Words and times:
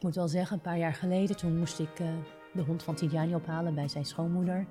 Ik 0.00 0.06
moet 0.06 0.14
wel 0.14 0.28
zeggen, 0.28 0.56
een 0.56 0.62
paar 0.62 0.78
jaar 0.78 0.94
geleden, 0.94 1.36
toen 1.36 1.58
moest 1.58 1.78
ik 1.78 2.00
uh, 2.00 2.06
de 2.52 2.62
hond 2.62 2.82
van 2.82 2.94
Tidjani 2.94 3.34
ophalen 3.34 3.74
bij 3.74 3.88
zijn 3.88 4.04
schoonmoeder. 4.04 4.66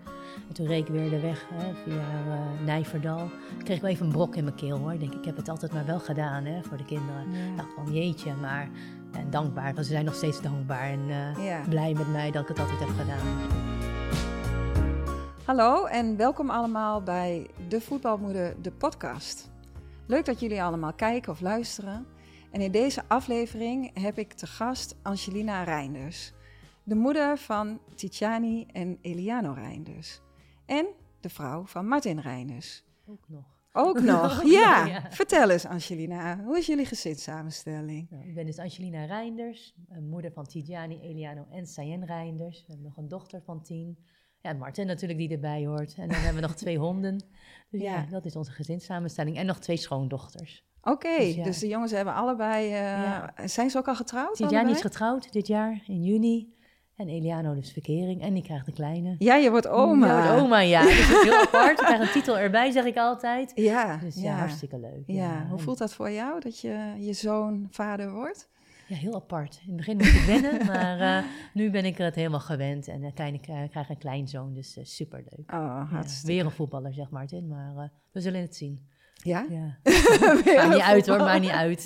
En 0.48 0.54
toen 0.54 0.68
reed 0.68 0.88
ik 0.88 0.94
weer 0.94 1.10
de 1.10 1.20
weg 1.20 1.46
hè, 1.54 1.74
via 1.74 1.94
uh, 1.96 2.66
Nijverdal. 2.66 3.26
Ik 3.58 3.64
kreeg 3.64 3.82
wel 3.82 3.90
even 3.90 4.06
een 4.06 4.12
brok 4.12 4.36
in 4.36 4.44
mijn 4.44 4.56
keel 4.56 4.78
hoor. 4.78 4.94
Ik 4.94 5.00
denk, 5.00 5.14
ik 5.14 5.26
heb 5.26 5.36
het 5.36 5.50
altijd 5.50 5.74
maar 5.74 5.86
wel 5.86 6.00
gedaan 6.00 6.46
hè, 6.46 6.64
voor 6.64 6.78
de 6.78 6.86
kinderen. 6.86 7.32
Ja. 7.32 7.52
Ik 7.52 7.58
dacht 7.58 7.74
van 7.74 7.94
jeetje, 7.94 8.34
maar 8.34 8.70
en 9.12 9.30
dankbaar. 9.30 9.76
Ze 9.76 9.84
zijn 9.84 10.06
nog 10.06 10.16
steeds 10.16 10.42
dankbaar 10.42 10.90
en 10.90 11.00
uh, 11.08 11.46
ja. 11.46 11.62
blij 11.70 11.94
met 11.94 12.12
mij 12.12 12.32
dat 12.32 12.42
ik 12.42 12.48
het 12.48 12.60
altijd 12.60 12.80
heb 12.80 12.90
gedaan. 12.90 13.28
Hallo 15.46 15.86
en 15.86 16.18
welkom 16.18 16.50
allemaal 16.50 17.04
bij 17.04 17.48
De 17.68 17.82
Voetbalmoeder, 17.82 18.56
de 18.62 18.72
podcast. 18.72 19.52
Leuk 20.06 20.26
dat 20.26 20.40
jullie 20.40 20.64
allemaal 20.64 20.94
kijken 20.94 21.32
of 21.32 21.42
luisteren. 21.42 22.06
En 22.52 22.62
in 22.62 22.72
deze 22.72 23.04
aflevering 23.08 24.00
heb 24.00 24.18
ik 24.18 24.34
te 24.34 24.48
gast 24.48 24.96
Angelina 25.02 25.64
Reinders, 25.64 26.34
de 26.84 26.96
moeder 26.96 27.38
van 27.38 27.80
Titiani 27.96 28.66
en 28.72 28.98
Eliano 29.02 29.54
Reinders. 29.54 30.22
En 30.66 30.88
de 31.20 31.30
vrouw 31.30 31.66
van 31.66 31.88
Martin 31.88 32.20
Reinders. 32.20 32.84
Ook 33.08 33.26
nog. 33.28 33.58
Ook 33.74 34.02
nog, 34.14 34.44
ja. 34.44 34.86
ja. 34.86 35.12
Vertel 35.12 35.50
eens, 35.50 35.66
Angelina, 35.66 36.44
hoe 36.44 36.58
is 36.58 36.66
jullie 36.66 36.86
gezinssamenstelling? 36.86 38.10
Nou, 38.10 38.28
ik 38.28 38.34
ben 38.36 38.46
dus 38.46 38.60
Angelina 38.60 39.06
Reinders, 39.06 39.76
moeder 40.10 40.32
van 40.32 40.46
Tidjani, 40.46 41.00
Eliano 41.02 41.46
en 41.52 41.68
Sayen 41.68 42.06
Reinders. 42.06 42.58
We 42.60 42.66
hebben 42.68 42.86
nog 42.86 42.98
een 42.98 43.08
dochter 43.08 43.42
van 43.42 43.62
tien. 43.62 43.98
Ja, 44.42 44.54
Martin 44.54 44.88
natuurlijk 44.88 45.20
die 45.20 45.30
erbij 45.30 45.66
hoort. 45.66 45.96
En 45.96 46.08
dan 46.08 46.18
hebben 46.18 46.42
we 46.42 46.48
nog 46.48 46.56
twee 46.56 46.78
honden. 46.78 47.24
Dus 47.70 47.82
ja. 47.82 48.06
dat 48.10 48.26
is 48.26 48.36
onze 48.36 48.52
gezinssamenstelling. 48.52 49.38
En 49.38 49.46
nog 49.46 49.60
twee 49.60 49.78
schoondochters. 49.78 50.69
Oké, 50.82 51.18
dus, 51.18 51.36
dus, 51.36 51.60
de 51.60 51.68
jongens 51.68 51.92
hebben 51.92 52.14
allebei... 52.14 52.72
Uh, 52.72 53.24
zijn 53.46 53.70
ze 53.70 53.78
ook 53.78 53.88
al 53.88 53.96
getrouwd? 53.96 54.36
Tidjani 54.36 54.72
is 54.72 54.82
getrouwd 54.82 55.32
dit 55.32 55.48
jaar, 55.48 55.84
in 55.86 56.04
juni. 56.04 56.58
En 57.00 57.08
Eliano 57.08 57.56
dus 57.56 57.72
verkering. 57.72 58.22
En 58.22 58.34
die 58.34 58.44
krijgt 58.44 58.66
de 58.66 58.72
kleine. 58.72 59.16
Ja, 59.18 59.36
je 59.36 59.50
wordt 59.50 59.68
oma. 59.68 60.08
Je 60.08 60.28
wordt 60.28 60.44
oma, 60.44 60.60
ja. 60.60 60.82
Dat 60.84 60.92
is 60.92 61.08
heel 61.08 61.42
apart. 61.42 61.80
Je 61.80 61.86
krijgt 61.86 62.02
een 62.02 62.12
titel 62.12 62.38
erbij, 62.38 62.72
zeg 62.72 62.86
ik 62.86 62.98
altijd. 62.98 63.52
Ja. 63.56 63.98
Dus 63.98 64.16
ja, 64.16 64.34
hartstikke 64.34 64.80
leuk. 64.80 65.04
Ja. 65.06 65.48
Hoe 65.50 65.60
voelt 65.60 65.78
dat 65.78 65.94
voor 65.94 66.12
jou, 66.12 66.40
dat 66.40 66.60
je 66.60 66.94
je 66.98 67.14
zoon 67.14 67.68
vader 67.70 68.12
wordt? 68.12 68.50
Ja, 68.88 68.96
heel 68.96 69.16
apart. 69.16 69.60
In 69.62 69.68
het 69.68 69.78
begin 69.78 69.98
moest 69.98 70.16
ik 70.16 70.22
wennen, 70.22 70.66
maar 70.74 71.00
uh, 71.00 71.30
nu 71.54 71.70
ben 71.70 71.86
ik 71.86 72.00
er 72.00 72.06
het 72.06 72.16
helemaal 72.16 72.40
gewend. 72.40 72.88
En 72.88 73.02
de 73.02 73.14
kleine 73.14 73.40
uh, 73.50 73.70
krijg 73.70 73.90
een 73.90 73.98
kleinzoon, 73.98 74.54
dus 74.54 74.78
uh, 74.78 74.86
superleuk. 74.86 75.52
Oh, 75.52 75.92
hartstikke. 75.92 76.32
Ja, 76.32 76.38
weer 76.38 76.46
een 76.46 76.58
voetballer, 76.58 76.94
zeg 76.94 77.10
Martin, 77.10 77.48
maar 77.48 77.92
we 78.12 78.22
zullen 78.22 78.42
het 78.42 78.56
zien. 78.56 78.88
Ja? 79.24 79.46
Ja. 79.50 79.78
maakt 80.56 80.70
niet 80.70 80.82
uit 80.82 81.08
hoor, 81.08 81.18
maakt 81.18 81.42
niet 81.42 81.50
uit. 81.50 81.84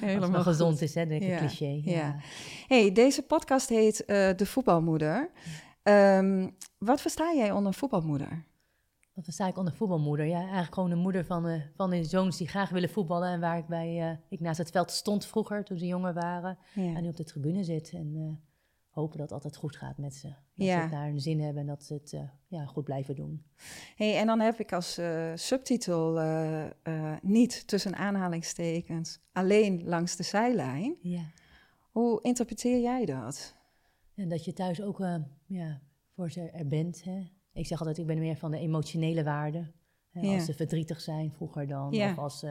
Helemaal 0.00 0.34
Als 0.34 0.44
gezond 0.46 0.82
is, 0.82 0.94
hè, 0.94 1.06
denk 1.06 1.22
ik, 1.22 1.36
cliché. 1.36 1.80
Ja. 1.84 2.16
hey, 2.66 2.92
deze 2.92 3.22
podcast 3.22 3.68
heet 3.68 4.00
uh, 4.00 4.06
De 4.36 4.46
Voetbalmoeder. 4.46 5.30
Um, 5.82 6.56
wat 6.78 7.00
versta 7.00 7.32
jij 7.34 7.50
onder 7.50 7.74
voetbalmoeder? 7.74 8.44
Wat 9.14 9.24
versta 9.24 9.46
ik 9.46 9.58
onder 9.58 9.74
voetbalmoeder? 9.74 10.26
Ja, 10.26 10.38
eigenlijk 10.38 10.74
gewoon 10.74 10.90
een 10.90 10.98
moeder 10.98 11.24
van, 11.24 11.48
uh, 11.48 11.60
van 11.76 11.90
de 11.90 12.04
zoons 12.04 12.36
die 12.36 12.48
graag 12.48 12.70
willen 12.70 12.90
voetballen. 12.90 13.28
En 13.28 13.40
waar 13.40 13.58
ik 13.58 13.66
bij, 13.66 14.10
uh, 14.10 14.16
ik 14.28 14.40
naast 14.40 14.58
het 14.58 14.70
veld 14.70 14.90
stond 14.90 15.26
vroeger, 15.26 15.64
toen 15.64 15.78
ze 15.78 15.86
jonger 15.86 16.14
waren. 16.14 16.58
En 16.74 17.02
nu 17.02 17.08
op 17.08 17.16
de 17.16 17.24
tribune 17.24 17.64
zit. 17.64 17.90
En 17.92 18.40
hopen 19.00 19.18
dat 19.18 19.26
het 19.26 19.32
altijd 19.32 19.56
goed 19.56 19.76
gaat 19.76 19.98
met 19.98 20.14
ze. 20.14 20.28
Dat 20.28 20.66
ja. 20.66 20.84
ze 20.84 20.90
daar 20.90 21.08
een 21.08 21.20
zin 21.20 21.40
hebben 21.40 21.62
en 21.62 21.68
dat 21.68 21.84
ze 21.84 21.94
het 21.94 22.12
uh, 22.12 22.20
ja, 22.46 22.64
goed 22.64 22.84
blijven 22.84 23.14
doen. 23.14 23.44
Hey, 23.96 24.18
en 24.18 24.26
dan 24.26 24.40
heb 24.40 24.60
ik 24.60 24.72
als 24.72 24.98
uh, 24.98 25.32
subtitel 25.34 26.22
uh, 26.22 26.64
niet 27.22 27.66
tussen 27.66 27.96
aanhalingstekens 27.96 29.20
alleen 29.32 29.84
langs 29.84 30.16
de 30.16 30.22
zijlijn. 30.22 30.96
Ja. 31.00 31.22
Hoe 31.90 32.22
interpreteer 32.22 32.80
jij 32.80 33.04
dat? 33.04 33.54
En 34.14 34.28
dat 34.28 34.44
je 34.44 34.52
thuis 34.52 34.82
ook 34.82 34.98
ja, 35.46 35.80
voor 36.14 36.30
ze 36.30 36.50
er 36.50 36.66
bent. 36.66 37.04
Hè? 37.04 37.30
Ik 37.52 37.66
zeg 37.66 37.78
altijd, 37.78 37.98
ik 37.98 38.06
ben 38.06 38.18
meer 38.18 38.36
van 38.36 38.50
de 38.50 38.58
emotionele 38.58 39.24
waarde. 39.24 39.72
Hè? 40.10 40.34
Als 40.34 40.44
ze 40.44 40.54
verdrietig 40.54 41.00
zijn 41.00 41.32
vroeger 41.32 41.66
dan. 41.66 41.94
Of 41.94 42.18
als 42.18 42.44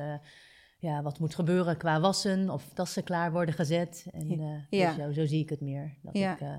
ja, 0.77 1.01
wat 1.01 1.19
moet 1.19 1.35
gebeuren 1.35 1.77
qua 1.77 1.99
wassen 1.99 2.49
of 2.49 2.69
tassen 2.73 3.03
klaar 3.03 3.31
worden 3.31 3.55
gezet. 3.55 4.07
En 4.11 4.41
uh, 4.41 4.57
ja. 4.69 4.95
dus 4.95 5.03
zo, 5.03 5.11
zo, 5.11 5.25
zie 5.25 5.41
ik 5.41 5.49
het 5.49 5.61
meer. 5.61 5.97
Dat 6.01 6.17
ja. 6.17 6.33
ik 6.33 6.41
uh, 6.41 6.57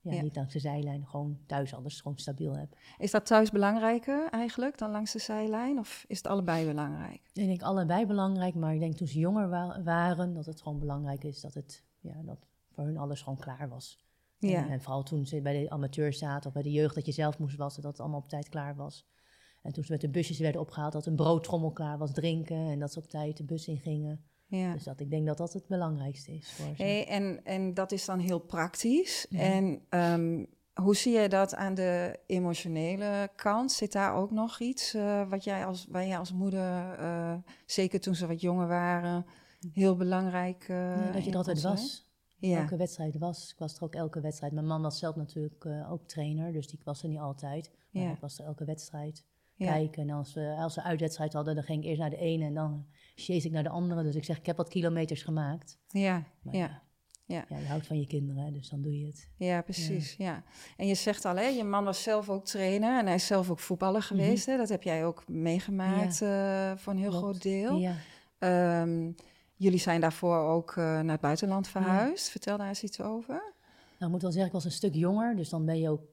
ja, 0.00 0.22
niet 0.22 0.36
langs 0.36 0.52
de 0.52 0.58
zijlijn 0.58 1.06
gewoon 1.06 1.38
thuis 1.46 1.74
alles 1.74 2.00
gewoon 2.00 2.18
stabiel 2.18 2.56
heb. 2.56 2.76
Is 2.98 3.10
dat 3.10 3.26
thuis 3.26 3.50
belangrijker 3.50 4.28
eigenlijk 4.30 4.78
dan 4.78 4.90
langs 4.90 5.12
de 5.12 5.18
zijlijn? 5.18 5.78
Of 5.78 6.04
is 6.08 6.16
het 6.16 6.26
allebei 6.26 6.66
belangrijk? 6.66 7.30
Ik 7.32 7.46
denk 7.46 7.62
allebei 7.62 8.06
belangrijk, 8.06 8.54
maar 8.54 8.74
ik 8.74 8.80
denk 8.80 8.96
toen 8.96 9.06
ze 9.06 9.18
jonger 9.18 9.48
wa 9.48 9.82
waren, 9.82 10.34
dat 10.34 10.46
het 10.46 10.62
gewoon 10.62 10.78
belangrijk 10.78 11.24
is 11.24 11.40
dat 11.40 11.54
het 11.54 11.84
ja, 12.00 12.22
dat 12.22 12.46
voor 12.70 12.84
hun 12.84 12.98
alles 12.98 13.22
gewoon 13.22 13.38
klaar 13.38 13.68
was. 13.68 13.98
En, 14.40 14.68
en 14.68 14.80
vooral 14.80 15.02
toen 15.02 15.26
ze 15.26 15.40
bij 15.40 15.62
de 15.62 15.70
amateur 15.70 16.12
zaten 16.12 16.46
of 16.46 16.52
bij 16.52 16.62
de 16.62 16.70
jeugd 16.70 16.94
dat 16.94 17.06
je 17.06 17.12
zelf 17.12 17.38
moest 17.38 17.56
wassen, 17.56 17.82
dat 17.82 17.90
het 17.90 18.00
allemaal 18.00 18.20
op 18.20 18.28
tijd 18.28 18.48
klaar 18.48 18.76
was. 18.76 19.06
En 19.62 19.72
toen 19.72 19.84
ze 19.84 19.92
met 19.92 20.00
de 20.00 20.08
busjes 20.08 20.38
werden 20.38 20.60
opgehaald, 20.60 20.92
dat 20.92 21.06
een 21.06 21.16
broodtrommel 21.16 21.70
klaar 21.70 21.98
was 21.98 22.12
drinken 22.12 22.70
en 22.70 22.78
dat 22.78 22.92
ze 22.92 22.98
op 22.98 23.08
tijd 23.08 23.36
de 23.36 23.44
bus 23.44 23.68
in 23.68 23.78
gingen. 23.78 24.24
Ja. 24.46 24.72
Dus 24.72 24.84
dat, 24.84 25.00
ik 25.00 25.10
denk 25.10 25.26
dat 25.26 25.36
dat 25.36 25.52
het 25.52 25.66
belangrijkste 25.66 26.32
is 26.32 26.52
voor 26.52 26.76
ze. 26.76 26.82
Hey, 26.82 27.06
en, 27.06 27.44
en 27.44 27.74
dat 27.74 27.92
is 27.92 28.04
dan 28.04 28.18
heel 28.18 28.38
praktisch. 28.38 29.26
En 29.30 29.82
um, 29.90 30.46
hoe 30.72 30.96
zie 30.96 31.12
jij 31.12 31.28
dat 31.28 31.54
aan 31.54 31.74
de 31.74 32.18
emotionele 32.26 33.30
kant? 33.36 33.72
Zit 33.72 33.92
daar 33.92 34.14
ook 34.14 34.30
nog 34.30 34.60
iets 34.60 34.94
uh, 34.94 35.28
wat 35.28 35.44
jij 35.44 35.66
als, 35.66 35.86
waar 35.90 36.06
jij 36.06 36.18
als 36.18 36.32
moeder, 36.32 37.00
uh, 37.00 37.34
zeker 37.66 38.00
toen 38.00 38.14
ze 38.14 38.26
wat 38.26 38.40
jonger 38.40 38.66
waren, 38.66 39.26
heel 39.72 39.96
belangrijk 39.96 40.68
uh, 40.68 40.76
ja, 40.76 41.12
Dat 41.12 41.24
je 41.24 41.30
er 41.30 41.36
altijd 41.36 41.62
was. 41.62 42.10
Ja. 42.38 42.60
Elke 42.60 42.76
wedstrijd 42.76 43.18
was. 43.18 43.50
Ik 43.50 43.58
was 43.58 43.76
er 43.76 43.82
ook 43.82 43.94
elke 43.94 44.20
wedstrijd. 44.20 44.52
Mijn 44.52 44.66
man 44.66 44.82
was 44.82 44.98
zelf 44.98 45.16
natuurlijk 45.16 45.66
ook 45.90 46.06
trainer, 46.06 46.52
dus 46.52 46.66
die 46.66 46.80
was 46.84 47.02
er 47.02 47.08
niet 47.08 47.18
altijd. 47.18 47.70
Maar 47.90 48.02
ja. 48.02 48.10
ik 48.10 48.20
was 48.20 48.38
er 48.38 48.44
elke 48.44 48.64
wedstrijd 48.64 49.24
kijken. 49.58 50.02
En 50.02 50.10
als 50.10 50.34
we, 50.34 50.56
als 50.58 50.74
we 50.74 50.82
uitwedstrijd 50.82 51.32
hadden, 51.32 51.54
dan 51.54 51.64
ging 51.64 51.82
ik 51.82 51.88
eerst 51.88 52.00
naar 52.00 52.10
de 52.10 52.16
ene 52.16 52.44
en 52.44 52.54
dan 52.54 52.86
chase 53.14 53.46
ik 53.46 53.52
naar 53.52 53.62
de 53.62 53.68
andere. 53.68 54.02
Dus 54.02 54.14
ik 54.14 54.24
zeg, 54.24 54.38
ik 54.38 54.46
heb 54.46 54.56
wat 54.56 54.68
kilometers 54.68 55.22
gemaakt. 55.22 55.78
Ja, 55.88 56.24
ja. 56.50 56.82
Ja. 57.26 57.44
ja, 57.48 57.58
je 57.58 57.66
houdt 57.66 57.86
van 57.86 58.00
je 58.00 58.06
kinderen, 58.06 58.52
dus 58.52 58.68
dan 58.68 58.82
doe 58.82 58.98
je 58.98 59.06
het. 59.06 59.30
Ja, 59.36 59.62
precies. 59.62 60.14
Ja. 60.18 60.42
En 60.76 60.86
je 60.86 60.94
zegt 60.94 61.24
al, 61.24 61.36
hè, 61.36 61.46
je 61.46 61.64
man 61.64 61.84
was 61.84 62.02
zelf 62.02 62.28
ook 62.28 62.44
trainer 62.44 62.98
en 62.98 63.06
hij 63.06 63.14
is 63.14 63.26
zelf 63.26 63.50
ook 63.50 63.58
voetballer 63.58 64.02
geweest. 64.02 64.46
hè? 64.46 64.56
Dat 64.56 64.68
heb 64.68 64.82
jij 64.82 65.06
ook 65.06 65.28
meegemaakt 65.28 66.18
ja. 66.18 66.70
uh, 66.70 66.76
voor 66.78 66.92
een 66.92 66.98
heel 66.98 67.10
groot 67.10 67.42
deel. 67.42 67.76
Ja. 67.76 68.82
Um, 68.82 69.14
jullie 69.56 69.78
zijn 69.78 70.00
daarvoor 70.00 70.36
ook 70.36 70.70
uh, 70.70 70.84
naar 70.84 71.12
het 71.12 71.20
buitenland 71.20 71.68
verhuisd. 71.68 72.28
Vertel 72.30 72.56
daar 72.56 72.68
eens 72.68 72.82
iets 72.82 73.00
over. 73.00 73.34
Nou, 73.34 74.04
ik 74.04 74.08
moet 74.10 74.22
wel 74.22 74.30
zeggen, 74.30 74.46
ik 74.46 74.52
was 74.52 74.64
een 74.64 74.78
stuk 74.78 74.94
jonger, 74.94 75.36
dus 75.36 75.48
dan 75.48 75.64
ben 75.64 75.78
je 75.78 75.90
ook 75.90 76.11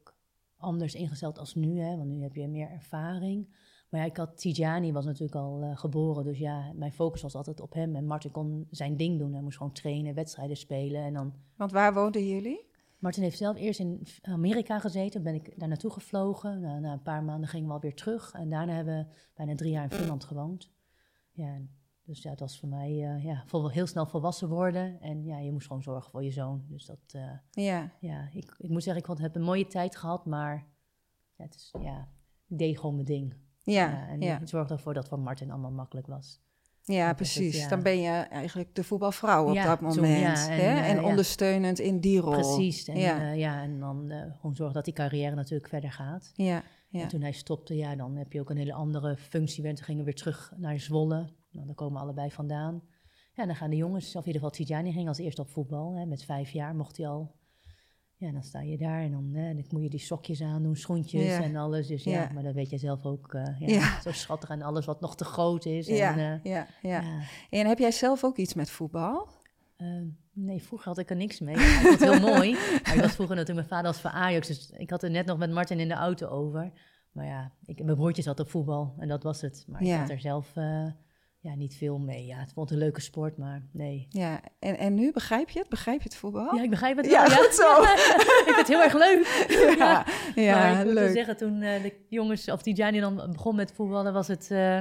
anders 0.59 0.95
ingesteld 0.95 1.39
als 1.39 1.55
nu, 1.55 1.79
hè, 1.79 1.97
want 1.97 2.09
nu 2.09 2.21
heb 2.21 2.35
je 2.35 2.47
meer 2.47 2.69
ervaring. 2.69 3.47
Maar 3.89 3.99
ja, 3.99 4.05
ik 4.05 4.17
had 4.17 4.37
Tijani 4.37 4.91
was 4.91 5.05
natuurlijk 5.05 5.35
al 5.35 5.63
uh, 5.63 5.77
geboren, 5.77 6.23
dus 6.23 6.37
ja, 6.37 6.71
mijn 6.75 6.93
focus 6.93 7.21
was 7.21 7.35
altijd 7.35 7.59
op 7.59 7.73
hem. 7.73 7.95
En 7.95 8.05
Martin 8.05 8.31
kon 8.31 8.67
zijn 8.71 8.97
ding 8.97 9.19
doen, 9.19 9.33
hij 9.33 9.41
moest 9.41 9.57
gewoon 9.57 9.73
trainen, 9.73 10.13
wedstrijden 10.13 10.57
spelen 10.57 11.03
en 11.03 11.13
dan... 11.13 11.33
Want 11.55 11.71
waar 11.71 11.93
woonden 11.93 12.27
jullie? 12.27 12.67
Martin 12.99 13.23
heeft 13.23 13.37
zelf 13.37 13.57
eerst 13.57 13.79
in 13.79 14.07
Amerika 14.21 14.79
gezeten, 14.79 15.23
ben 15.23 15.33
ik 15.33 15.59
daar 15.59 15.67
naartoe 15.67 15.91
gevlogen. 15.91 16.59
Na, 16.59 16.79
na 16.79 16.91
een 16.91 17.01
paar 17.01 17.23
maanden 17.23 17.49
gingen 17.49 17.67
we 17.67 17.73
alweer 17.73 17.95
terug 17.95 18.33
en 18.33 18.49
daarna 18.49 18.73
hebben 18.73 18.97
we 18.97 19.15
bijna 19.35 19.55
drie 19.55 19.71
jaar 19.71 19.83
in 19.83 19.97
Finland 19.97 20.23
gewoond. 20.23 20.71
Ja, 21.31 21.61
dus 22.09 22.21
ja, 22.21 22.29
het 22.29 22.39
was 22.39 22.59
voor 22.59 22.69
mij 22.69 22.91
uh, 22.91 23.23
ja, 23.23 23.43
heel 23.69 23.87
snel 23.87 24.05
volwassen 24.05 24.47
worden. 24.47 25.01
En 25.01 25.25
ja, 25.25 25.39
je 25.39 25.51
moest 25.51 25.67
gewoon 25.67 25.81
zorgen 25.81 26.11
voor 26.11 26.23
je 26.23 26.31
zoon. 26.31 26.63
Dus 26.67 26.85
dat, 26.85 26.99
uh, 27.15 27.31
ja, 27.51 27.91
ja 27.99 28.29
ik, 28.33 28.55
ik 28.57 28.69
moet 28.69 28.83
zeggen, 28.83 29.03
ik 29.13 29.19
heb 29.21 29.35
een 29.35 29.41
mooie 29.41 29.67
tijd 29.67 29.95
gehad, 29.95 30.25
maar 30.25 30.67
ja, 31.35 31.43
het 31.43 31.55
is, 31.55 31.73
ja, 31.81 32.07
ik 32.47 32.57
deed 32.57 32.79
gewoon 32.79 32.95
mijn 32.95 33.07
ding. 33.07 33.33
Ja, 33.63 33.89
ja 33.89 34.07
en 34.07 34.21
ja. 34.21 34.39
ik 34.39 34.47
zorgde 34.47 34.73
ervoor 34.73 34.93
dat 34.93 35.07
voor 35.07 35.19
Martin 35.19 35.51
allemaal 35.51 35.71
makkelijk 35.71 36.07
was. 36.07 36.41
Ja, 36.83 37.13
precies. 37.13 37.67
Dan 37.67 37.83
ben 37.83 38.01
je 38.01 38.11
eigenlijk 38.11 38.75
de 38.75 38.83
voetbalvrouw 38.83 39.49
op 39.49 39.55
dat 39.55 39.81
moment. 39.81 40.47
En, 40.47 40.55
hè? 40.55 40.79
en 40.79 41.03
ondersteunend 41.03 41.79
in 41.79 41.99
die 41.99 42.19
rol. 42.19 42.31
Precies. 42.31 42.87
En, 42.87 42.97
ja. 42.97 43.31
ja, 43.31 43.61
en 43.61 43.79
dan 43.79 44.11
gewoon 44.35 44.55
zorgen 44.55 44.75
dat 44.75 44.85
die 44.85 44.93
carrière 44.93 45.35
natuurlijk 45.35 45.69
verder 45.69 45.91
gaat. 45.91 46.31
Ja, 46.35 46.63
ja. 46.87 47.01
En 47.01 47.07
toen 47.07 47.21
hij 47.21 47.31
stopte, 47.31 47.75
ja, 47.75 47.95
dan 47.95 48.15
heb 48.15 48.33
je 48.33 48.39
ook 48.39 48.49
een 48.49 48.57
hele 48.57 48.73
andere 48.73 49.17
functie. 49.17 49.63
We 49.63 49.83
gingen 49.83 50.05
weer 50.05 50.15
terug 50.15 50.53
naar 50.57 50.79
Zwolle. 50.79 51.29
Nou, 51.51 51.65
daar 51.65 51.75
komen 51.75 52.01
allebei 52.01 52.31
vandaan. 52.31 52.81
Ja, 53.33 53.45
dan 53.45 53.55
gaan 53.55 53.69
de 53.69 53.75
jongens, 53.75 54.15
of 54.15 54.25
in 54.25 54.27
ieder 54.27 54.41
geval 54.41 54.65
Tijani 54.65 54.91
ging 54.91 55.07
als 55.07 55.17
eerste 55.17 55.41
op 55.41 55.49
voetbal. 55.49 55.95
Hè, 55.95 56.05
met 56.05 56.23
vijf 56.23 56.49
jaar 56.49 56.75
mocht 56.75 56.97
hij 56.97 57.07
al. 57.07 57.37
Ja, 58.15 58.31
dan 58.31 58.43
sta 58.43 58.61
je 58.61 58.77
daar 58.77 59.01
en 59.01 59.11
dan, 59.11 59.29
hè, 59.33 59.53
dan 59.53 59.63
moet 59.69 59.83
je 59.83 59.89
die 59.89 59.99
sokjes 59.99 60.41
aandoen, 60.41 60.75
schoentjes 60.75 61.37
en 61.37 61.55
alles. 61.55 61.87
Dus 61.87 62.03
ja, 62.03 62.11
ja, 62.11 62.29
maar 62.33 62.43
dat 62.43 62.53
weet 62.53 62.69
je 62.69 62.77
zelf 62.77 63.05
ook. 63.05 63.33
Uh, 63.33 63.59
ja, 63.59 64.01
Zo 64.01 64.11
schattig 64.11 64.49
en 64.49 64.61
alles 64.61 64.85
wat 64.85 65.01
nog 65.01 65.15
te 65.15 65.25
groot 65.25 65.65
is. 65.65 65.87
Ja, 65.87 66.17
en, 66.17 66.39
uh, 66.45 66.53
ja, 66.53 66.67
ja. 66.81 67.21
En 67.49 67.67
heb 67.67 67.79
jij 67.79 67.91
zelf 67.91 68.23
ook 68.23 68.37
iets 68.37 68.53
met 68.53 68.69
voetbal? 68.69 69.27
Uh, 69.77 70.01
nee, 70.33 70.63
vroeger 70.63 70.87
had 70.87 70.97
ik 70.97 71.09
er 71.09 71.15
niks 71.15 71.39
mee. 71.39 71.55
Ik 71.55 71.61
vond 71.61 71.99
het 71.99 72.11
heel 72.11 72.19
mooi. 72.35 72.51
Maar 72.83 72.95
ik 72.95 73.01
was 73.01 73.15
vroeger 73.15 73.35
natuurlijk, 73.35 73.67
mijn 73.67 73.81
vader 73.81 73.91
was 73.91 74.01
voor 74.01 74.11
Ajax. 74.11 74.47
Dus 74.47 74.69
ik 74.69 74.89
had 74.89 75.03
er 75.03 75.09
net 75.09 75.25
nog 75.25 75.37
met 75.37 75.51
Martin 75.51 75.79
in 75.79 75.87
de 75.87 75.93
auto 75.93 76.27
over. 76.27 76.71
Maar 77.11 77.25
ja, 77.25 77.51
ik, 77.65 77.83
mijn 77.83 77.97
broertje 77.97 78.21
zat 78.21 78.39
op 78.39 78.49
voetbal 78.49 78.95
en 78.97 79.07
dat 79.07 79.23
was 79.23 79.41
het. 79.41 79.65
Maar 79.67 79.81
ik 79.81 79.93
had 79.93 80.09
er 80.09 80.19
zelf... 80.19 80.55
Uh, 80.55 80.91
ja, 81.49 81.55
ja, 81.55 81.57
niet 81.57 81.75
veel 81.75 81.97
mee. 81.97 82.25
Ja, 82.25 82.37
het 82.39 82.53
vond 82.53 82.71
een 82.71 82.77
leuke 82.77 83.01
sport, 83.01 83.37
maar 83.37 83.61
nee. 83.71 84.07
Ja, 84.09 84.41
en, 84.59 84.77
en 84.77 84.93
nu 84.93 85.11
begrijp 85.11 85.49
je 85.49 85.59
het? 85.59 85.69
Begrijp 85.69 85.97
je 85.97 86.03
het 86.03 86.15
voetbal? 86.17 86.55
Ja, 86.55 86.63
ik 86.63 86.69
begrijp 86.69 86.97
het 86.97 87.05
Ja, 87.09 87.27
wel. 87.27 87.37
goed 87.37 87.53
zo. 87.55 87.81
ik 87.83 88.41
vind 88.45 88.55
het 88.57 88.67
heel 88.67 88.81
erg 88.83 88.93
leuk. 88.93 89.45
ja, 89.77 90.05
ja, 90.43 90.55
maar 90.57 90.71
ik 90.79 90.85
moet 90.85 90.93
wel 90.93 91.03
leuk. 91.03 91.13
zeggen, 91.15 91.37
toen 91.37 91.61
eh, 91.61 91.81
de 91.83 91.93
jongens, 92.09 92.49
of 92.51 92.61
die 92.61 92.75
Gianni 92.75 92.99
dan 92.99 93.15
begon 93.31 93.55
met 93.55 93.71
voetballen, 93.71 94.13
was 94.13 94.27
het... 94.27 94.51
eh, 94.51 94.79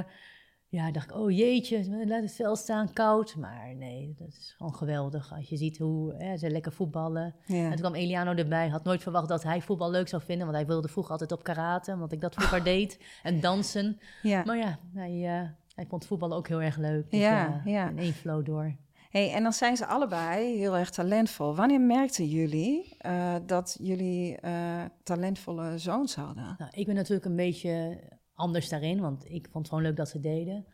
ja, 0.71 0.91
dacht 0.91 1.09
ik, 1.09 1.15
oh 1.15 1.31
jeetje, 1.31 2.05
laat 2.07 2.21
het 2.21 2.35
veld 2.35 2.57
staan, 2.57 2.93
koud. 2.93 3.35
Maar 3.35 3.75
nee, 3.75 4.13
dat 4.17 4.27
is 4.27 4.53
gewoon 4.57 4.75
geweldig. 4.75 5.33
Als 5.35 5.49
je 5.49 5.57
ziet 5.57 5.77
hoe 5.77 6.13
hè, 6.17 6.37
ze 6.37 6.49
lekker 6.49 6.71
voetballen. 6.71 7.35
Ja. 7.45 7.55
En 7.63 7.69
toen 7.69 7.79
kwam 7.79 7.95
Eliano 7.95 8.33
erbij. 8.33 8.67
Had 8.67 8.83
nooit 8.83 9.01
verwacht 9.03 9.27
dat 9.27 9.43
hij 9.43 9.61
voetbal 9.61 9.91
leuk 9.91 10.07
zou 10.07 10.21
vinden. 10.21 10.45
Want 10.45 10.57
hij 10.57 10.67
wilde 10.67 10.87
vroeger 10.87 11.11
altijd 11.11 11.31
op 11.31 11.43
karate. 11.43 11.91
Omdat 11.91 12.11
ik 12.11 12.21
dat 12.21 12.33
vroeger 12.35 12.63
deed. 12.73 12.99
En 13.23 13.39
dansen. 13.39 13.99
Ja. 14.21 14.43
Maar 14.45 14.57
ja, 14.57 14.79
hij, 14.93 15.39
eh, 15.39 15.49
hij 15.79 15.87
vond 15.87 16.05
voetballen 16.05 16.37
ook 16.37 16.47
heel 16.47 16.61
erg 16.61 16.77
leuk. 16.77 17.11
Dus 17.11 17.19
Ja, 17.19 17.61
ja. 17.65 17.89
In 17.89 17.97
één 17.97 18.13
flow 18.13 18.45
door. 18.45 18.75
Hey, 19.09 19.33
en 19.33 19.43
dan 19.43 19.53
zijn 19.53 19.77
ze 19.77 19.85
allebei 19.85 20.57
heel 20.57 20.77
erg 20.77 20.89
talentvol. 20.89 21.55
Wanneer 21.55 21.81
merkten 21.81 22.27
jullie 22.27 22.95
eh, 22.97 23.35
dat 23.45 23.77
jullie 23.81 24.37
eh, 24.37 24.81
talentvolle 25.03 25.77
zoons 25.77 26.15
hadden? 26.15 26.55
Nou, 26.57 26.71
ik 26.75 26.85
ben 26.85 26.95
natuurlijk 26.95 27.25
een 27.25 27.35
beetje 27.35 28.03
anders 28.33 28.69
daarin. 28.69 28.99
Want 28.99 29.25
ik 29.25 29.47
vond 29.51 29.53
het 29.53 29.67
gewoon 29.67 29.83
leuk 29.83 29.95
dat 29.95 30.09
ze 30.09 30.19
deden. 30.19 30.65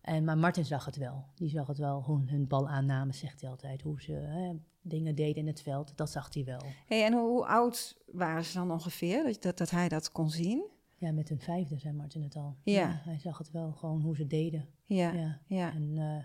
En, 0.00 0.24
maar 0.24 0.38
Martin 0.38 0.64
zag 0.64 0.84
het 0.84 0.96
wel. 0.96 1.24
Die 1.34 1.48
zag 1.48 1.66
het 1.66 1.78
wel. 1.78 2.02
Hoe 2.02 2.22
hun 2.26 2.46
balaanname, 2.46 3.12
zegt 3.12 3.40
hij 3.40 3.50
altijd. 3.50 3.82
Hoe 3.82 4.02
ze 4.02 4.12
hè, 4.12 4.52
dingen 4.80 5.14
deden 5.14 5.36
in 5.36 5.46
het 5.46 5.62
veld. 5.62 5.96
Dat 5.96 6.10
zag 6.10 6.34
hij 6.34 6.44
wel. 6.44 6.62
Hey, 6.86 7.04
en 7.04 7.12
hoe, 7.12 7.28
hoe 7.28 7.46
oud 7.46 7.96
waren 8.06 8.44
ze 8.44 8.58
dan 8.58 8.70
ongeveer 8.70 9.24
dat, 9.24 9.42
dat, 9.42 9.58
dat 9.58 9.70
hij 9.70 9.88
dat 9.88 10.12
kon 10.12 10.30
zien? 10.30 10.72
Ja, 11.04 11.12
met 11.12 11.30
een 11.30 11.40
vijfde 11.40 11.78
zei 11.78 11.94
Martin 11.94 12.22
het 12.22 12.36
al. 12.36 12.56
Ja. 12.62 13.00
hij 13.04 13.18
zag 13.18 13.38
het 13.38 13.50
wel. 13.50 13.72
Gewoon 13.72 14.00
hoe 14.00 14.16
ze 14.16 14.26
deden. 14.26 14.68
Ja, 14.84 15.12
Ja. 15.12 15.40
ja. 15.46 15.72
En 15.74 15.98
eh, 15.98 16.24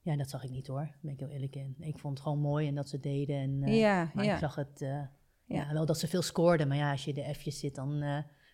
ja, 0.00 0.16
dat 0.16 0.30
zag 0.30 0.44
ik 0.44 0.50
niet 0.50 0.66
hoor, 0.66 0.80
daar 0.80 0.98
ben 1.02 1.12
ik 1.12 1.18
heel 1.18 1.28
eerlijk 1.28 1.54
in. 1.56 1.76
Ik 1.78 1.98
vond 1.98 2.14
het 2.14 2.22
gewoon 2.22 2.38
mooi 2.40 2.66
en 2.68 2.74
dat 2.74 2.88
ze 2.88 3.00
deden. 3.00 3.36
En, 3.36 3.62
eh, 3.62 3.78
Ja, 3.78 4.10
maar 4.14 4.24
ja. 4.24 4.32
ik 4.32 4.38
zag 4.38 4.54
het, 4.54 4.82
eh, 4.82 5.00
Ja. 5.44 5.72
wel 5.72 5.86
dat 5.86 5.98
ze 5.98 6.06
veel 6.08 6.22
scoorden. 6.22 6.68
Maar 6.68 6.76
ja, 6.76 6.90
als 6.90 7.04
je 7.04 7.14
de 7.14 7.34
F'jes 7.34 7.58
zit, 7.58 7.74
dan 7.74 8.02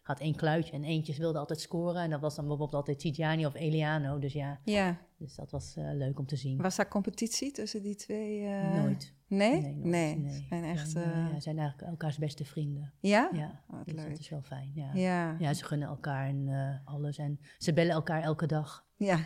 gaat 0.02 0.20
één 0.20 0.34
kluitje. 0.34 0.72
En 0.72 0.84
eentjes 0.84 1.18
wilde 1.18 1.38
altijd 1.38 1.60
scoren. 1.60 2.02
En 2.02 2.10
dat 2.10 2.20
was 2.20 2.34
dan 2.34 2.44
bijvoorbeeld 2.46 2.78
altijd 2.78 2.98
Tigiani 2.98 3.46
of 3.46 3.54
Eliano. 3.54 4.18
Dus 4.18 4.32
ja, 4.32 4.60
ja. 4.64 5.00
dus 5.18 5.34
dat 5.34 5.50
was 5.50 5.74
leuk 5.76 6.18
om 6.18 6.26
te 6.26 6.36
zien. 6.36 6.62
Was 6.62 6.76
daar 6.76 6.88
competitie 6.88 7.52
tussen 7.52 7.82
die 7.82 7.94
twee? 7.94 8.48
Nooit. 8.48 9.14
Nee? 9.36 9.60
Nee, 9.60 9.72
nooit. 9.74 9.84
Nee. 9.84 10.16
nee. 10.18 10.32
Ze 10.32 10.42
zijn 10.48 10.64
echt... 10.64 10.94
En, 10.94 11.02
eh, 11.02 11.32
ja, 11.32 11.40
zijn 11.40 11.58
eigenlijk 11.58 11.88
elkaars 11.90 12.18
beste 12.18 12.44
vrienden. 12.44 12.92
ja? 13.00 13.30
Ja, 13.32 13.60
Wat 13.68 13.84
dus 13.86 13.94
leuk. 13.94 14.08
dat 14.08 14.18
is 14.18 14.28
wel 14.28 14.42
fijn. 14.42 14.70
Ja. 14.74 14.90
Ja. 14.94 15.36
Ja, 15.38 15.54
ze 15.54 15.64
gunnen 15.64 15.88
elkaar 15.88 16.26
en 16.28 16.48
eh, 16.48 16.92
alles. 16.94 17.18
En 17.18 17.40
ze 17.58 17.72
bellen 17.72 17.92
elkaar 17.92 18.22
elke 18.22 18.46
dag. 18.46 18.86
Ja. 18.96 19.18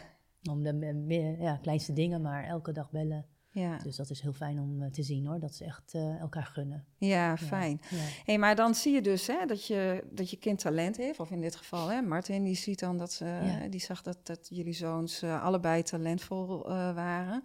Om 0.50 0.62
de 0.62 1.36
ja, 1.38 1.56
kleinste 1.56 1.92
dingen, 1.92 2.22
maar 2.22 2.44
elke 2.44 2.72
dag 2.72 2.90
bellen. 2.90 3.26
Ja. 3.50 3.76
Dus 3.78 3.96
dat 3.96 4.10
is 4.10 4.20
heel 4.20 4.32
fijn 4.32 4.60
om 4.60 4.82
eh, 4.82 4.90
te 4.90 5.02
zien 5.02 5.26
hoor, 5.26 5.38
dat 5.40 5.54
ze 5.54 5.64
echt 5.64 5.94
elkaar 6.20 6.44
gunnen. 6.46 6.84
Ja, 6.96 7.36
fijn. 7.36 7.80
Ja. 7.90 7.96
Hey, 8.24 8.38
maar 8.38 8.54
dan 8.56 8.74
zie 8.74 8.94
je 8.94 9.02
dus 9.02 9.26
hè, 9.26 9.46
dat, 9.46 9.66
je, 9.66 10.04
dat 10.10 10.30
je 10.30 10.36
kind 10.36 10.58
talent 10.58 10.96
heeft. 10.96 11.20
Of 11.20 11.30
in 11.30 11.40
dit 11.40 11.56
geval, 11.56 11.88
hè, 11.90 12.02
Martin, 12.02 12.44
die 12.44 12.56
ziet 12.56 12.78
dan 12.78 12.98
dat 12.98 13.12
ze, 13.12 13.24
Ja. 13.24 13.68
die 13.68 13.80
zag 13.80 14.02
dat, 14.02 14.26
dat 14.26 14.46
jullie 14.50 14.72
zoons 14.72 15.22
allebei 15.22 15.82
talentvol 15.82 16.62
waren. 16.94 17.42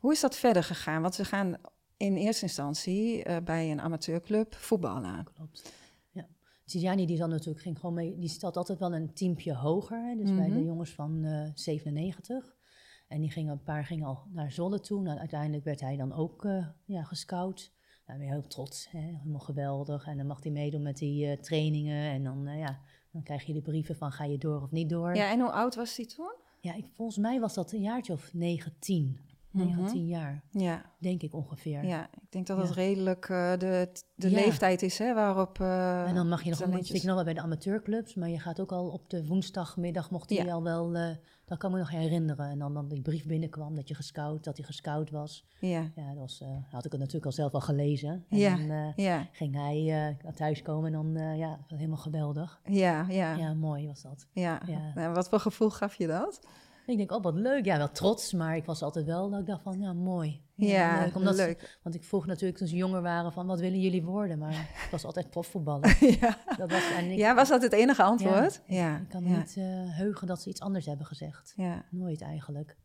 Hoe 0.00 0.12
is 0.12 0.20
dat 0.20 0.36
verder 0.36 0.64
gegaan? 0.64 1.02
Want 1.02 1.14
ze 1.14 1.24
gaan 1.24 1.56
in 1.98 2.16
eerste 2.16 2.42
instantie 2.44 3.24
eh, 3.24 3.36
bij 3.44 3.70
een 3.70 3.80
amateurclub 3.80 4.54
voetballen. 4.54 5.24
Klopt. 5.34 5.72
Ja. 6.10 6.26
Tijani 6.64 7.06
die 7.06 7.16
zat 7.16 7.28
natuurlijk, 7.28 7.60
ging 7.60 7.78
gewoon 7.78 7.94
mee, 7.94 8.18
die 8.18 8.28
zat 8.28 8.56
altijd 8.56 8.78
wel 8.78 8.94
een 8.94 9.12
teampje 9.14 9.54
hoger. 9.54 9.98
Hè, 10.08 10.16
dus 10.16 10.34
bij 10.34 10.48
Mhm. 10.48 10.58
de 10.58 10.64
jongens 10.64 10.90
van 10.90 11.24
eh 11.24 11.48
97. 11.54 12.56
En 13.08 13.20
die 13.20 13.30
gingen, 13.30 13.52
een 13.52 13.62
paar 13.62 13.84
gingen 13.84 14.06
al 14.06 14.22
naar 14.32 14.52
Zolle 14.52 14.80
toe. 14.80 15.02
Nou, 15.02 15.18
uiteindelijk 15.18 15.64
werd 15.64 15.80
hij 15.80 15.96
dan 15.96 16.12
ook 16.12 16.44
eh, 16.44 16.66
ja, 16.84 17.02
gescout. 17.02 17.72
Nou, 18.06 18.18
ben 18.18 18.28
je 18.28 18.34
heel 18.34 18.46
trots, 18.46 18.90
hè? 18.90 18.98
helemaal 18.98 19.40
geweldig. 19.40 20.06
En 20.06 20.16
dan 20.16 20.26
mag 20.26 20.42
hij 20.42 20.52
meedoen 20.52 20.82
met 20.82 20.96
die 20.98 21.26
eh, 21.30 21.40
trainingen. 21.40 22.10
En 22.10 22.24
dan, 22.24 22.46
eh, 22.46 22.58
ja, 22.58 22.80
dan 23.12 23.22
krijg 23.22 23.44
je 23.44 23.52
de 23.52 23.60
brieven 23.62 23.96
van 23.96 24.12
ga 24.12 24.24
je 24.24 24.38
door 24.38 24.62
of 24.62 24.70
niet 24.70 24.88
door. 24.88 25.14
Ja, 25.14 25.30
en 25.30 25.40
hoe 25.40 25.50
oud 25.50 25.74
was 25.74 25.94
die 25.94 26.06
toen? 26.06 26.32
Ja, 26.60 26.74
ik, 26.74 26.86
volgens 26.94 27.18
mij 27.18 27.40
was 27.40 27.54
dat 27.54 27.72
een 27.72 27.80
jaartje 27.80 28.12
of 28.12 28.34
19. 28.34 29.18
19 29.64 30.06
jaar, 30.06 30.42
Ja, 30.50 30.82
denk 30.98 31.22
ik 31.22 31.34
ongeveer. 31.34 31.84
ja 31.84 32.04
ik 32.12 32.30
denk 32.30 32.46
dat 32.46 32.56
Ja. 32.56 32.62
dat 32.62 32.74
redelijk 32.74 33.28
eh, 33.28 33.50
de, 33.58 33.88
de 34.14 34.30
Ja. 34.30 34.34
leeftijd 34.34 34.82
is 34.82 34.98
hè, 34.98 35.14
waarop... 35.14 35.60
eh, 35.60 36.08
En 36.08 36.14
dan 36.14 36.28
mag 36.28 36.42
je 36.42 36.50
nog, 36.50 36.86
zit 36.86 37.00
je 37.00 37.06
nog 37.06 37.14
wel 37.16 37.24
bij 37.24 37.34
de 37.34 37.40
amateurclubs, 37.40 38.14
maar 38.14 38.28
je 38.28 38.38
gaat 38.38 38.60
ook 38.60 38.72
al 38.72 38.88
op 38.88 39.10
de 39.10 39.26
woensdagmiddag, 39.26 40.10
mocht 40.10 40.30
hij 40.30 40.44
Ja. 40.44 40.52
al 40.52 40.62
wel, 40.62 40.94
eh, 40.94 41.16
dat 41.44 41.58
kan 41.58 41.72
me 41.72 41.78
nog 41.78 41.90
herinneren. 41.90 42.50
En 42.50 42.58
dan, 42.58 42.74
dan 42.74 42.88
die 42.88 43.02
brief 43.02 43.26
binnenkwam 43.26 43.74
dat 43.74 43.88
je 43.88 43.94
gescout, 43.94 44.44
dat 44.44 44.56
hij 44.56 44.66
gescout 44.66 45.10
was. 45.10 45.46
Ja, 45.60 45.90
Ja, 45.94 46.08
dat 46.08 46.16
was, 46.18 46.42
had 46.70 46.84
ik 46.84 46.90
het 46.90 47.00
natuurlijk 47.00 47.26
al 47.26 47.32
zelf 47.32 47.52
al 47.52 47.60
gelezen. 47.60 48.24
En 48.28 48.38
Ja. 48.38 48.56
dan 48.56 48.92
ja, 48.96 49.28
ging 49.32 49.54
hij 49.54 50.10
uh, 50.26 50.30
thuiskomen 50.34 50.94
en 50.94 51.12
dan, 51.14 51.36
ja, 51.36 51.58
helemaal 51.66 51.96
geweldig. 51.96 52.60
ja, 52.64 53.06
ja, 53.08 53.34
Ja, 53.36 53.54
mooi 53.54 53.86
was 53.86 54.02
dat. 54.02 54.26
ja. 54.32 54.60
Ja. 54.66 54.92
Nou, 54.94 55.14
wat 55.14 55.28
voor 55.28 55.40
gevoel 55.40 55.70
gaf 55.70 55.94
je 55.94 56.06
dat? 56.06 56.40
Ik 56.88 56.96
denk, 56.96 57.12
oh 57.12 57.22
wat 57.22 57.34
leuk. 57.34 57.64
Ja, 57.64 57.76
wel 57.78 57.90
trots, 57.92 58.32
maar 58.32 58.56
ik 58.56 58.64
was 58.64 58.82
altijd 58.82 59.06
wel, 59.06 59.30
dat 59.30 59.40
ik 59.40 59.46
dacht 59.46 59.62
van, 59.62 59.80
ja, 59.80 59.92
mooi. 59.92 60.42
Ja, 60.54 61.00
leuk. 61.04 61.14
Omdat 61.14 61.36
ze- 61.36 61.42
leuk. 61.42 61.78
want 61.82 61.94
ik 61.94 62.04
vroeg 62.04 62.26
natuurlijk 62.26 62.58
toen 62.58 62.68
ze 62.68 62.76
jonger 62.76 63.02
waren 63.02 63.32
van, 63.32 63.46
wat 63.46 63.60
willen 63.60 63.80
jullie 63.80 64.02
worden? 64.02 64.38
Maar 64.38 64.52
ik 64.84 64.88
was 64.90 65.04
altijd 65.04 65.30
profvoetballer. 65.30 65.96
ja. 66.20 66.38
Dat 66.56 66.70
was, 66.70 66.90
en 66.96 67.10
ik, 67.10 67.18
ja, 67.18 67.34
was 67.34 67.48
dat 67.48 67.62
het 67.62 67.72
enige 67.72 68.02
antwoord? 68.02 68.62
Ja, 68.66 68.96
Ik 68.98 69.08
kan 69.08 69.22
me 69.22 69.28
niet 69.36 69.56
eh, 69.56 69.64
heugen 69.96 70.26
dat 70.26 70.42
ze 70.42 70.48
iets 70.48 70.60
anders 70.60 70.86
hebben 70.86 71.06
gezegd. 71.06 71.52
ja. 71.56 71.84
Nooit 71.90 72.20
eigenlijk. 72.22 72.76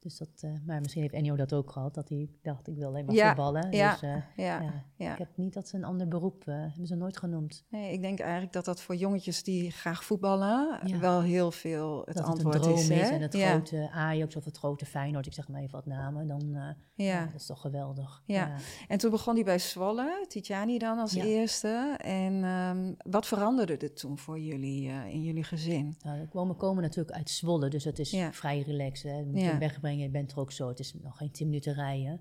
Dus 0.00 0.18
dat, 0.18 0.28
eh, 0.40 0.50
maar 0.66 0.80
misschien 0.80 1.02
heeft 1.02 1.14
Ennio 1.14 1.36
dat 1.36 1.52
ook 1.52 1.70
gehad, 1.70 1.94
dat 1.94 2.08
hij 2.08 2.28
dacht, 2.42 2.68
ik 2.68 2.76
wil 2.76 2.88
alleen 2.88 3.04
maar 3.04 3.14
Ja, 3.14 3.26
voetballen. 3.26 3.72
ja, 3.72 3.90
Dus, 3.92 4.02
eh, 4.02 4.10
ja, 4.36 4.60
ja. 4.60 4.84
ja. 4.96 5.12
Ik 5.12 5.18
heb 5.18 5.28
niet 5.34 5.52
dat 5.54 5.68
ze 5.68 5.76
een 5.76 5.84
ander 5.84 6.08
beroep, 6.08 6.42
eh, 6.46 6.54
hebben 6.54 6.86
ze 6.86 6.94
nooit 6.94 7.16
genoemd. 7.16 7.64
Nee, 7.68 7.92
ik 7.92 8.02
denk 8.02 8.20
eigenlijk 8.20 8.52
dat 8.52 8.64
dat 8.64 8.80
voor 8.80 8.94
jongetjes 8.94 9.42
die 9.42 9.70
graag 9.70 10.04
voetballen 10.04 10.78
wel 11.00 11.22
heel 11.22 11.50
veel 11.50 12.02
het 12.04 12.16
dat 12.16 12.24
antwoord 12.26 12.54
het 12.54 12.64
een 12.64 12.70
droom 12.72 12.82
is. 12.84 12.90
is, 12.90 13.08
hè? 13.08 13.14
en 13.14 13.20
het 13.22 13.32
ja. 13.32 13.50
grote 13.50 13.90
Ajax 13.92 14.36
of 14.36 14.44
het 14.44 14.56
grote 14.58 14.84
Feyenoord, 14.86 15.26
ik 15.26 15.32
zeg 15.34 15.48
maar 15.48 15.60
even 15.60 15.72
wat 15.74 15.86
namen, 15.86 16.26
dan 16.26 16.48
ja. 16.52 16.76
Ja. 16.94 17.24
dat 17.24 17.34
is 17.34 17.46
toch 17.46 17.60
geweldig. 17.60 18.22
Ja. 18.26 18.54
En 18.88 18.98
toen 18.98 19.10
begon 19.10 19.34
hij 19.34 19.44
bij 19.44 19.58
Zwolle, 19.58 20.24
Titjani 20.28 20.78
dan 20.78 20.98
als 20.98 21.12
Ja. 21.12 21.24
eerste. 21.24 21.94
En 21.98 22.44
ehm, 22.44 22.92
wat 23.10 23.26
veranderde 23.26 23.76
er 23.76 23.92
toen 23.94 24.18
voor 24.18 24.40
jullie 24.40 24.88
in 24.88 25.22
jullie 25.22 25.44
gezin? 25.44 25.96
Nou, 26.02 26.20
we 26.48 26.54
komen 26.54 26.82
natuurlijk 26.82 27.16
uit 27.16 27.30
Zwolle, 27.30 27.68
dus 27.68 27.84
het 27.84 27.98
is 27.98 28.10
Ja. 28.10 28.32
vrij 28.32 28.60
relaxed. 28.60 29.10
Hè. 29.10 29.16
Je 29.18 29.24
moet 29.24 29.40
je 29.40 29.44
Ja. 29.46 29.58
Je 29.98 30.08
bent 30.08 30.32
er 30.32 30.38
ook 30.38 30.52
zo. 30.52 30.68
Het 30.68 30.78
is 30.78 30.94
nog 30.94 31.16
geen 31.16 31.30
tien 31.30 31.46
minuten 31.46 31.74
rijden. 31.74 32.20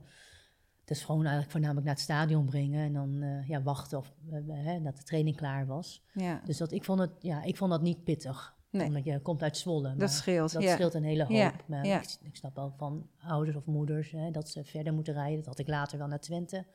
Het 0.80 0.98
is 0.98 1.04
gewoon 1.04 1.22
eigenlijk 1.22 1.52
voornamelijk 1.52 1.86
naar 1.86 1.96
het 1.96 2.04
stadion 2.04 2.46
brengen 2.46 2.86
en 2.86 2.94
dan 2.94 3.22
eh, 3.22 3.48
ja, 3.48 3.62
wachten 3.62 3.98
of, 3.98 4.14
eh, 4.32 4.40
hè, 4.48 4.82
dat 4.82 4.98
de 4.98 5.04
training 5.04 5.36
klaar 5.36 5.66
was. 5.66 6.04
Ja, 6.14 6.42
Dus 6.46 6.58
dat, 6.58 6.72
ik, 6.72 6.84
vond 6.84 7.00
het, 7.00 7.12
ja, 7.20 7.44
ik 7.44 7.58
vond 7.58 7.72
dat 7.72 7.82
niet 7.82 8.04
pittig. 8.04 8.58
Nee. 8.72 8.88
Omdat 8.88 9.06
je 9.06 9.20
komt 9.20 9.44
uit 9.44 9.58
Zwolle. 9.58 9.96
dat 9.96 10.12
scheelt. 10.12 10.52
dat 10.52 10.62
ja. 10.62 10.74
scheelt 10.74 10.94
een 10.94 11.04
hele 11.04 11.24
hoop. 11.24 11.32
Ja, 11.32 11.54
Maar 11.66 11.86
ja. 11.86 12.02
Ik, 12.02 12.18
ik 12.22 12.36
snap 12.36 12.56
wel 12.56 12.74
van 12.78 13.10
ouders 13.20 13.58
of 13.58 13.66
moeders 13.66 14.12
hè, 14.12 14.32
dat 14.32 14.50
ze 14.50 14.64
verder 14.64 14.94
moeten 14.94 15.14
rijden. 15.14 15.38
Dat 15.38 15.46
had 15.46 15.60
ik 15.60 15.68
later 15.68 15.98
wel 15.98 16.08
naar 16.08 16.20
Twente. 16.20 16.66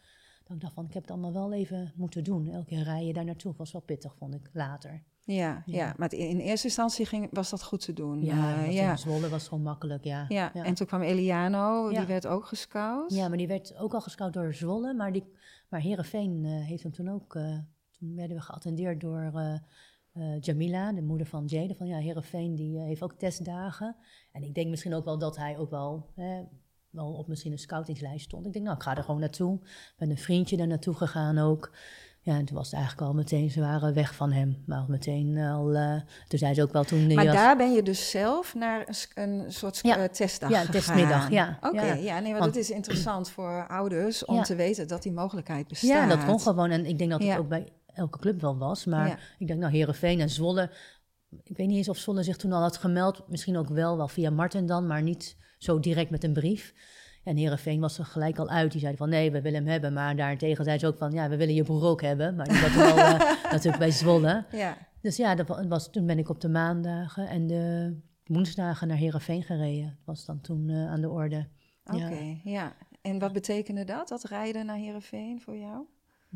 Dat 0.45 0.57
ik 0.57 0.61
dacht 0.61 0.75
van, 0.75 0.85
ik 0.85 0.93
heb 0.93 1.03
het 1.03 1.11
allemaal 1.11 1.33
wel 1.33 1.53
even 1.53 1.93
moeten 1.97 2.25
doen. 2.25 2.51
Elke 2.51 2.67
keer 2.67 2.83
rijden 2.83 3.15
daar 3.15 3.25
naartoe 3.25 3.55
was 3.57 3.73
wel 3.73 3.83
pittig, 3.83 4.15
vond 4.17 4.35
ik 4.35 4.51
later. 4.53 5.03
Ja, 5.27 5.63
ja. 5.67 5.77
Ja. 5.77 5.95
maar 5.97 6.13
in 6.13 6.39
eerste 6.39 6.67
instantie 6.67 7.07
ging, 7.07 7.29
was 7.31 7.51
dat 7.51 7.63
goed 7.63 7.81
te 7.85 7.93
doen. 7.93 8.25
Ja, 8.25 8.55
in 8.57 8.99
Zwolle 8.99 9.29
was 9.29 9.49
gewoon 9.49 9.63
makkelijk, 9.63 10.05
ja. 10.05 10.25
Ja. 10.29 10.51
ja. 10.55 10.65
en 10.65 10.75
toen 10.75 10.87
kwam 10.87 11.03
Eliano, 11.03 11.89
die 11.89 12.01
werd 12.01 12.27
ook 12.27 12.47
gescout. 12.47 13.15
Ja, 13.15 13.29
maar 13.29 13.37
die 13.37 13.47
werd 13.47 13.77
ook 13.77 13.95
al 13.95 14.01
gescout 14.01 14.33
door 14.33 14.55
Zwolle. 14.55 14.95
Maar, 14.95 15.13
die, 15.13 15.25
maar 15.69 15.81
Heerenveen 15.81 16.45
eh, 16.45 16.67
heeft 16.67 16.83
hem 16.83 16.93
toen 16.93 17.09
ook... 17.09 17.35
eh, 17.35 17.59
toen 17.91 18.15
werden 18.15 18.37
we 18.37 18.43
geattendeerd 18.43 19.01
door 19.01 19.33
eh, 20.13 20.41
Jamila, 20.41 20.93
de 20.93 21.03
moeder 21.03 21.27
van 21.27 21.45
Jade. 21.45 21.75
Van 21.75 21.87
ja, 21.87 21.97
Heerenveen 21.97 22.55
die 22.55 22.79
heeft 22.79 23.03
ook 23.03 23.13
testdagen. 23.13 23.97
En 24.33 24.43
ik 24.43 24.55
denk 24.55 24.71
misschien 24.71 24.95
ook 24.95 25.05
wel 25.05 25.19
dat 25.19 25.37
hij 25.37 25.59
ook 25.59 25.71
wel... 25.71 26.07
hè, 26.15 26.43
wel 26.91 27.13
op 27.13 27.29
misschien 27.29 27.53
een 27.53 27.59
scoutingslijst 27.59 28.25
stond. 28.25 28.47
Ik 28.47 28.53
denk, 28.53 28.65
nou, 28.65 28.77
ik 28.77 28.83
ga 28.83 28.97
er 28.97 29.03
gewoon 29.05 29.21
naartoe. 29.21 29.59
Ik 29.63 29.95
ben 29.97 30.11
een 30.11 30.19
vriendje 30.19 30.57
daar 30.57 30.67
naartoe 30.67 30.95
gegaan 30.95 31.39
ook. 31.39 31.73
Ja, 32.25 32.37
en 32.37 32.45
toen 32.45 32.57
was 32.57 32.67
het 32.71 32.75
eigenlijk 32.75 33.07
al 33.09 33.15
meteen, 33.15 33.51
ze 33.51 33.61
waren 33.61 33.95
weg 33.95 34.15
van 34.15 34.33
hem. 34.33 34.63
Maar 34.67 34.79
al 34.79 34.87
meteen 34.89 35.39
al, 35.39 35.75
eh, 35.75 36.01
toen 36.29 36.39
zei 36.39 36.55
ze 36.55 36.63
ook 36.63 36.73
wel 36.73 36.85
toen... 36.85 37.15
Maar 37.15 37.25
was- 37.25 37.35
daar 37.35 37.57
ben 37.57 37.73
je 37.73 37.83
dus 37.83 38.11
zelf 38.11 38.55
naar 38.55 38.85
een, 39.15 39.45
soort 39.53 39.79
Ja. 39.83 39.97
eh, 39.97 40.05
testdag 40.05 40.51
Ja, 40.51 40.61
een 40.61 40.67
gegaan. 40.67 40.81
testmiddag, 40.81 41.31
ja. 41.31 41.59
Oké, 41.61 41.83
Ja. 41.87 41.95
ja. 41.95 42.19
nee, 42.21 42.31
maar 42.31 42.41
Want- 42.41 42.55
dat 42.55 42.63
is 42.63 42.71
interessant 42.71 43.31
voor 43.31 43.67
ouders 43.69 44.25
om 44.25 44.43
te 44.43 44.55
weten 44.55 44.89
dat 44.89 45.03
die 45.03 45.13
mogelijkheid 45.13 45.69
bestaat. 45.69 45.89
Ja, 45.91 46.07
dat 46.07 46.25
kon 46.25 46.41
gewoon. 46.41 46.71
En 46.71 46.87
ik 46.87 46.99
denk 46.99 47.11
dat 47.11 47.23
het 47.23 47.39
ook 47.39 47.49
bij 47.49 47.69
elke 47.95 48.19
club 48.19 48.41
wel 48.41 48.59
was. 48.59 48.85
Maar 48.85 49.35
ik 49.39 49.47
denk, 49.47 49.61
nou, 49.61 49.73
Herenveen 49.73 50.21
en 50.21 50.31
Zwolle. 50.31 50.71
Ik 51.45 51.57
weet 51.57 51.67
niet 51.67 51.77
eens 51.77 51.89
of 51.89 51.97
Zwolle 51.99 52.23
zich 52.23 52.37
toen 52.37 52.53
al 52.53 52.61
had 52.61 52.77
gemeld. 52.77 53.23
Misschien 53.29 53.57
ook 53.57 53.69
wel, 53.69 53.97
wel 53.97 54.09
via 54.09 54.31
Martin 54.31 54.67
dan, 54.67 54.87
maar 54.87 55.03
niet 55.03 55.37
zo 55.59 55.81
direct 55.81 56.11
met 56.11 56.25
een 56.25 56.33
brief. 56.33 56.75
En 57.25 57.37
Herenveen 57.37 57.81
was 57.81 57.99
er 57.99 58.05
gelijk 58.05 58.39
al 58.39 58.49
uit. 58.49 58.71
Die 58.71 58.81
zeiden 58.81 59.01
van 59.01 59.09
nee, 59.11 59.31
we 59.31 59.41
willen 59.43 59.61
hem 59.63 59.69
hebben. 59.71 59.93
Maar 59.93 60.17
daarentegen 60.17 60.65
zei 60.65 60.79
ze 60.79 60.87
ook 60.87 60.99
van 60.99 61.13
ja, 61.13 61.29
we 61.29 61.37
willen 61.37 61.55
je 61.55 61.63
broer 61.63 61.85
ook 61.85 62.03
hebben. 62.03 62.35
Maar 62.37 62.49
die 62.49 62.57
zat 62.57 62.75
wel 62.75 62.97
eh, 62.97 63.19
natuurlijk 63.53 63.79
bij 63.79 63.91
Zwolle. 63.91 64.45
Ja, 64.53 64.77
Dus 65.01 65.17
ja, 65.17 65.35
dat 65.35 65.49
wa- 65.49 65.67
was, 65.67 65.91
toen 65.91 66.07
ben 66.07 66.19
ik 66.19 66.29
op 66.29 66.41
de 66.41 66.49
maandagen. 66.49 67.29
En 67.29 67.47
de, 67.47 67.97
woensdagen 68.25 68.89
naar 68.89 68.97
Heerenveen 68.97 69.43
gereden. 69.43 69.85
Dat 69.87 70.05
was 70.05 70.25
dan 70.25 70.41
toen 70.41 70.69
eh, 70.69 70.91
aan 70.91 71.01
de 71.01 71.11
orde. 71.11 71.47
Oké, 71.85 72.41
ja. 72.45 72.73
En 73.03 73.19
wat 73.19 73.33
betekende 73.33 73.85
dat, 73.85 74.09
dat 74.09 74.23
rijden 74.25 74.67
naar 74.67 74.77
Heerenveen 74.77 75.41
voor 75.41 75.57
jou? 75.57 75.85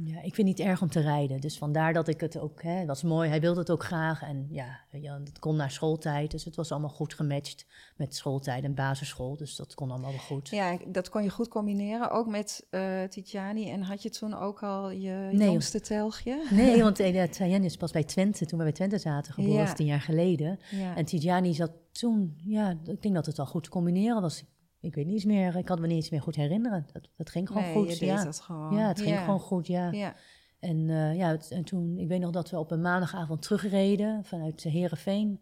Ja, 0.05 0.17
ik 0.17 0.35
vind 0.35 0.49
het 0.49 0.59
niet 0.59 0.61
erg 0.61 0.83
om 0.83 0.91
te 0.91 1.01
rijden. 1.01 1.41
Dus 1.41 1.59
vandaar 1.59 1.93
dat 1.93 2.09
ik 2.09 2.21
het 2.21 2.39
ook, 2.39 2.63
hè, 2.63 2.79
dat 2.79 2.87
was 2.87 3.03
mooi. 3.03 3.29
Hij 3.29 3.41
wilde 3.41 3.61
het 3.61 3.71
ook 3.71 3.85
graag. 3.85 4.23
En 4.23 4.47
ja, 4.51 4.81
ja, 4.91 5.21
het 5.25 5.39
kon 5.39 5.57
naar 5.57 5.71
schooltijd. 5.71 6.31
Dus 6.31 6.45
het 6.45 6.57
was 6.57 6.71
allemaal 6.71 6.91
goed 6.91 7.15
gematcht 7.15 7.67
met 7.97 8.15
schooltijd 8.15 8.65
en 8.65 8.75
basisschool. 8.75 9.37
Dus 9.37 9.57
dat 9.57 9.75
kon 9.75 9.91
allemaal 9.91 10.11
wel 10.11 10.21
goed. 10.21 10.49
Ja, 10.49 10.79
dat 10.87 11.09
kon 11.09 11.23
je 11.23 11.31
goed 11.31 11.49
combineren. 11.49 12.11
Ook 12.11 12.27
met 12.27 12.67
uh, 12.71 13.03
Titjani. 13.03 13.71
En 13.71 13.83
had 13.83 14.03
je 14.03 14.11
toen 14.11 14.35
ook 14.35 14.63
al 14.63 14.91
je 14.91 15.29
nee, 15.33 15.51
jongste 15.51 15.81
telgje? 15.81 16.47
Nee, 16.51 16.83
want 16.83 17.01
uh, 17.01 17.23
Tijani 17.23 17.65
is 17.65 17.77
pas 17.77 17.93
bij 17.93 18.05
Twente, 18.05 18.47
toen 18.47 18.59
we 18.59 18.65
bij 18.65 18.75
Twente 18.75 18.99
zaten 18.99 19.33
geboren, 19.33 19.65
ja. 19.65 19.73
tien 19.73 19.87
jaar 19.87 20.01
geleden. 20.01 20.59
Ja. 20.71 20.97
En 20.97 21.05
Tijani 21.05 21.55
zat 21.55 21.71
toen, 21.93 22.37
ja, 22.45 22.79
ik 22.85 23.03
denk 23.03 23.15
dat 23.15 23.27
het 23.27 23.39
al 23.39 23.47
goed 23.47 23.65
te 23.65 23.71
combineren 23.71 24.23
was. 24.23 24.45
Ik 24.81 24.95
weet 24.95 25.07
niet 25.07 25.25
meer, 25.25 25.57
ik 25.57 25.65
kan 25.65 25.81
me 25.81 25.87
niet 25.87 25.97
eens 25.97 26.11
meer 26.11 26.23
goed 26.23 26.37
herinneren. 26.37 26.87
Dat, 26.93 27.09
dat 27.17 27.31
ging 27.31 27.49
gewoon 27.49 27.63
nee, 27.63 27.73
goed. 27.73 27.99
Ja. 27.99 28.17
deed 28.17 28.25
dat 28.25 28.41
gewoon. 28.41 28.77
Ja, 28.77 28.89
het 28.89 29.01
ging 29.01 29.15
ja. 29.15 29.25
gewoon 29.25 29.41
goed, 29.41 29.67
ja. 29.67 29.91
ja. 29.91 30.15
En 30.59 30.77
uh, 30.77 31.17
ja, 31.17 31.29
het, 31.29 31.51
en 31.51 31.65
toen, 31.65 31.99
ik 31.99 32.09
weet 32.09 32.21
nog 32.21 32.31
dat 32.31 32.51
we 32.51 32.59
op 32.59 32.71
een 32.71 32.81
maandagavond 32.81 33.43
terugreden 33.43 34.25
vanuit 34.25 34.63
Herenveen. 34.63 35.41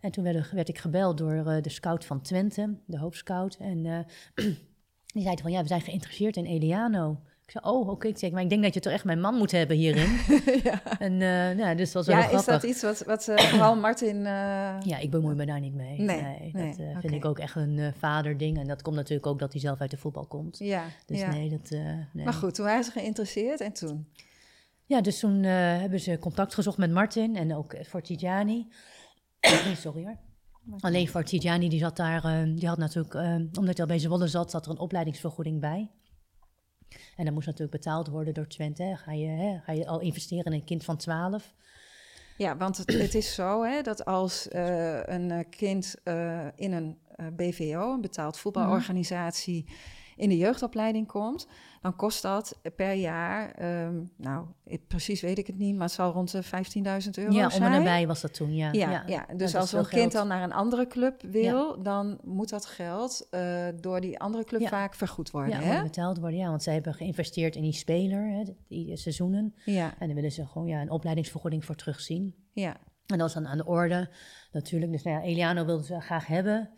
En 0.00 0.10
toen 0.10 0.24
werd, 0.24 0.50
werd, 0.50 0.68
ik 0.68 0.78
gebeld 0.78 1.18
door 1.18 1.32
uh, 1.32 1.62
de 1.62 1.68
scout 1.68 2.04
van 2.04 2.20
Twente, 2.20 2.78
de 2.86 2.98
hoofdscout. 2.98 3.56
En 3.56 3.84
uh, 3.84 3.98
die 5.14 5.22
zei 5.22 5.36
van, 5.36 5.50
ja, 5.50 5.62
we 5.62 5.68
zijn 5.68 5.80
geïnteresseerd 5.80 6.36
in 6.36 6.44
Eliano. 6.44 7.20
Ik 7.48 7.54
zei, 7.54 7.74
oh, 7.74 7.80
oké. 7.80 7.90
Okay. 7.90 8.10
Ik 8.10 8.18
zeg, 8.18 8.30
maar 8.30 8.42
ik 8.42 8.48
denk 8.48 8.62
dat 8.62 8.74
je 8.74 8.80
toch 8.80 8.92
echt 8.92 9.04
mijn 9.04 9.20
man 9.20 9.34
moet 9.34 9.50
hebben 9.50 9.76
hierin. 9.76 10.18
ja. 10.70 10.98
En 10.98 11.12
uh, 11.12 11.58
ja, 11.58 11.74
dus 11.74 11.92
was 11.92 12.06
ja, 12.06 12.30
wel 12.30 12.38
is 12.38 12.44
dat 12.44 12.62
iets 12.62 12.82
wat, 12.82 13.02
wat 13.06 13.28
uh, 13.28 13.38
vooral 13.38 13.76
Martin... 13.76 14.16
Uh... 14.16 14.22
Ja, 14.80 14.98
ik 15.00 15.10
bemoei 15.10 15.34
me 15.34 15.46
daar 15.46 15.60
niet 15.60 15.74
mee. 15.74 16.00
Nee, 16.00 16.22
nee, 16.22 16.50
nee 16.52 16.76
dat 16.76 16.86
okay. 16.86 17.00
vind 17.00 17.12
ik 17.12 17.24
ook 17.24 17.38
echt 17.38 17.56
een 17.56 17.92
vaderding. 17.98 18.58
En 18.58 18.66
dat 18.66 18.82
komt 18.82 18.96
natuurlijk 18.96 19.26
ook 19.26 19.38
dat 19.38 19.52
hij 19.52 19.60
zelf 19.60 19.80
uit 19.80 19.90
de 19.90 19.96
voetbal 19.96 20.26
komt. 20.26 20.58
Ja, 20.58 20.84
Dus 21.06 21.18
ja. 21.18 21.30
nee, 21.30 21.48
dat... 21.48 21.70
nee. 22.12 22.24
Maar 22.24 22.32
goed, 22.32 22.54
toen 22.54 22.64
waren 22.64 22.84
ze 22.84 22.90
geïnteresseerd 22.90 23.60
en 23.60 23.72
toen? 23.72 24.08
Ja, 24.84 25.00
dus 25.00 25.18
toen 25.18 25.42
hebben 25.42 26.00
ze 26.00 26.18
contact 26.18 26.54
gezocht 26.54 26.78
met 26.78 26.90
Martin 26.90 27.36
en 27.36 27.54
ook 27.54 27.76
voor 27.82 28.02
Tijani. 28.02 28.66
Sorry 29.76 30.04
hoor. 30.04 30.16
Alleen 30.80 31.08
voor 31.08 31.22
Tijani, 31.22 31.68
die 31.68 31.78
zat 31.78 31.96
daar, 31.96 32.46
die 32.54 32.68
had 32.68 32.78
natuurlijk, 32.78 33.14
omdat 33.58 33.76
hij 33.76 33.80
al 33.80 33.86
bij 33.86 33.98
Zwolle 33.98 34.26
zat, 34.26 34.50
zat 34.50 34.64
er 34.64 34.70
een 34.70 34.78
opleidingsvergoeding 34.78 35.60
bij. 35.60 35.90
En 37.18 37.24
dat 37.24 37.34
moest 37.34 37.46
natuurlijk 37.46 37.76
betaald 37.76 38.08
worden 38.08 38.34
door 38.34 38.46
Twente. 38.46 38.82
Hè. 38.82 38.96
Ga, 38.96 39.12
je, 39.12 39.26
hè, 39.26 39.58
ga 39.58 39.72
je 39.72 39.86
al 39.86 40.00
investeren 40.00 40.44
in 40.44 40.52
een 40.52 40.64
kind 40.64 40.84
van 40.84 40.96
12? 40.96 41.54
Ja, 42.36 42.56
want 42.56 42.76
het, 42.76 42.92
het 42.92 43.14
is 43.14 43.34
zo 43.34 43.64
hè, 43.64 43.82
dat 43.82 44.04
als 44.04 44.48
uh, 44.52 45.02
een 45.02 45.46
kind 45.50 45.94
uh, 46.04 46.46
in 46.54 46.72
een 46.72 46.98
BVO, 47.36 47.92
een 47.92 48.00
betaald 48.00 48.38
voetbalorganisatie, 48.38 49.64
mm 49.66 49.66
-hmm. 49.66 49.97
In 50.18 50.28
de 50.28 50.36
jeugdopleiding 50.36 51.06
komt, 51.06 51.48
dan 51.82 51.96
kost 51.96 52.22
dat 52.22 52.58
per 52.76 52.92
jaar, 52.92 53.62
um, 53.84 54.10
nou, 54.16 54.46
precies 54.86 55.20
weet 55.20 55.38
ik 55.38 55.46
het 55.46 55.58
niet, 55.58 55.74
maar 55.74 55.86
het 55.86 55.92
zal 55.92 56.12
rond 56.12 56.30
de 56.30 56.44
15.000 56.44 56.50
euro 57.14 57.32
ja, 57.32 57.50
zijn. 57.50 57.62
om 57.62 57.72
en 57.72 57.78
nabij 57.78 58.06
was 58.06 58.20
dat 58.20 58.34
toen, 58.34 58.54
ja. 58.54 58.72
Ja, 58.72 58.90
ja. 58.90 59.02
ja. 59.06 59.26
dus 59.36 59.52
ja, 59.52 59.58
als 59.58 59.72
een 59.72 59.88
kind 59.88 60.12
dan 60.12 60.28
naar 60.28 60.42
een 60.42 60.52
andere 60.52 60.86
club 60.86 61.22
wil, 61.22 61.76
ja. 61.76 61.82
dan 61.82 62.18
moet 62.24 62.48
dat 62.48 62.66
geld 62.66 63.28
uh, 63.30 63.66
door 63.80 64.00
die 64.00 64.18
andere 64.18 64.44
club 64.44 64.68
vaak 64.68 64.94
vergoed 64.94 65.30
worden. 65.30 65.60
Ja, 65.60 65.66
hè? 65.66 65.82
betaald 65.82 66.18
worden, 66.18 66.38
ja, 66.38 66.48
want 66.48 66.62
zij 66.62 66.74
hebben 66.74 66.94
geïnvesteerd 66.94 67.56
in 67.56 67.62
die 67.62 67.72
speler, 67.72 68.28
hè, 68.28 68.42
die 68.68 68.96
seizoenen. 68.96 69.54
Ja. 69.64 69.94
En 69.98 70.06
dan 70.06 70.14
willen 70.14 70.32
ze 70.32 70.46
gewoon 70.46 70.68
ja, 70.68 70.80
een 70.80 70.90
opleidingsvergoeding 70.90 71.64
voor 71.64 71.74
terugzien. 71.74 72.34
Ja. 72.52 72.76
En 73.06 73.18
dat 73.18 73.20
was 73.20 73.34
dan 73.34 73.46
aan 73.46 73.58
de 73.58 73.66
orde, 73.66 74.10
natuurlijk. 74.52 74.92
Dus 74.92 75.02
nou 75.02 75.16
ja, 75.16 75.22
Eliano 75.22 75.64
wilde 75.64 75.84
ze 75.84 76.00
graag 76.00 76.26
hebben. 76.26 76.70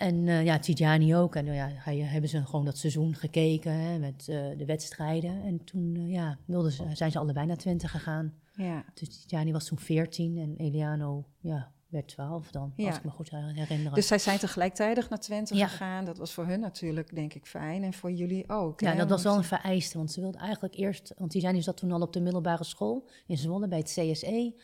En 0.00 0.26
uh, 0.26 0.44
ja, 0.44 0.58
Tijani 0.58 1.16
ook. 1.16 1.34
En 1.34 1.46
uh, 1.46 1.54
ja, 1.54 1.68
hebben 2.04 2.30
ze 2.30 2.46
gewoon 2.46 2.64
dat 2.64 2.78
seizoen 2.78 3.14
gekeken 3.14 3.72
hè, 3.72 3.98
met 3.98 4.26
uh, 4.30 4.36
de 4.56 4.64
wedstrijden. 4.64 5.42
En 5.42 5.64
toen 5.64 6.08
ja, 6.08 6.38
wilden 6.44 6.72
ze, 6.72 6.84
zijn 6.92 7.10
ze 7.10 7.18
allebei 7.18 7.46
naar 7.46 7.56
Twente 7.56 7.88
gegaan. 7.88 8.34
Ja. 8.52 8.84
Dus 8.94 9.24
Tijani 9.24 9.52
was 9.52 9.64
toen 9.64 9.78
14 9.78 10.38
en 10.38 10.54
Eliano 10.56 11.24
ja, 11.40 11.72
werd 11.88 12.08
12 12.08 12.50
dan, 12.50 12.72
ja. 12.76 12.86
als 12.86 12.96
ik 12.96 13.04
me 13.04 13.10
goed 13.10 13.30
herinner. 13.30 13.94
Dus 13.94 14.06
zij 14.06 14.18
zijn 14.18 14.38
tegelijkertijd 14.38 15.08
naar 15.08 15.20
Twente 15.20 15.54
ja. 15.54 15.66
gegaan. 15.66 16.04
Dat 16.04 16.18
was 16.18 16.32
voor 16.32 16.46
hun 16.46 16.60
natuurlijk, 16.60 17.14
denk 17.14 17.34
ik, 17.34 17.46
fijn. 17.46 17.82
En 17.82 17.92
voor 17.92 18.12
jullie 18.12 18.48
ook. 18.48 18.80
Ja, 18.80 18.90
hè? 18.90 18.96
dat 18.96 19.08
was 19.08 19.22
wel 19.22 19.36
een 19.36 19.44
vereiste. 19.44 19.96
Want 19.96 20.12
ze 20.12 20.20
wilde 20.20 20.38
eigenlijk 20.38 20.74
eerst... 20.74 21.14
Want 21.18 21.30
Tijani 21.30 21.62
zat 21.62 21.76
toen 21.76 21.92
al 21.92 22.00
op 22.00 22.12
de 22.12 22.20
middelbare 22.20 22.64
school 22.64 23.08
in 23.26 23.38
Zwolle 23.38 23.68
bij 23.68 23.78
het 23.78 23.88
CSE. 23.88 24.54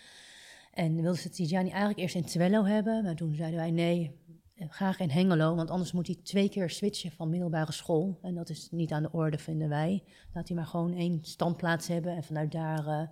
En 0.73 1.03
wilde 1.03 1.19
ze 1.19 1.29
Tijani 1.29 1.69
eigenlijk 1.69 1.99
eerst 1.99 2.15
in 2.15 2.25
Twello 2.25 2.65
hebben. 2.65 3.03
Maar 3.03 3.15
toen 3.15 3.35
zeiden 3.35 3.59
wij 3.59 3.71
nee, 3.71 4.25
graag 4.59 5.01
in 5.01 5.11
Hengelo, 5.11 5.55
want 5.55 5.71
anders 5.71 5.93
moet 5.93 6.07
hij 6.07 6.17
twee 6.23 6.49
keer 6.49 6.71
switchen 6.71 7.13
van 7.13 7.31
middelbare 7.31 7.73
school. 7.73 8.19
En 8.23 8.35
dat 8.35 8.49
is 8.49 8.69
niet 8.71 8.93
aan 8.93 9.03
de 9.03 9.13
orde, 9.13 9.39
vinden 9.39 9.69
wij. 9.69 10.03
Laat 10.33 10.49
hij 10.49 10.57
maar 10.57 10.67
gewoon 10.67 10.95
één 10.95 11.19
standplaats 11.23 11.89
hebben 11.89 12.17
en 12.17 12.25
vanuit 12.25 12.53
daar... 12.53 12.87
Uh, 12.87 13.09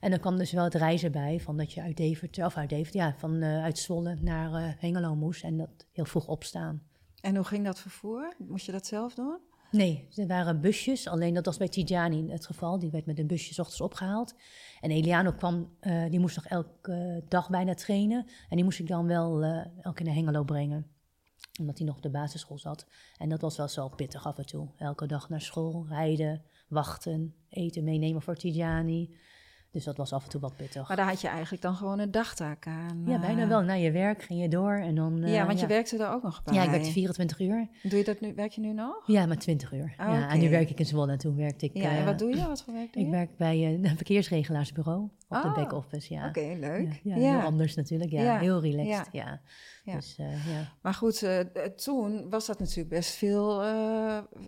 en 0.00 0.10
dan 0.10 0.20
kwam 0.20 0.36
dus 0.36 0.52
wel 0.52 0.64
het 0.64 0.74
reizen 0.74 1.12
bij, 1.12 1.40
van 1.40 1.56
dat 1.56 1.72
je 1.72 1.82
uit 1.82 1.96
Deventer, 1.96 2.44
of 2.44 2.56
uit 2.56 2.68
Deventer, 2.68 3.00
ja, 3.00 3.14
van 3.16 3.34
uh, 3.34 3.62
uit 3.62 3.78
Zwolle 3.78 4.16
naar 4.20 4.50
uh, 4.50 4.72
Hengelo 4.78 5.14
moest. 5.14 5.44
En 5.44 5.56
dat 5.56 5.86
heel 5.92 6.04
vroeg 6.04 6.26
opstaan. 6.26 6.82
En 7.20 7.36
hoe 7.36 7.44
ging 7.44 7.64
dat 7.64 7.80
vervoer? 7.80 8.34
Moest 8.38 8.66
je 8.66 8.72
dat 8.72 8.86
zelf 8.86 9.14
doen? 9.14 9.38
Nee, 9.76 10.08
er 10.14 10.26
waren 10.26 10.60
busjes. 10.60 11.08
Alleen 11.08 11.34
dat 11.34 11.46
was 11.46 11.56
bij 11.56 11.68
Tijani 11.68 12.30
het 12.30 12.46
geval. 12.46 12.78
Die 12.78 12.90
werd 12.90 13.06
met 13.06 13.18
een 13.18 13.26
busje 13.26 13.54
s 13.54 13.58
ochtends 13.58 13.80
opgehaald. 13.80 14.34
En 14.80 14.90
Eliano 14.90 15.32
kwam, 15.32 15.76
uh, 15.80 16.10
die 16.10 16.20
moest 16.20 16.36
nog 16.36 16.46
elke 16.46 17.24
dag 17.28 17.50
bijna 17.50 17.74
trainen. 17.74 18.26
En 18.48 18.56
die 18.56 18.64
moest 18.64 18.78
ik 18.78 18.88
dan 18.88 19.06
wel 19.06 19.44
uh, 19.44 19.64
elke 19.80 20.02
naar 20.02 20.14
Hengelo 20.14 20.44
brengen. 20.44 20.86
Omdat 21.60 21.78
hij 21.78 21.86
nog 21.86 21.96
op 21.96 22.02
de 22.02 22.10
basisschool 22.10 22.58
zat. 22.58 22.86
En 23.16 23.28
dat 23.28 23.40
was 23.40 23.56
wel 23.56 23.68
zo 23.68 23.88
pittig 23.88 24.26
af 24.26 24.38
en 24.38 24.46
toe. 24.46 24.68
Elke 24.76 25.06
dag 25.06 25.28
naar 25.28 25.40
school, 25.40 25.86
rijden, 25.88 26.42
wachten, 26.68 27.34
eten 27.48 27.84
meenemen 27.84 28.22
voor 28.22 28.36
Tijani. 28.36 29.16
Dus 29.76 29.84
dat 29.84 29.96
was 29.96 30.12
af 30.12 30.24
en 30.24 30.30
toe 30.30 30.40
wat 30.40 30.56
pittig. 30.56 30.88
Maar 30.88 30.96
daar 30.96 31.08
had 31.08 31.20
je 31.20 31.28
eigenlijk 31.28 31.62
dan 31.62 31.74
gewoon 31.74 31.98
een 31.98 32.10
dagtaak 32.10 32.66
aan. 32.66 33.02
Ja, 33.06 33.18
bijna 33.18 33.46
wel. 33.46 33.62
Na 33.62 33.72
je 33.72 33.90
werk 33.90 34.22
ging 34.22 34.40
je 34.40 34.48
door 34.48 34.74
en 34.74 34.94
dan... 34.94 35.22
Uh, 35.22 35.34
ja, 35.34 35.46
want 35.46 35.60
je 35.60 35.66
werkte 35.66 35.96
daar 35.96 36.14
ook 36.14 36.22
nog 36.22 36.42
bij. 36.42 36.54
Ja, 36.54 36.62
ik 36.62 36.70
werkte 36.70 36.90
24 36.90 37.40
uur. 37.40 37.68
Doe 37.82 37.98
je 37.98 38.04
dat 38.04 38.20
nu, 38.20 38.34
werk 38.34 38.52
je 38.52 38.60
nu 38.60 38.72
nog? 38.72 39.02
Ja, 39.06 39.26
maar 39.26 39.36
20 39.38 39.72
uur. 39.72 39.80
Oh, 39.80 39.90
ja, 39.96 40.06
okay. 40.06 40.28
En 40.28 40.38
nu 40.38 40.50
werk 40.50 40.70
ik 40.70 40.78
in 40.78 40.86
Zwolle 40.86 41.12
en 41.12 41.18
toen 41.18 41.36
werkte 41.36 41.64
ik... 41.64 41.76
Ja, 41.76 41.90
en 41.90 42.04
wat 42.04 42.18
doe 42.18 42.36
je? 42.36 42.46
Wat 42.46 42.62
voor 42.62 42.74
werk 42.74 42.92
doe 42.92 43.02
je? 43.02 43.08
Ik 43.08 43.14
werk 43.14 43.36
bij 43.36 43.58
uh, 43.58 43.90
een 43.90 43.96
verkeersregelaarsbureau 43.96 45.02
op 45.28 45.36
oh, 45.36 45.42
de 45.42 45.60
back-office, 45.60 46.14
ja. 46.14 46.28
Oké, 46.28 46.38
okay, 46.38 46.58
leuk. 46.58 47.00
Ja, 47.02 47.16
ja, 47.16 47.30
heel 47.30 47.40
anders 47.40 47.74
natuurlijk. 47.74 48.10
Ja, 48.10 48.38
heel 48.38 48.60
relaxed, 48.60 49.08
ja. 49.12 49.40
Dus, 49.84 50.16
uh, 50.20 50.46
ja. 50.46 50.72
Maar 50.82 50.94
goed, 50.94 51.28
toen 51.76 52.30
was 52.30 52.46
dat 52.46 52.58
natuurlijk 52.58 52.88
best 52.88 53.14
veel, 53.14 53.60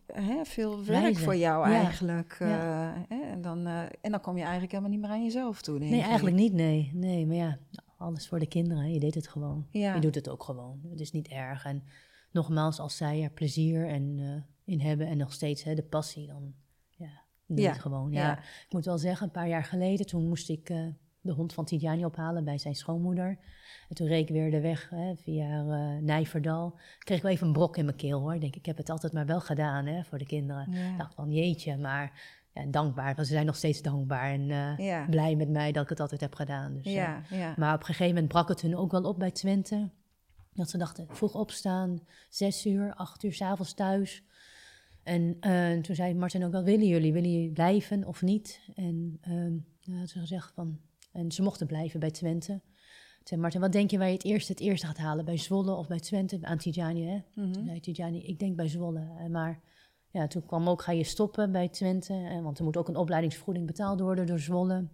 hè, 0.06 0.44
veel 0.44 0.85
werk 0.85 1.00
Reizen. 1.00 1.25
voor 1.25 1.37
jou 1.37 1.66
eigenlijk. 1.66 2.37
Hè? 2.38 2.92
En, 3.08 3.40
dan, 3.40 3.57
en 4.00 4.11
dan 4.11 4.21
kom 4.21 4.37
je 4.37 4.42
eigenlijk 4.42 4.73
helemaal 4.73 4.92
niet 4.92 5.00
meer 5.00 5.11
aan 5.11 5.25
jezelf 5.25 5.62
toe, 5.62 5.78
Nee, 5.78 5.99
ik. 5.99 6.04
eigenlijk 6.04 6.37
niet, 6.37 6.52
nee. 6.52 6.90
Nee, 6.95 7.26
maar 7.26 7.37
ja, 7.37 7.59
alles 7.97 8.28
voor 8.28 8.38
de 8.38 8.47
kinderen. 8.47 8.92
Je 8.92 9.00
deed 9.00 9.14
het 9.14 9.28
gewoon. 9.28 9.66
Ja. 9.71 9.95
Je 9.95 10.00
doet 10.00 10.14
het 10.14 10.28
ook 10.28 10.42
gewoon. 10.42 10.80
Het 10.90 11.00
is 11.00 11.12
niet 11.12 11.28
erg. 11.28 11.64
En 11.64 11.83
nogmaals, 12.33 12.80
als 12.80 12.97
zij 12.97 13.23
er 13.23 13.30
plezier 13.30 13.88
en, 13.88 14.18
in 14.64 14.80
hebben 14.80 15.07
en 15.07 15.16
nog 15.16 15.33
steeds 15.33 15.62
hè, 15.62 15.75
de 15.75 15.83
passie, 15.83 16.26
dan 16.26 16.54
ja, 16.97 17.23
doe 17.47 17.61
ja. 17.61 17.71
het 17.71 17.80
gewoon. 17.80 18.12
Ja. 18.12 18.38
Ik 18.38 18.66
moet 18.71 18.85
wel 18.85 18.99
zeggen, 18.99 19.26
een 19.26 19.33
paar 19.33 19.49
jaar 19.49 19.64
geleden, 19.64 20.07
toen 20.07 20.28
moest 20.28 20.49
ik 20.49 20.71
de 21.28 21.33
hond 21.33 21.52
van 21.52 21.64
Tidjani 21.64 22.04
ophalen 22.04 22.45
bij 22.45 22.59
zijn 22.59 22.75
schoonmoeder. 22.75 23.38
En 23.88 23.95
toen 23.95 24.07
reed 24.07 24.28
ik 24.28 24.35
weer 24.35 24.50
de 24.50 24.61
weg 24.61 24.88
hè, 24.90 25.16
via 25.16 25.62
uh, 25.62 26.02
Nijverdal. 26.02 26.78
Kreeg 26.99 27.23
wel 27.23 27.33
even 27.33 27.47
een 27.47 27.52
brok 27.52 27.76
in 27.76 27.85
mijn 27.85 27.97
keel 27.97 28.21
hoor. 28.21 28.35
Ik 28.35 28.40
denk, 28.40 28.57
ik 28.57 28.66
heb 28.66 28.76
het 28.76 28.90
altijd 28.90 29.12
maar 29.12 29.26
wel 29.26 29.40
gedaan 29.40 29.87
hè, 29.87 30.04
voor 30.04 30.18
de 30.18 30.26
kinderen. 30.26 30.73
Ik 30.73 30.99
dacht 30.99 31.14
van 31.14 31.33
jeetje, 31.33 31.76
maar 31.76 32.38
ja, 32.58 32.70
dankbaar. 32.70 33.14
Want 33.14 33.26
ze 33.26 33.32
zijn 33.32 33.46
nog 33.46 33.56
steeds 33.56 33.82
dankbaar 33.82 34.30
en 34.30 34.40
uh, 34.40 34.78
ja. 34.78 35.06
blij 35.10 35.36
met 35.36 35.48
mij 35.48 35.72
dat 35.72 35.82
ik 35.82 35.88
het 35.88 36.00
altijd 36.00 36.20
heb 36.20 36.34
gedaan. 36.34 36.74
Dus, 36.74 36.84
ja, 36.84 37.22
uh, 37.32 37.38
ja. 37.38 37.54
Maar 37.56 37.74
op 37.74 37.80
een 37.80 37.86
gegeven 37.86 38.14
moment 38.14 38.28
brak 38.28 38.48
het 38.48 38.60
hun 38.60 38.76
ook 38.76 38.90
wel 38.90 39.02
op 39.02 39.18
bij 39.18 39.30
Twente. 39.30 39.90
Dat 40.52 40.70
ze 40.70 40.78
dachten, 40.78 41.06
vroeg 41.08 41.34
opstaan, 41.34 42.00
zes 42.28 42.66
uur, 42.66 42.94
acht 42.94 43.22
uur 43.22 43.32
s'avonds 43.32 43.74
thuis. 43.74 44.24
En 45.02 45.36
uh, 45.40 45.78
toen 45.78 45.94
zei 45.94 46.14
Martin 46.14 46.44
ook 46.44 46.52
wel, 46.52 46.62
willen 46.62 46.86
jullie, 46.86 47.12
willen 47.12 47.32
jullie 47.32 47.52
blijven 47.52 48.04
of 48.04 48.22
niet? 48.22 48.60
En 48.74 49.20
had 49.98 50.08
ze 50.08 50.18
gezegd 50.18 50.52
van, 50.54 50.80
en 51.12 51.32
ze 51.32 51.42
mochten 51.42 51.66
blijven 51.66 52.00
bij 52.00 52.10
Twente. 52.10 52.60
Zei 53.24 53.40
Martin, 53.40 53.60
wat 53.60 53.72
denk 53.72 53.90
je 53.90 53.98
waar 53.98 54.06
je 54.06 54.12
het 54.12 54.24
eerst 54.24 54.48
het 54.48 54.60
eerste 54.60 54.86
gaat 54.86 54.96
halen? 54.96 55.24
Bij 55.24 55.36
Zwolle 55.36 55.74
of 55.74 55.86
bij 55.86 56.00
Twente? 56.00 56.38
Aan 56.42 56.58
Tijani, 56.58 57.06
hè? 57.06 57.22
Mhm. 57.34 57.46
Mm 57.46 57.54
-hmm. 57.54 57.66
zei 57.66 57.80
Tijani, 57.80 58.22
ik 58.22 58.38
denk 58.38 58.56
bij 58.56 58.68
Zwolle. 58.68 59.28
Maar 59.30 59.60
ja, 60.18 60.26
toen 60.26 60.46
kwam 60.46 60.68
ook, 60.68 60.82
ga 60.82 60.92
je 60.92 61.04
stoppen 61.04 61.52
bij 61.52 61.68
Twente? 61.68 62.12
En, 62.12 62.42
want 62.42 62.58
er 62.58 62.64
moet 62.64 62.76
ook 62.76 62.88
een 62.88 62.96
opleidingsvergoeding 62.96 63.66
betaald 63.66 64.00
worden 64.00 64.26
door 64.26 64.38
Zwolle. 64.38 64.88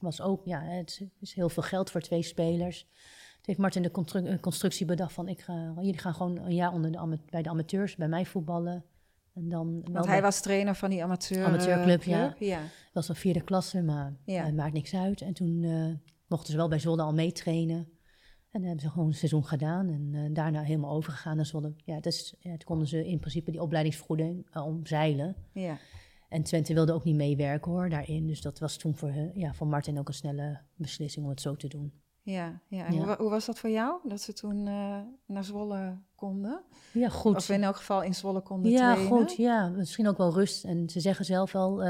Was 0.00 0.20
ook, 0.20 0.44
ja, 0.44 0.60
het 0.60 1.02
is 1.20 1.34
heel 1.34 1.48
veel 1.48 1.62
geld 1.62 1.90
voor 1.90 2.00
twee 2.00 2.22
spelers. 2.22 2.80
Toen 2.80 3.42
heeft 3.42 3.58
Martin 3.58 3.82
de 3.82 3.90
constru 3.90 4.38
constructie 4.40 4.86
bedacht 4.86 5.12
van, 5.12 5.28
ik 5.28 5.40
ga, 5.40 5.72
jullie 5.76 5.98
gaan 5.98 6.14
gewoon 6.14 6.38
een 6.38 6.54
jaar 6.54 6.72
onder 6.72 6.92
de, 6.92 7.18
bij 7.30 7.42
de 7.42 7.48
amateurs, 7.48 7.96
bij 7.96 8.08
mij 8.08 8.26
voetballen. 8.26 8.84
En 9.34 9.48
dan 9.48 9.84
Want 9.92 10.06
hij 10.06 10.22
was 10.22 10.40
trainer 10.40 10.74
van 10.74 10.90
die 10.90 11.02
amateur, 11.02 11.44
amateurclub, 11.44 12.02
ja. 12.02 12.34
ja. 12.38 12.60
Dat 12.60 12.92
was 12.92 13.08
een 13.08 13.14
vierde 13.14 13.40
klasse, 13.40 13.82
maar 13.82 14.16
ja. 14.24 14.44
het 14.44 14.56
maakt 14.56 14.72
niks 14.72 14.94
uit. 14.94 15.20
En 15.20 15.32
toen 15.34 15.62
uh, 15.62 15.94
mochten 16.26 16.50
ze 16.50 16.56
wel 16.56 16.68
bij 16.68 16.78
Zwolle 16.78 17.02
al 17.02 17.14
meetrainen. 17.14 17.88
En 18.58 18.64
dan 18.64 18.72
hebben 18.72 18.88
ze 18.88 18.92
gewoon 18.92 19.08
een 19.08 19.18
seizoen 19.18 19.44
gedaan 19.44 19.88
en 19.88 20.10
eh, 20.14 20.34
daarna 20.34 20.62
helemaal 20.62 20.90
overgegaan 20.90 21.36
naar 21.36 21.46
Zwolle. 21.46 21.74
Ja, 21.84 22.00
dus, 22.00 22.34
ja, 22.38 22.50
toen 22.50 22.64
konden 22.64 22.86
ze 22.86 23.08
in 23.08 23.18
principe 23.18 23.50
die 23.50 23.62
opleidingsvergoeding 23.62 24.46
uh, 24.56 24.66
omzeilen. 24.66 25.36
Ja. 25.52 25.78
En 26.28 26.42
Twente 26.42 26.74
wilde 26.74 26.92
ook 26.92 27.04
niet 27.04 27.14
meewerken 27.14 27.72
hoor, 27.72 27.88
daarin. 27.88 28.26
Dus 28.26 28.40
dat 28.40 28.58
was 28.58 28.76
toen 28.76 28.96
voor, 28.96 29.12
ja, 29.34 29.54
voor 29.54 29.66
Martin 29.66 29.98
ook 29.98 30.08
een 30.08 30.14
snelle 30.14 30.60
beslissing 30.74 31.24
om 31.24 31.30
het 31.30 31.40
zo 31.40 31.56
te 31.56 31.68
doen. 31.68 31.92
Ja, 32.22 32.60
ja. 32.68 32.86
En 32.86 32.94
Ja. 32.94 33.16
Hoe, 33.16 33.30
was 33.30 33.46
dat 33.46 33.58
voor 33.58 33.70
jou, 33.70 34.00
dat 34.04 34.20
ze 34.20 34.32
toen 34.32 34.66
eh, 34.66 35.00
naar 35.26 35.44
Zwolle 35.44 35.98
konden? 36.14 36.62
Ja, 36.92 37.08
goed. 37.08 37.36
Of 37.36 37.48
in 37.48 37.62
elk 37.62 37.76
geval 37.76 38.02
in 38.02 38.14
Zwolle 38.14 38.40
konden 38.40 38.70
ja, 38.70 38.94
trainen? 38.94 39.18
goed. 39.18 39.36
Ja, 39.36 39.68
misschien 39.68 40.08
ook 40.08 40.18
wel 40.18 40.32
rust. 40.32 40.64
En 40.64 40.88
ze 40.88 41.00
zeggen 41.00 41.24
zelf 41.24 41.52
wel, 41.52 41.82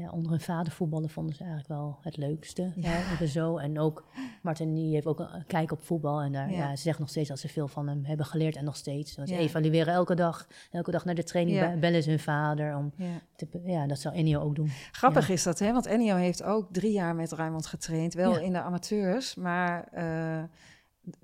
ja, 0.00 0.10
onder 0.10 0.30
hun 0.30 0.40
vader 0.40 0.72
voetballen 0.72 1.10
vonden 1.10 1.34
ze 1.34 1.40
eigenlijk 1.40 1.70
wel 1.72 1.98
het 2.00 2.16
leukste. 2.16 2.72
Ja. 2.76 2.96
Even 3.12 3.28
zo. 3.28 3.56
En 3.56 3.78
ook, 3.78 4.04
Martin 4.42 4.74
die 4.74 4.94
heeft 4.94 5.06
ook 5.06 5.18
een 5.20 5.46
kijk 5.46 5.72
op 5.72 5.82
voetbal. 5.82 6.20
En 6.20 6.32
daar, 6.32 6.50
Ja. 6.50 6.56
ja. 6.56 6.76
ze 6.76 6.82
zeggen 6.82 7.00
nog 7.02 7.10
steeds 7.10 7.28
dat 7.28 7.38
ze 7.38 7.48
veel 7.48 7.68
van 7.68 7.88
hem 7.88 8.04
hebben 8.04 8.26
geleerd 8.26 8.56
en 8.56 8.64
nog 8.64 8.76
steeds. 8.76 9.16
Want 9.16 9.28
ze 9.28 9.36
evalueren 9.36 9.94
elke 9.94 10.14
dag. 10.14 10.46
Elke 10.70 10.90
dag 10.90 11.04
naar 11.04 11.14
de 11.14 11.24
training 11.24 11.80
bellen 11.80 12.02
ze 12.02 12.10
hun 12.10 12.18
vader. 12.18 12.76
Om 12.76 12.92
Ja. 12.96 13.06
te, 13.36 13.46
be- 13.50 13.62
ja, 13.64 13.86
dat 13.86 13.98
zou 13.98 14.14
Ennio 14.14 14.40
ook 14.40 14.54
doen. 14.54 14.70
Grappig 14.92 15.28
is 15.28 15.42
dat, 15.42 15.58
hè? 15.58 15.72
Want 15.72 15.86
Ennio 15.86 16.16
heeft 16.16 16.42
ook 16.42 16.68
drie 16.72 16.92
jaar 16.92 17.14
met 17.14 17.32
Raymond 17.32 17.66
getraind. 17.66 18.14
Wel 18.14 18.38
in 18.38 18.52
de 18.52 18.60
amateurs, 18.60 19.34
maar 19.34 19.88
eh, 19.92 20.42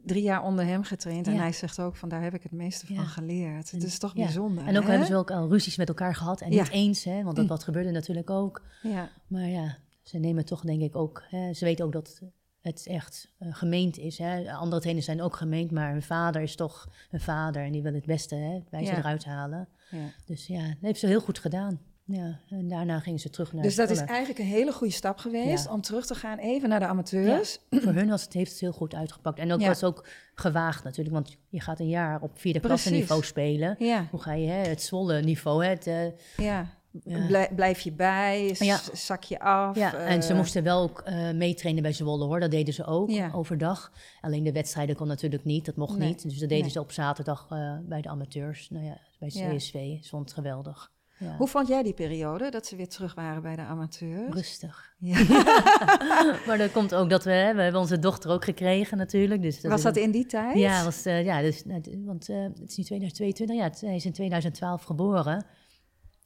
drie 0.05 0.23
jaar 0.23 0.43
onder 0.43 0.65
hem 0.65 0.83
getraind. 0.83 1.27
En 1.27 1.33
Ja. 1.33 1.39
hij 1.41 1.53
zegt 1.53 1.81
ook 1.81 1.97
van 1.97 2.09
daar 2.09 2.23
heb 2.23 2.35
ik 2.35 2.43
het 2.43 2.53
meeste 2.53 2.87
van 2.95 3.07
geleerd. 3.07 3.71
Het 3.71 3.83
is 3.83 3.99
toch 3.99 4.15
ja. 4.17 4.23
bijzonder, 4.25 4.67
En 4.67 4.77
ook 4.77 4.83
hè? 4.83 4.89
hebben 4.91 5.07
ze 5.07 5.17
ook 5.17 5.31
al 5.31 5.49
ruzies 5.49 5.77
met 5.77 5.89
elkaar 5.89 6.15
gehad. 6.15 6.41
En 6.41 6.51
niet 6.51 6.69
eens, 6.71 7.05
hè, 7.05 7.23
want 7.23 7.37
dat 7.37 7.45
Mm. 7.45 7.51
wat 7.51 7.65
gebeurde 7.65 7.91
natuurlijk 7.91 8.31
ook. 8.31 8.63
Ja, 8.83 9.11
Maar 9.27 9.47
ja, 9.49 9.77
ze 10.03 10.19
nemen 10.19 10.45
toch 10.45 10.61
denk 10.61 10.81
ik 10.83 10.97
ook... 10.97 11.23
Hè, 11.29 11.53
ze 11.53 11.65
weten 11.65 11.85
ook 11.85 11.93
dat 11.93 12.21
het 12.61 12.87
echt 12.87 13.33
eh, 13.39 13.49
gemeend 13.55 13.99
is. 13.99 14.19
Hè. 14.19 14.53
Andere 14.53 14.81
trainers 14.81 15.07
zijn 15.07 15.23
ook 15.23 15.37
gemeend, 15.37 15.71
maar 15.71 15.93
hun 15.93 16.03
vader 16.03 16.43
is 16.43 16.57
toch 16.57 16.89
een 17.11 17.21
vader. 17.21 17.65
En 17.65 17.73
die 17.73 17.83
wil 17.83 17.95
het 17.95 18.07
beste 18.07 18.35
hè, 18.35 18.63
bij 18.71 18.85
ze 18.85 18.97
eruit 18.97 19.25
halen. 19.25 19.69
ja. 19.91 19.99
Dus 20.27 20.47
ja, 20.47 20.67
dat 20.67 20.77
heeft 20.81 21.01
ze 21.01 21.07
heel 21.07 21.21
goed 21.21 21.39
gedaan. 21.39 21.81
Ja, 22.13 22.41
en 22.51 22.69
daarna 22.69 22.99
gingen 23.01 23.19
ze 23.21 23.31
terug 23.31 23.53
naar 23.53 23.63
Dus 23.63 23.75
dat 23.77 23.91
is 23.91 23.99
eigenlijk 23.99 24.39
een 24.39 24.47
hele 24.47 24.73
goede 24.73 24.93
stap 24.93 25.19
geweest 25.19 25.65
Ja. 25.65 25.73
om 25.73 25.81
terug 25.81 26.07
te 26.07 26.15
gaan 26.15 26.39
even 26.39 26.69
naar 26.69 26.81
de 26.81 26.87
amateurs. 26.87 27.59
Voor 27.71 27.93
hun 27.93 28.09
was 28.15 28.23
het, 28.23 28.33
heeft 28.33 28.51
het 28.51 28.61
heel 28.61 28.73
goed 28.73 28.95
uitgepakt. 28.95 29.39
En 29.39 29.53
ook 29.53 29.61
Ja. 29.61 29.67
was 29.67 29.85
ook 29.85 30.07
gewaagd 30.35 30.85
natuurlijk, 30.85 31.15
want 31.15 31.37
je 31.49 31.61
gaat 31.61 31.81
een 31.81 31.89
jaar 31.89 32.21
op 32.21 32.31
vierde 32.39 32.61
klasse 32.61 32.89
Precies. 32.89 33.03
niveau 33.09 33.25
spelen. 33.27 33.77
Hoe 34.11 34.21
ga 34.21 34.33
je 34.33 34.47
hè, 34.49 34.69
het 34.69 34.83
Zwolle 34.83 35.21
niveau, 35.23 35.65
hè, 35.65 35.71
het, 35.71 35.87
eh, 35.87 36.05
ja. 36.37 36.79
Ja. 37.05 37.27
Blij- 37.27 37.51
blijf 37.55 37.81
je 37.81 37.93
bij, 37.93 38.55
zak 38.93 39.23
je 39.25 39.41
af. 39.41 39.77
Ja, 39.77 39.95
en 39.95 40.23
ze 40.23 40.31
eh, 40.31 40.37
moesten 40.37 40.63
wel 40.63 40.83
ook 40.83 41.01
eh, 41.01 41.31
meetrainen 41.31 41.83
bij 41.83 41.93
Zwolle 41.93 42.25
hoor. 42.25 42.41
Dat 42.41 42.51
deden 42.51 42.75
ze 42.75 42.85
ook 42.85 43.11
overdag. 43.33 43.93
Alleen 44.21 44.45
de 44.45 44.53
wedstrijden 44.53 44.97
kon 44.97 45.07
natuurlijk 45.07 45.45
niet, 45.45 45.65
dat 45.65 45.77
mocht 45.77 45.99
Nee. 45.99 46.09
niet. 46.09 46.23
Dus 46.23 46.39
dat 46.39 46.49
deden 46.49 46.65
Nee. 46.65 46.71
ze 46.73 46.81
op 46.81 46.93
zaterdag 46.93 47.49
bij 47.83 48.01
de 48.01 48.09
amateurs. 48.09 48.71
Nou 48.71 48.85
ja, 48.85 48.99
bij. 49.19 49.29
CSV. 49.29 49.97
Het 50.11 50.33
geweldig. 50.33 50.91
Ja. 51.21 51.37
Hoe 51.37 51.49
vond 51.49 51.69
jij 51.69 51.83
die 51.83 51.93
periode, 51.95 52.51
dat 52.51 52.67
ze 52.67 52.77
weer 52.77 52.89
terug 52.89 53.15
waren 53.15 53.43
bij 53.43 53.57
de 53.57 53.63
amateurs? 53.63 54.35
Rustig. 54.35 54.95
Ja. 54.99 55.19
maar 56.47 56.59
dat 56.59 56.73
komt 56.73 56.95
ook 56.95 57.11
dat 57.11 57.25
we, 57.25 57.31
hè, 57.31 57.55
we 57.55 57.63
hebben 57.63 57.81
onze 57.81 57.99
dochter 57.99 58.31
ook 58.31 58.45
gekregen 58.45 58.97
natuurlijk. 58.99 59.43
Dus 59.43 59.61
Was 59.61 59.83
dat 59.83 59.97
een- 59.97 60.03
in 60.03 60.11
die 60.11 60.27
tijd? 60.27 60.57
Ja, 60.59 60.85
was, 60.85 61.05
eh, 61.05 61.25
ja 61.25 61.41
dus, 61.41 61.65
nou, 61.65 61.81
want 62.05 62.29
eh, 62.29 62.43
het 62.43 62.71
is 62.71 62.77
nu 62.77 62.85
2022, 62.85 63.57
ja, 63.57 63.87
hij 63.87 63.97
is 63.97 64.05
in 64.05 64.13
2012 64.13 64.83
geboren. 64.83 65.45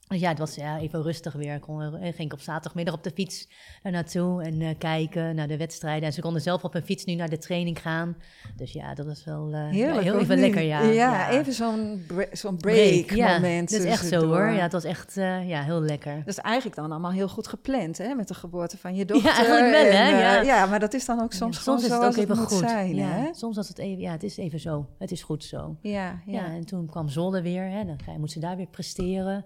Dus 0.07 0.19
ja, 0.19 0.29
het 0.29 0.39
was 0.39 0.55
ja, 0.55 0.79
even 0.79 1.01
rustig 1.01 1.33
weer. 1.33 1.59
Kon, 1.59 1.81
eh, 1.81 2.01
ging 2.01 2.17
ik 2.17 2.33
op 2.33 2.39
zaterdagmiddag 2.39 2.93
op 2.93 3.03
de 3.03 3.11
fiets 3.11 3.47
daar 3.83 3.91
naartoe 3.91 4.43
en 4.43 4.61
eh, 4.61 4.69
kijken 4.77 5.35
naar 5.35 5.47
de 5.47 5.57
wedstrijden. 5.57 6.03
En 6.07 6.13
ze 6.13 6.21
konden 6.21 6.41
zelf 6.41 6.63
op 6.63 6.75
een 6.75 6.83
fiets 6.85 7.05
nu 7.05 7.13
naar 7.15 7.29
de 7.29 7.37
training 7.37 7.81
gaan. 7.81 8.15
Dus 8.55 8.71
ja, 8.71 8.93
dat 8.93 9.05
was 9.05 9.23
wel 9.23 9.53
eh, 9.53 9.69
Heerlijk, 9.69 9.95
ja, 10.05 10.11
heel 10.11 10.19
even 10.19 10.39
lekker, 10.39 10.61
ja. 10.61 10.81
Ja, 10.81 11.29
even 11.29 11.53
zo'n 11.53 12.03
bre- 12.07 12.29
zo'n 12.31 12.57
break, 12.57 13.09
ja. 13.09 13.33
moment. 13.33 13.71
Dat 13.71 13.79
is 13.79 13.85
echt 13.85 14.05
zo 14.07 14.25
hoor. 14.25 14.47
Ja, 14.49 14.61
het 14.61 14.71
was 14.71 14.83
echt 14.83 15.17
eh, 15.17 15.49
ja, 15.49 15.63
heel 15.63 15.81
lekker. 15.81 16.15
Dat 16.15 16.27
is 16.27 16.37
eigenlijk 16.37 16.75
dan 16.75 16.91
allemaal 16.91 17.11
heel 17.11 17.27
goed 17.29 17.47
gepland, 17.47 17.97
hè? 17.97 18.13
Met 18.13 18.27
de 18.27 18.33
geboorte 18.33 18.77
van 18.77 18.95
je 18.95 19.05
dochter. 19.05 19.31
eigenlijk 19.31 19.71
wel, 19.71 19.83
hè, 19.83 19.87
en, 19.87 20.13
eh, 20.13 20.19
ja. 20.19 20.41
ja, 20.41 20.65
maar 20.65 20.79
dat 20.79 20.93
is 20.93 21.05
dan 21.05 21.21
ook 21.21 21.33
soms 21.33 21.55
Ja, 21.55 21.61
gewoon 21.61 21.79
is 21.79 21.83
het 21.89 21.93
ook 22.03 22.15
even 22.15 22.37
goed. 22.37 22.57
zijn, 22.69 22.95
ja, 22.95 23.07
hè? 23.07 23.33
Soms 23.33 23.55
was 23.55 23.67
het 23.67 23.77
even, 23.77 24.01
ja, 24.01 24.11
het 24.11 24.23
is 24.23 24.37
even 24.37 24.59
zo. 24.59 24.87
Het 24.99 25.11
is 25.11 25.23
goed 25.23 25.43
zo. 25.43 25.75
Ja, 25.81 25.91
Ja, 25.91 26.19
ja. 26.25 26.45
en 26.45 26.65
toen 26.65 26.85
kwam 26.85 27.09
Zolle 27.09 27.41
weer. 27.41 27.63
Hè, 27.69 27.85
dan 27.85 27.97
moet 28.19 28.31
ze 28.31 28.39
daar 28.39 28.55
weer 28.57 28.67
presteren. 28.67 29.45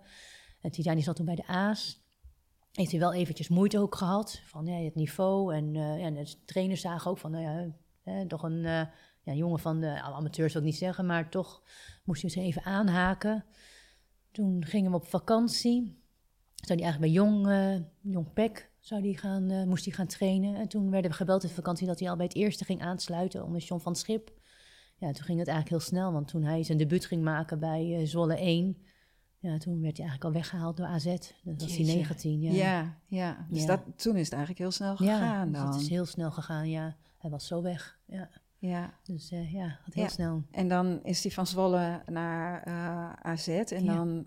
En 0.61 1.01
zat 1.01 1.15
toen 1.15 1.25
bij 1.25 1.35
de 1.35 1.47
A's. 1.47 2.07
Heeft 2.71 2.91
hij 2.91 2.99
wel 2.99 3.13
eventjes 3.13 3.47
moeite 3.47 3.79
ook 3.79 3.95
gehad 3.95 4.41
van 4.45 4.65
ja, 4.65 4.83
het 4.83 4.95
niveau. 4.95 5.55
En, 5.55 5.75
eh, 5.75 5.99
ja, 5.99 6.05
en 6.05 6.13
de 6.13 6.45
trainers 6.45 6.81
zagen 6.81 7.11
ook 7.11 7.17
van, 7.17 7.31
nou 7.31 7.43
ja, 7.43 7.71
hè, 8.03 8.27
toch 8.27 8.43
een 8.43 8.65
eh, 8.65 8.85
ja, 9.23 9.33
jongen 9.33 9.59
van 9.59 9.79
de 9.79 10.01
amateurs 10.01 10.53
wil 10.53 10.61
ik 10.61 10.67
niet 10.67 10.77
zeggen, 10.77 11.05
maar 11.05 11.29
toch 11.29 11.63
moest 12.03 12.21
hij 12.21 12.31
ze 12.31 12.41
even 12.41 12.63
aanhaken. 12.63 13.45
Toen 14.31 14.65
gingen 14.65 14.91
we 14.91 14.97
op 14.97 15.07
vakantie. 15.07 15.97
Zou 16.55 16.79
hij 16.79 16.89
eigenlijk 16.89 16.99
bij 16.99 17.23
Jong, 17.23 17.47
eh 17.47 17.85
Jong 18.01 18.33
Pek 18.33 18.69
zou 18.79 19.01
die 19.01 19.17
gaan, 19.17 19.49
eh, 19.49 19.63
moest 19.63 19.85
hij 19.85 19.93
gaan 19.93 20.07
trainen. 20.07 20.55
En 20.55 20.67
toen 20.67 20.89
werden 20.89 21.11
we 21.11 21.17
gebeld 21.17 21.43
in 21.43 21.49
vakantie 21.49 21.87
dat 21.87 21.99
hij 21.99 22.09
al 22.09 22.15
bij 22.15 22.25
het 22.25 22.35
eerste 22.35 22.65
ging 22.65 22.81
aansluiten 22.81 23.43
onder 23.43 23.61
John 23.61 23.81
van 23.81 23.95
Schip. 23.95 24.31
Ja, 24.97 25.11
toen 25.11 25.23
ging 25.23 25.39
het 25.39 25.47
eigenlijk 25.47 25.69
heel 25.69 25.89
snel, 25.89 26.11
want 26.11 26.27
toen 26.27 26.43
hij 26.43 26.63
zijn 26.63 26.77
debuut 26.77 27.05
ging 27.05 27.23
maken 27.23 27.59
bij 27.59 27.95
eh, 27.95 28.05
Zwolle 28.05 28.37
1, 28.37 28.77
ja, 29.39 29.57
toen 29.57 29.81
werd 29.81 29.97
hij 29.97 30.05
eigenlijk 30.07 30.23
al 30.23 30.31
weggehaald 30.31 30.77
door 30.77 30.85
AZ. 30.85 31.05
Dat 31.43 31.61
was 31.61 31.75
hij 31.75 31.85
Jeetje. 31.85 31.93
19, 31.95 32.41
ja. 32.41 32.51
Ja, 32.51 32.97
ja. 33.05 33.45
Dus 33.49 33.61
Ja. 33.61 33.67
Dat, 33.67 33.79
toen 33.95 34.15
is 34.15 34.23
het 34.23 34.33
eigenlijk 34.33 34.59
heel 34.61 34.71
snel 34.71 35.03
Ja, 35.03 35.17
gegaan 35.17 35.51
dus 35.51 35.57
dan. 35.61 35.71
het 35.71 35.81
is 35.81 35.89
heel 35.89 36.05
snel 36.05 36.31
gegaan, 36.31 36.69
ja. 36.69 36.95
Hij 37.17 37.29
was 37.29 37.47
zo 37.47 37.61
weg, 37.61 37.99
ja. 38.05 38.29
Ja. 38.57 38.93
Dus 39.03 39.31
eh, 39.31 39.53
ja, 39.53 39.69
gaat 39.69 39.93
heel 39.93 40.03
Ja. 40.03 40.09
snel. 40.09 40.43
En 40.51 40.67
dan 40.67 41.03
is 41.03 41.23
hij 41.23 41.31
van 41.31 41.47
Zwolle 41.47 42.01
naar 42.05 42.63
eh, 42.63 43.13
AZ 43.31 43.47
en 43.47 43.83
Ja. 43.83 43.95
dan 43.95 44.25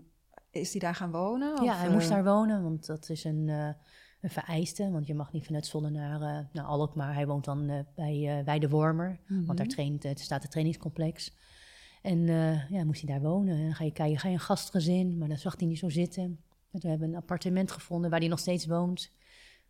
is 0.49 0.71
hij 0.71 0.79
daar 0.79 0.95
gaan 0.95 1.11
wonen? 1.11 1.63
ja, 1.63 1.73
of, 1.73 1.79
hij 1.79 1.89
moest 1.91 2.07
eh, 2.09 2.13
daar 2.13 2.23
wonen, 2.23 2.63
want 2.63 2.85
dat 2.85 3.09
is 3.09 3.23
een, 3.23 3.47
een 4.21 4.29
vereiste. 4.29 4.91
Want 4.91 5.07
je 5.07 5.13
mag 5.15 5.31
niet 5.31 5.45
vanuit 5.45 5.65
Zwolle 5.65 5.89
naar, 5.89 6.49
naar 6.53 6.65
Alkmaar. 6.65 7.13
Hij 7.13 7.27
woont 7.27 7.45
dan 7.45 7.85
bij 7.95 8.37
eh 8.39 8.45
Weidewormer, 8.45 9.19
mhm. 9.27 9.45
want 9.45 9.57
daar 9.57 9.67
traint, 9.67 10.03
het 10.03 10.19
staat 10.19 10.41
het 10.41 10.51
trainingscomplex. 10.51 11.35
En 12.03 12.29
eh, 12.29 12.69
ja, 12.69 12.83
moest 12.83 13.01
hij 13.01 13.11
daar 13.11 13.29
wonen. 13.29 13.57
En 13.57 13.63
dan 13.63 13.75
ga 13.75 13.83
je 13.83 13.91
kijken, 13.91 14.19
ga 14.19 14.27
je 14.27 14.33
een 14.33 14.39
gastgezin, 14.39 15.17
maar 15.17 15.27
dat 15.27 15.39
zag 15.39 15.55
hij 15.57 15.67
niet 15.67 15.79
zo 15.79 15.89
zitten. 15.89 16.23
En 16.71 16.79
toen 16.79 16.89
hebben 16.89 17.09
we 17.09 17.13
een 17.13 17.21
appartement 17.21 17.71
gevonden 17.71 18.09
waar 18.09 18.19
hij 18.19 18.27
nog 18.27 18.39
steeds 18.39 18.65
woont. 18.65 19.11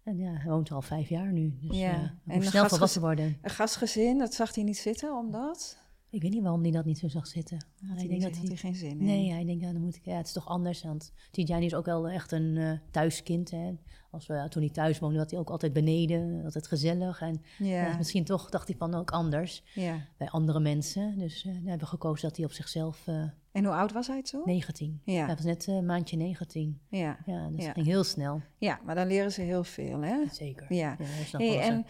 En 0.04 0.18
ja, 0.18 0.32
hij 0.32 0.52
woont 0.52 0.70
er 0.70 0.76
al 0.76 0.82
vijf 0.82 1.10
jaar 1.10 1.32
nu. 1.32 1.58
Dus 1.62 1.78
Ja, 1.78 1.92
ja, 1.92 2.14
en 2.28 2.44
snel 2.44 2.70
volwassen 2.70 3.02
worden. 3.02 3.38
Een 3.42 3.50
gastgezin, 3.50 4.18
dat 4.18 4.34
zag 4.34 4.56
hij 4.56 4.64
niet 4.64 4.78
zitten, 4.78 5.18
omdat? 5.18 5.78
Ik 6.14 6.22
weet 6.22 6.32
niet 6.32 6.42
waarom 6.42 6.62
hij 6.62 6.72
dat 6.72 6.86
niet 6.86 6.98
zo 7.00 7.08
zag 7.08 7.28
zitten. 7.28 7.58
Had 7.58 7.66
ik 7.82 7.88
hij, 7.88 7.96
denk 7.96 8.10
niet, 8.10 8.22
dat 8.22 8.32
had 8.32 8.40
hij- 8.40 8.48
hij 8.48 8.58
geen 8.58 8.76
zin 8.76 8.90
in? 8.90 9.06
Nee, 9.06 9.32
hij 9.32 9.46
denkt, 9.46 9.62
ja, 9.62 9.72
dan 9.72 9.82
moet 9.82 9.96
ik, 9.96 10.06
ja, 10.06 10.18
het 10.18 10.28
is 10.28 10.34
toch 10.34 10.48
anders. 10.48 10.84
Want 10.84 11.14
Tijani 11.32 11.66
is 11.66 11.74
ook 11.76 11.86
wel 11.86 12.10
echt 12.10 12.32
een 12.32 12.58
eh, 12.58 12.72
thuiskind. 12.92 13.52
Hè. 13.52 13.72
Als 14.12 14.28
we, 14.28 14.46
toen 14.50 14.62
hij 14.62 14.72
thuis 14.72 15.00
woonde, 15.00 15.18
was 15.18 15.32
hij 15.32 15.40
ook 15.40 15.50
altijd 15.50 15.74
beneden, 15.74 16.44
altijd 16.44 16.68
gezellig. 16.68 17.22
En 17.22 17.42
ja. 17.60 17.98
Misschien 17.98 18.24
toch 18.24 18.50
dacht 18.50 18.68
hij 18.68 18.78
van 18.78 18.94
ook 18.94 19.12
anders 19.12 19.64
ja. 19.74 20.08
bij 20.18 20.30
andere 20.30 20.60
mensen. 20.60 21.18
Dus 21.18 21.44
we 21.44 21.70
hebben 21.70 21.88
gekozen 21.88 22.28
dat 22.28 22.38
hij 22.38 22.46
op 22.46 22.52
zichzelf 22.52 23.08
eh 23.08 23.24
En 23.52 23.66
hoe 23.66 23.74
oud 23.74 23.92
was 23.92 24.08
hij 24.08 24.22
toen? 24.22 24.42
19. 24.46 25.02
Ja. 25.06 25.26
Hij 25.26 25.36
was 25.36 25.46
net 25.46 25.68
een 25.68 25.86
maandje 25.86 26.18
19. 26.18 26.80
Ja. 26.90 27.18
Ja, 27.26 27.50
dus 27.50 27.66
het 27.66 27.74
ging 27.74 27.86
heel 27.86 28.04
snel. 28.04 28.42
ja, 28.58 28.80
maar 28.86 28.96
dan 28.96 29.08
leren 29.08 29.32
ze 29.32 29.42
heel 29.42 29.64
veel, 29.64 30.02
hè? 30.02 30.18
Zeker. 30.32 30.74
Ja. 30.74 30.98
Hey, 31.32 31.60
en 31.60 31.86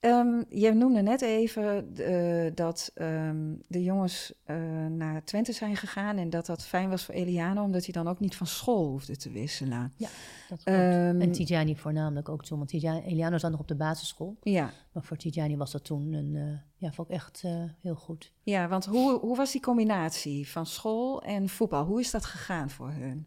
ehm, 0.00 0.42
je 0.48 0.72
noemde 0.72 1.02
net 1.02 1.22
even 1.22 1.94
eh, 1.96 2.52
dat 2.54 2.90
ehm, 2.94 3.54
de 3.68 3.82
jongens 3.82 4.32
eh, 4.44 4.56
naar 4.86 5.24
Twente 5.24 5.52
zijn 5.52 5.76
gegaan 5.76 6.16
en 6.16 6.30
dat 6.30 6.46
dat 6.46 6.66
fijn 6.66 6.88
was 6.88 7.04
voor 7.04 7.14
Eliano, 7.14 7.62
omdat 7.62 7.84
hij 7.84 7.92
dan 7.92 8.08
ook 8.08 8.20
niet 8.20 8.36
van 8.36 8.46
school 8.46 8.86
hoefde 8.88 9.16
te 9.16 9.30
wisselen. 9.30 9.92
Dat 9.98 10.08
klopt. 10.48 10.64
Ehm, 10.64 11.20
en 11.20 11.32
Tijani 11.32 11.76
voornamelijk 11.76 12.28
ook 12.28 12.44
toen. 12.44 12.58
Want 12.58 12.70
Tijani, 12.70 13.00
Eliano 13.00 13.38
zat 13.38 13.50
nog 13.50 13.60
op 13.60 13.68
de 13.68 13.76
basisschool. 13.76 14.36
ja, 14.42 14.70
Maar 14.92 15.02
voor 15.02 15.16
Tijani 15.16 15.56
was 15.56 15.72
dat 15.72 15.84
toen 15.84 16.12
een, 16.12 16.36
eh, 16.36 16.58
ja, 16.76 16.92
vond 16.92 17.08
ik 17.08 17.14
echt 17.14 17.42
heel 17.80 17.94
goed. 17.94 18.32
ja, 18.42 18.68
want 18.68 18.84
hoe, 18.84 19.18
hoe 19.20 19.36
was 19.36 19.52
die 19.52 19.60
combinatie 19.60 20.48
van 20.48 20.66
school 20.66 21.22
en 21.22 21.48
voetbal? 21.48 21.84
Hoe 21.84 22.00
is 22.00 22.10
dat 22.10 22.24
gegaan 22.24 22.70
voor 22.70 22.90
hun? 22.90 23.26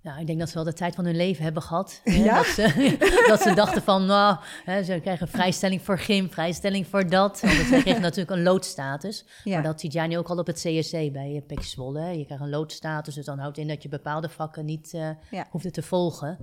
Ja, 0.00 0.16
ik 0.16 0.26
denk 0.26 0.38
dat 0.38 0.48
ze 0.48 0.54
wel 0.54 0.64
de 0.64 0.72
tijd 0.72 0.94
van 0.94 1.04
hun 1.04 1.16
leven 1.16 1.44
hebben 1.44 1.62
gehad. 1.62 2.00
Hè? 2.04 2.14
Ja? 2.14 2.34
Dat, 2.36 2.46
ze, 2.46 2.96
dat 3.28 3.40
ze 3.42 3.54
dachten 3.54 3.82
van, 3.82 4.06
nou, 4.06 4.36
hè, 4.64 4.82
ze 4.82 4.98
krijgen 5.02 5.28
vrijstelling 5.28 5.82
voor 5.82 5.98
gym, 5.98 6.30
vrijstelling 6.30 6.86
voor 6.86 7.08
dat. 7.08 7.40
Want 7.40 7.52
ze 7.52 7.80
kregen 7.82 8.00
natuurlijk 8.08 8.30
een 8.36 8.42
loodstatus. 8.42 9.24
Ja, 9.44 9.54
Maar 9.54 9.62
dat 9.62 9.78
Tijani 9.78 10.18
ook 10.18 10.28
al 10.28 10.38
op 10.38 10.46
het 10.46 10.56
CSC 10.56 10.92
bij 10.92 11.32
uh, 11.34 11.40
Pek 11.46 11.62
Zwolle. 11.62 12.18
Je 12.18 12.24
krijgt 12.24 12.44
een 12.44 12.50
loodstatus, 12.50 13.14
dus 13.14 13.24
dan 13.24 13.38
houdt 13.38 13.58
in 13.58 13.68
dat 13.68 13.82
je 13.82 13.88
bepaalde 13.88 14.28
vakken 14.28 14.64
niet 14.64 14.94
eh 14.94 15.08
Ja. 15.30 15.46
hoefde 15.50 15.70
te 15.70 15.82
volgen. 15.82 16.38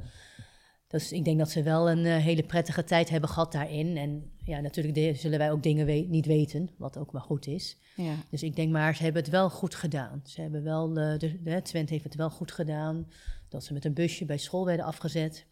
Dus 0.91 1.11
ik 1.11 1.25
denk 1.25 1.37
dat 1.37 1.49
ze 1.49 1.63
wel 1.63 1.89
een 1.89 2.05
eh, 2.05 2.17
hele 2.17 2.43
prettige 2.43 2.83
tijd 2.83 3.09
hebben 3.09 3.29
gehad 3.29 3.51
daarin. 3.51 3.97
En 3.97 4.31
ja, 4.43 4.59
natuurlijk 4.59 5.17
zullen 5.17 5.37
wij 5.39 5.51
ook 5.51 5.63
dingen 5.63 5.85
we- 5.85 6.05
niet 6.09 6.25
weten, 6.25 6.69
wat 6.77 6.97
ook 6.97 7.11
maar 7.11 7.21
goed 7.21 7.47
is. 7.47 7.77
ja, 7.95 8.13
Dus 8.29 8.43
ik 8.43 8.55
denk 8.55 8.71
maar, 8.71 8.95
ze 8.95 9.03
hebben 9.03 9.21
het 9.21 9.31
wel 9.31 9.49
goed 9.49 9.75
gedaan. 9.75 10.21
Ze 10.25 10.41
hebben 10.41 10.63
wel, 10.63 10.87
eh, 10.97 11.19
de, 11.19 11.41
de, 11.43 11.61
Twente 11.61 11.91
heeft 11.93 12.03
het 12.03 12.15
wel 12.15 12.29
goed 12.29 12.51
gedaan. 12.51 13.07
Dat 13.49 13.63
ze 13.63 13.73
met 13.73 13.85
een 13.85 13.93
busje 13.93 14.25
bij 14.25 14.37
school 14.37 14.65
werden 14.65 14.85
afgezet. 14.85 15.45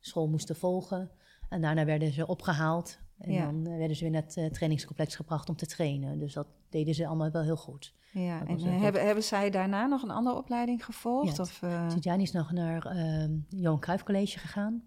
School 0.00 0.28
moesten 0.28 0.56
volgen. 0.56 1.10
En 1.48 1.60
daarna 1.60 1.84
werden 1.84 2.12
ze 2.12 2.26
opgehaald. 2.26 2.98
En 3.18 3.32
Ja. 3.32 3.44
dan 3.44 3.66
eh, 3.66 3.76
werden 3.76 3.96
ze 3.96 4.02
weer 4.02 4.12
naar 4.12 4.22
het 4.22 4.36
eh, 4.36 4.46
trainingscomplex 4.46 5.14
gebracht 5.16 5.48
om 5.48 5.56
te 5.56 5.66
trainen. 5.66 6.18
Dus 6.18 6.32
dat 6.32 6.46
deden 6.68 6.94
ze 6.94 7.06
allemaal 7.06 7.30
wel 7.30 7.42
heel 7.42 7.56
goed. 7.56 7.94
Ja, 8.12 8.38
Dat 8.38 8.48
en 8.48 8.58
goed. 8.60 8.80
hebben, 8.80 9.04
hebben 9.06 9.24
zij 9.24 9.50
daarna 9.50 9.86
nog 9.86 10.02
een 10.02 10.10
andere 10.10 10.36
opleiding 10.36 10.84
gevolgd? 10.84 11.36
Ja, 11.36 11.42
of, 11.42 11.62
eh, 11.62 11.88
Tidjani 11.88 12.22
is 12.22 12.32
nog 12.32 12.52
naar 12.52 12.86
ehm 12.86 13.32
Johan 13.48 13.80
Cruijff 13.80 14.04
College 14.04 14.38
gegaan. 14.38 14.82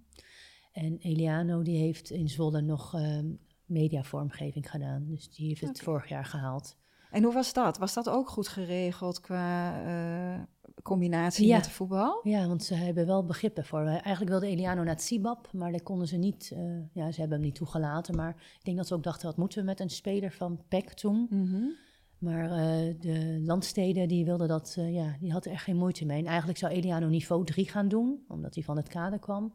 En 0.71 0.97
Eliano 0.97 1.61
die 1.61 1.77
heeft 1.77 2.09
in 2.09 2.29
Zwolle 2.29 2.61
nog 2.61 2.93
ehm 2.93 3.25
mediavormgeving 3.65 4.69
gedaan. 4.71 5.05
Dus 5.07 5.29
die 5.35 5.47
heeft 5.47 5.61
het 5.61 5.79
vorig 5.81 6.09
jaar 6.09 6.25
gehaald. 6.25 6.77
En 7.11 7.23
hoe 7.23 7.33
was 7.33 7.53
dat? 7.53 7.77
Was 7.77 7.93
dat 7.93 8.09
ook 8.09 8.29
goed 8.29 8.47
geregeld 8.47 9.19
qua 9.19 9.81
combinatie 10.83 11.47
Ja. 11.47 11.55
met 11.55 11.63
de 11.65 11.69
voetbal? 11.71 12.19
Ja, 12.23 12.47
want 12.47 12.63
ze 12.63 12.73
hebben 12.75 13.05
wel 13.05 13.25
begrip 13.25 13.57
ervoor. 13.57 13.83
Wij- 13.83 13.99
Eigenlijk 14.01 14.29
wilde 14.29 14.47
Eliano 14.47 14.83
naar 14.83 14.93
het 14.93 15.01
Sibab, 15.03 15.49
maar 15.53 15.71
daar 15.71 15.81
konden 15.83 16.07
ze 16.07 16.17
niet. 16.17 16.51
eh, 16.55 16.59
ja, 16.93 17.11
ze 17.11 17.19
hebben 17.19 17.37
hem 17.37 17.45
niet 17.47 17.55
toegelaten. 17.55 18.15
Maar 18.15 18.29
ik 18.59 18.63
denk 18.65 18.77
dat 18.77 18.87
ze 18.87 18.93
ook 18.93 19.03
dachten: 19.03 19.27
wat 19.27 19.37
moeten 19.37 19.59
we 19.59 19.65
met 19.65 19.79
een 19.79 19.89
speler 19.89 20.31
van 20.31 20.61
PEC 20.67 20.89
toen? 20.93 21.27
Mhm. 21.29 21.63
Maar 22.17 22.51
eh, 22.51 22.95
de 22.99 23.39
landsteden 23.45 24.07
die 24.07 24.25
wilden 24.25 24.47
dat, 24.47 24.75
eh, 24.77 24.93
ja, 24.93 25.15
die 25.19 25.31
hadden 25.31 25.51
er 25.51 25.59
geen 25.59 25.77
moeite 25.77 26.05
mee. 26.05 26.19
En 26.19 26.25
eigenlijk 26.25 26.57
zou 26.59 26.71
Eliano 26.73 27.07
niveau 27.07 27.45
3 27.45 27.69
gaan 27.69 27.87
doen, 27.87 28.19
omdat 28.27 28.55
hij 28.55 28.63
van 28.63 28.77
het 28.77 28.87
kader 28.87 29.19
kwam. 29.19 29.53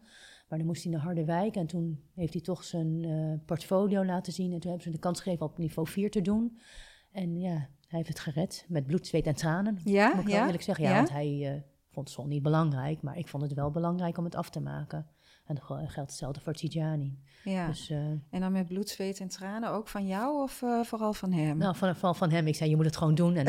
Maar 0.49 0.59
dan 0.59 0.67
moest 0.71 0.83
hij 0.83 0.93
naar 0.93 1.01
Harderwijk 1.03 1.57
en 1.57 1.67
toen 1.67 2.03
heeft 2.15 2.33
hij 2.33 2.43
toch 2.43 2.65
zijn 2.65 3.43
portfolio 3.47 4.05
laten 4.05 4.33
zien. 4.33 4.53
En 4.53 4.61
toen 4.61 4.71
hebben 4.71 4.83
ze 4.83 4.91
de 4.95 4.99
kans 4.99 5.21
gegeven 5.21 5.47
op 5.47 5.59
niveau 5.59 5.89
4 5.89 6.11
te 6.11 6.21
doen. 6.23 6.59
En 7.13 7.41
ja, 7.41 7.69
hij 7.93 8.01
heeft 8.01 8.19
het 8.19 8.35
gered 8.35 8.65
met 8.69 8.87
bloed, 8.87 9.07
zweet 9.07 9.27
en 9.27 9.35
tranen. 9.35 9.79
Ja, 9.85 10.09
Moet 10.15 10.23
ik 10.23 10.29
ja, 10.29 10.37
wel 10.37 10.45
eerlijk 10.45 10.63
zeggen. 10.63 10.85
Ja, 10.85 10.91
ja? 10.91 10.97
want 10.97 11.11
hij 11.11 11.55
eh, 11.55 11.61
vond 11.91 12.09
het 12.09 12.17
zo 12.17 12.27
niet 12.27 12.43
belangrijk. 12.43 13.03
Maar 13.03 13.19
ik 13.19 13.29
vond 13.29 13.43
het 13.43 13.53
wel 13.53 13.71
belangrijk 13.71 14.19
om 14.19 14.25
het 14.25 14.35
af 14.35 14.51
te 14.51 14.61
maken. 14.61 15.07
En 15.47 15.55
dat 15.55 15.65
geldt 15.65 16.11
hetzelfde 16.11 16.41
voor 16.41 16.53
Tijani. 16.53 17.19
ja. 17.45 17.67
Dus 17.67 17.91
eh, 17.91 17.99
En 18.31 18.41
dan 18.41 18.53
met 18.53 18.67
bloed, 18.67 18.89
zweet 18.89 19.21
en 19.21 19.29
tranen 19.29 19.71
ook 19.71 19.89
van 19.89 20.07
jou 20.07 20.43
of 20.43 20.63
eh, 20.63 20.81
vooral 20.83 21.13
van 21.13 21.33
hem? 21.33 21.57
Nou, 21.57 21.77
van, 21.77 21.97
van, 21.97 22.17
van 22.17 22.31
hem. 22.31 22.47
Ik 22.47 22.55
zei, 22.55 22.71
je 22.71 22.77
moet 22.77 22.85
het 22.85 22.97
gewoon 22.97 23.15
doen. 23.15 23.35
En, 23.37 23.47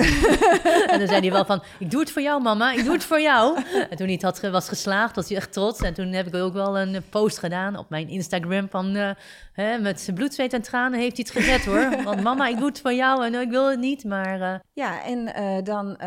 en 0.91 0.99
dan 0.99 1.07
zei 1.07 1.19
hij 1.19 1.31
wel 1.31 1.45
van, 1.45 1.63
ik 1.79 1.91
doe 1.91 1.99
het 1.99 2.11
voor 2.11 2.21
jou, 2.21 2.41
mama. 2.41 2.73
Ik 2.73 2.83
doe 2.83 2.93
het 2.93 3.03
voor 3.03 3.21
jou. 3.21 3.63
En 3.89 3.97
toen 3.97 4.05
hij 4.05 4.15
het 4.21 4.21
had, 4.21 4.39
was 4.39 4.67
geslaagd, 4.67 5.15
was 5.15 5.27
hij 5.27 5.37
echt 5.37 5.53
trots. 5.53 5.79
En 5.81 5.93
toen 5.93 6.11
heb 6.11 6.27
ik 6.27 6.35
ook 6.35 6.53
wel 6.53 6.79
een 6.79 6.95
eh, 6.95 7.01
post 7.09 7.37
gedaan 7.37 7.77
op 7.77 7.89
mijn 7.89 8.09
Instagram 8.09 8.69
van... 8.69 9.15
hè, 9.53 9.77
met 9.77 10.11
bloed, 10.13 10.33
zweet 10.33 10.53
en 10.53 10.61
tranen 10.61 10.99
heeft 10.99 11.17
hij 11.17 11.25
het 11.27 11.43
gered, 11.43 11.65
hoor. 11.65 12.03
Want 12.03 12.21
mama, 12.23 12.47
ik 12.47 12.57
doe 12.57 12.67
het 12.67 12.81
voor 12.81 12.93
jou 12.93 13.25
en 13.25 13.33
ik 13.33 13.49
wil 13.49 13.69
het 13.69 13.79
niet, 13.79 14.03
maar... 14.03 14.61
Ja, 14.73 15.03
en 15.03 15.63
dan 15.63 15.97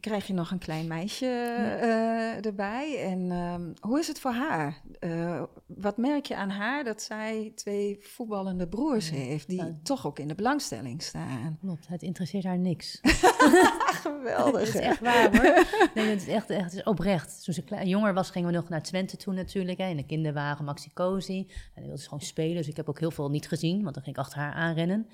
krijg 0.00 0.26
je 0.26 0.32
nog 0.32 0.50
een 0.50 0.58
klein 0.58 0.86
meisje 0.86 1.26
eh, 1.26 2.46
erbij. 2.46 3.02
En 3.04 3.30
ehm, 3.30 3.72
hoe 3.80 3.98
is 3.98 4.06
het 4.08 4.20
voor 4.20 4.32
haar? 4.32 4.80
Eh, 4.98 5.42
wat 5.66 5.96
merk 5.96 6.26
je 6.26 6.36
aan 6.36 6.50
haar 6.50 6.84
dat 6.84 7.02
zij 7.02 7.52
twee 7.54 7.98
voetballende 8.00 8.68
broers 8.68 9.08
Ja. 9.08 9.14
heeft... 9.14 9.48
die 9.48 9.80
toch 9.82 10.06
ook 10.06 10.18
in 10.18 10.28
de 10.28 10.34
belangstelling 10.34 11.02
staan? 11.02 11.58
klopt, 11.60 11.88
het 11.88 12.02
interesseert 12.02 12.44
haar 12.44 12.58
niks. 12.58 12.98
Geweldig, 14.02 14.52
Dat 14.64 14.74
is 14.74 14.80
echt 14.80 15.00
waar 15.00 15.36
hoor. 15.36 15.66
Nee, 15.94 16.06
het 16.06 16.20
is 16.20 16.28
echt, 16.28 16.50
echt 16.50 16.64
het 16.64 16.72
is 16.74 16.82
oprecht. 16.82 17.44
Toen 17.44 17.54
ze 17.54 17.62
klein, 17.64 17.88
jonger 17.88 18.14
was, 18.14 18.30
gingen 18.30 18.48
we 18.50 18.54
nog 18.54 18.68
naar 18.68 18.82
Twente 18.82 19.16
toe 19.16 19.34
natuurlijk. 19.34 19.78
Hè, 19.78 19.88
in 19.88 19.96
de 19.96 20.06
kinderwagen, 20.06 20.64
Maxi 20.64 20.90
Cosi. 20.92 21.38
En 21.38 21.46
die 21.74 21.84
wilde 21.84 21.98
ze 22.02 22.08
gewoon 22.08 22.24
spelen. 22.24 22.56
Dus 22.56 22.68
ik 22.68 22.76
heb 22.76 22.88
ook 22.88 23.00
heel 23.00 23.10
veel 23.10 23.30
niet 23.30 23.48
gezien, 23.48 23.82
want 23.82 23.94
dan 23.94 24.02
ging 24.04 24.16
ik 24.16 24.22
achter 24.22 24.38
haar 24.38 24.52
aanrennen. 24.52 25.06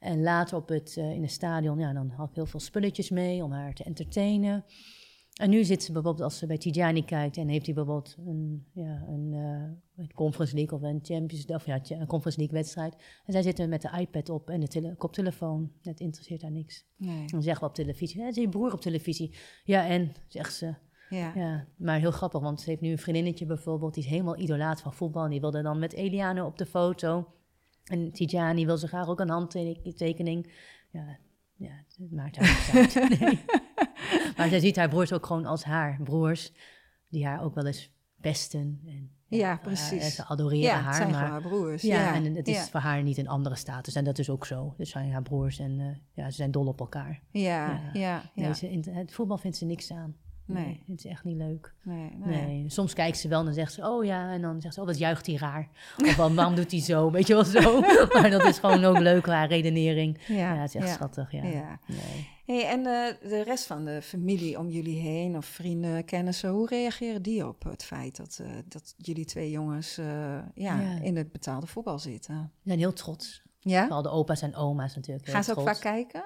En 0.00 0.22
later 0.22 0.56
op 0.56 0.68
het, 0.68 0.96
eh, 0.96 1.10
in 1.12 1.22
het 1.22 1.30
stadion, 1.30 1.78
ja, 1.78 1.92
dan 1.92 2.10
had 2.10 2.28
ik 2.28 2.34
heel 2.34 2.46
veel 2.46 2.60
spulletjes 2.60 3.10
mee 3.10 3.44
om 3.44 3.52
haar 3.52 3.74
te 3.74 3.84
entertainen. 3.84 4.64
En 5.40 5.50
nu 5.50 5.64
zit 5.64 5.82
ze 5.82 5.92
bijvoorbeeld, 5.92 6.24
als 6.24 6.38
ze 6.38 6.46
bij 6.46 6.58
Tijani 6.58 7.04
kijkt 7.04 7.36
en 7.36 7.48
heeft 7.48 7.66
hij 7.66 7.74
bijvoorbeeld 7.74 8.16
een, 8.26 8.66
ja, 8.72 9.04
een, 9.08 9.30
eh, 9.32 10.02
een 10.04 10.12
Conference 10.14 10.54
League 10.54 10.78
of 10.78 10.84
een 10.84 10.98
Champions 11.02 11.46
of 11.46 11.66
ja, 11.66 11.80
een 11.88 12.06
Conference 12.06 12.38
League 12.38 12.56
wedstrijd. 12.58 12.94
En 13.24 13.32
zij 13.32 13.42
zitten 13.42 13.68
met 13.68 13.82
de 13.82 13.90
iPad 14.00 14.28
op 14.28 14.50
en 14.50 14.60
de 14.60 14.68
tele- 14.68 14.94
koptelefoon. 14.96 15.72
Het 15.82 16.00
interesseert 16.00 16.42
haar 16.42 16.50
niks. 16.50 16.86
Nee, 16.96 17.26
Dan 17.26 17.42
zeggen 17.42 17.62
we 17.62 17.68
op 17.68 17.74
televisie, 17.74 18.20
ja, 18.20 18.32
zie 18.32 18.42
je 18.42 18.48
broer 18.48 18.72
op 18.72 18.80
televisie. 18.80 19.34
Ja, 19.64 19.86
en, 19.88 20.12
zegt 20.28 20.54
ze. 20.54 20.74
ja. 21.10 21.32
Ja, 21.34 21.66
maar 21.76 21.98
heel 21.98 22.10
grappig, 22.10 22.40
want 22.40 22.60
ze 22.60 22.70
heeft 22.70 22.80
nu 22.82 22.90
een 22.90 22.98
vriendinnetje 22.98 23.46
bijvoorbeeld, 23.46 23.94
die 23.94 24.02
is 24.04 24.10
helemaal 24.10 24.38
idolaat 24.38 24.80
van 24.80 24.92
voetbal. 24.94 25.24
En 25.24 25.30
die 25.30 25.40
wilde 25.40 25.62
dan 25.62 25.78
met 25.78 25.92
Eliane 25.92 26.44
op 26.44 26.58
de 26.58 26.66
foto. 26.66 27.26
En 27.88 28.12
Tijani 28.12 28.66
wil 28.66 28.76
ze 28.76 28.86
graag 28.88 29.06
ook 29.08 29.20
een 29.20 29.28
handtekening. 29.30 30.52
Ja, 30.90 31.18
ja, 31.56 31.70
het 31.98 32.10
maakt 32.12 32.36
haar 32.36 32.46
niks 32.72 32.96
uit. 32.96 33.08
Nee. 33.20 33.38
Maar 34.36 34.48
zij 34.48 34.60
ziet 34.60 34.76
haar 34.76 34.88
broers 34.88 35.12
ook 35.12 35.26
gewoon 35.26 35.46
als 35.46 35.64
haar 35.64 35.98
broers, 36.04 36.52
die 37.08 37.26
haar 37.26 37.42
ook 37.42 37.54
wel 37.54 37.66
eens 37.66 37.92
pesten. 38.20 38.80
En, 38.86 39.10
Ja, 39.26 39.46
haar- 39.46 39.60
precies. 39.60 40.14
ze 40.14 40.24
adoreren 40.24 40.58
Ja, 40.64 40.74
het 40.76 40.84
haar, 40.84 40.94
zijn 40.94 41.10
maar... 41.10 41.28
haar 41.28 41.40
broers. 41.42 41.82
Ja, 41.82 42.00
Ja, 42.00 42.14
en 42.14 42.34
het 42.34 42.48
is 42.48 42.68
voor 42.70 42.80
haar 42.80 43.02
niet 43.02 43.18
een 43.18 43.28
andere 43.28 43.54
status. 43.56 43.94
En 43.94 44.04
dat 44.04 44.18
is 44.18 44.30
ook 44.30 44.46
zo. 44.46 44.74
Dus 44.76 44.90
zijn 44.90 45.12
haar 45.12 45.22
broers 45.22 45.58
en 45.58 45.80
eh, 45.80 45.96
ja, 46.24 46.30
ze 46.30 46.36
zijn 46.36 46.50
dol 46.50 46.66
op 46.66 46.80
elkaar. 46.80 47.22
Ja, 47.30 47.66
ja, 47.66 47.80
Ja. 47.92 48.22
ja. 48.34 48.42
Nee, 48.42 48.54
ze, 48.54 48.70
in 48.70 48.84
het 48.90 49.12
voetbal 49.12 49.38
vindt 49.38 49.56
ze 49.56 49.64
niks 49.64 49.92
aan. 49.92 50.16
Nee. 50.54 50.82
Het 50.88 51.04
is 51.04 51.10
echt 51.10 51.24
niet 51.24 51.36
leuk. 51.36 51.74
Nee, 51.82 52.10
Nee. 52.24 52.46
nee. 52.46 52.70
Soms 52.70 52.92
kijkt 52.94 53.18
ze 53.18 53.28
wel 53.28 53.38
en 53.38 53.44
dan 53.44 53.54
zegt 53.54 53.72
ze, 53.72 53.82
oh 53.88 54.04
ja. 54.04 54.32
En 54.32 54.42
dan 54.42 54.60
zegt 54.60 54.74
ze, 54.74 54.80
oh 54.80 54.86
wat 54.86 54.98
juicht 54.98 55.26
hij 55.26 55.34
raar. 55.36 55.68
Of 55.98 56.16
"Wa- 56.16 56.30
waarom 56.32 56.54
doet 56.54 56.70
hij 56.70 56.80
zo? 56.80 57.10
Weet 57.10 57.26
je 57.26 57.34
wel 57.34 57.44
zo. 57.44 57.80
maar 58.12 58.30
dat 58.30 58.44
is 58.44 58.58
gewoon 58.58 58.84
ook 58.84 58.98
leuk, 58.98 59.26
haar 59.26 59.48
redenering. 59.48 60.18
Ja, 60.26 60.34
Ja, 60.34 60.56
het 60.60 60.68
is 60.68 60.74
echt 60.74 60.86
ja. 60.88 60.92
schattig, 60.94 61.32
ja. 61.32 61.44
Ja. 61.44 61.78
Nee. 61.86 62.28
Hey, 62.46 62.66
en 62.68 62.78
eh, 62.86 63.28
de 63.30 63.42
rest 63.42 63.66
van 63.66 63.84
de 63.84 64.02
familie 64.02 64.58
om 64.58 64.68
jullie 64.68 64.98
heen, 64.98 65.36
of 65.36 65.46
vrienden, 65.46 66.04
kennissen, 66.04 66.50
hoe 66.50 66.66
reageren 66.66 67.22
die 67.22 67.46
op 67.48 67.64
het 67.64 67.84
feit 67.84 68.16
dat, 68.16 68.38
eh, 68.42 68.50
dat 68.68 68.94
jullie 68.96 69.24
twee 69.24 69.50
jongens 69.50 69.98
eh, 69.98 70.38
ja, 70.54 70.80
in 71.02 71.16
het 71.16 71.32
betaalde 71.32 71.66
voetbal 71.66 71.98
zitten? 71.98 72.50
Ze 72.54 72.62
zijn 72.68 72.78
heel 72.78 72.92
trots. 72.92 73.42
Ja? 73.60 73.82
Vooral 73.82 74.02
de 74.02 74.08
opa's 74.10 74.42
en 74.42 74.54
oma's 74.54 74.94
natuurlijk. 74.94 75.28
Gaan 75.28 75.44
ze 75.44 75.56
ook 75.56 75.66
vaak 75.66 75.80
kijken? 75.80 76.24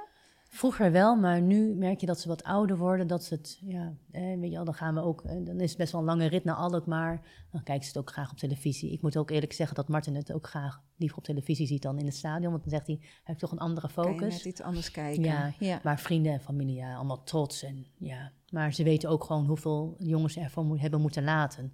Vroeger 0.55 0.93
wel, 0.93 1.17
maar 1.17 1.43
nu 1.43 1.75
merk 1.75 2.01
je 2.01 2.07
dat 2.07 2.21
ze 2.21 2.29
wat 2.29 2.43
ouder 2.43 2.77
worden. 2.79 3.07
Dat 3.07 3.25
ze 3.25 3.35
het, 3.35 3.59
ja, 3.61 3.95
eh, 4.11 4.23
weet 4.23 4.51
je 4.51 4.55
wel, 4.57 4.65
dan 4.65 4.75
gaan 4.75 4.95
we 4.95 5.01
ook, 5.01 5.23
eh, 5.25 5.37
dan 5.45 5.61
is 5.61 5.69
het 5.69 5.79
best 5.79 5.93
wel 5.93 6.01
een 6.01 6.07
lange 6.07 6.27
rit 6.27 6.45
naar 6.45 6.55
Alkmaar. 6.55 7.27
Dan 7.51 7.63
kijken 7.63 7.83
ze 7.85 7.89
het 7.89 7.99
ook 7.99 8.11
graag 8.11 8.31
op 8.31 8.37
televisie. 8.37 8.93
Ik 8.93 9.03
moet 9.03 9.17
ook 9.17 9.31
eerlijk 9.31 9.53
zeggen 9.53 9.77
dat 9.77 9.89
Martin 9.89 10.15
het 10.15 10.33
ook 10.33 10.47
graag 10.47 10.83
liever 10.97 11.19
op 11.19 11.25
televisie 11.25 11.67
ziet 11.67 11.83
dan 11.83 11.99
in 11.99 12.05
het 12.05 12.15
stadion. 12.15 12.51
Want 12.51 12.63
dan 12.63 12.73
zegt 12.73 12.87
hij, 12.87 12.97
hij 13.01 13.09
heeft 13.23 13.39
toch 13.39 13.53
een 13.53 13.59
andere 13.59 13.91
Kan 13.95 14.05
je 14.05 14.11
focus. 14.11 14.35
net 14.35 14.45
iets 14.45 14.61
anders 14.63 14.91
kijken? 14.91 15.23
Ja, 15.23 15.55
ja. 15.59 15.81
Maar 15.83 15.99
vrienden 16.01 16.33
en 16.33 16.41
familie, 16.41 16.75
ja, 16.77 16.95
allemaal 16.97 17.23
trots. 17.23 17.63
En, 17.63 17.87
ja. 17.99 18.33
Maar 18.51 18.73
ze 18.75 18.83
weten 18.83 19.09
ook 19.11 19.25
gewoon 19.25 19.47
hoeveel 19.47 19.95
jongens 19.99 20.37
ervoor 20.37 20.65
mo- 20.65 20.77
hebben 20.77 21.01
moeten 21.01 21.25
laten. 21.25 21.73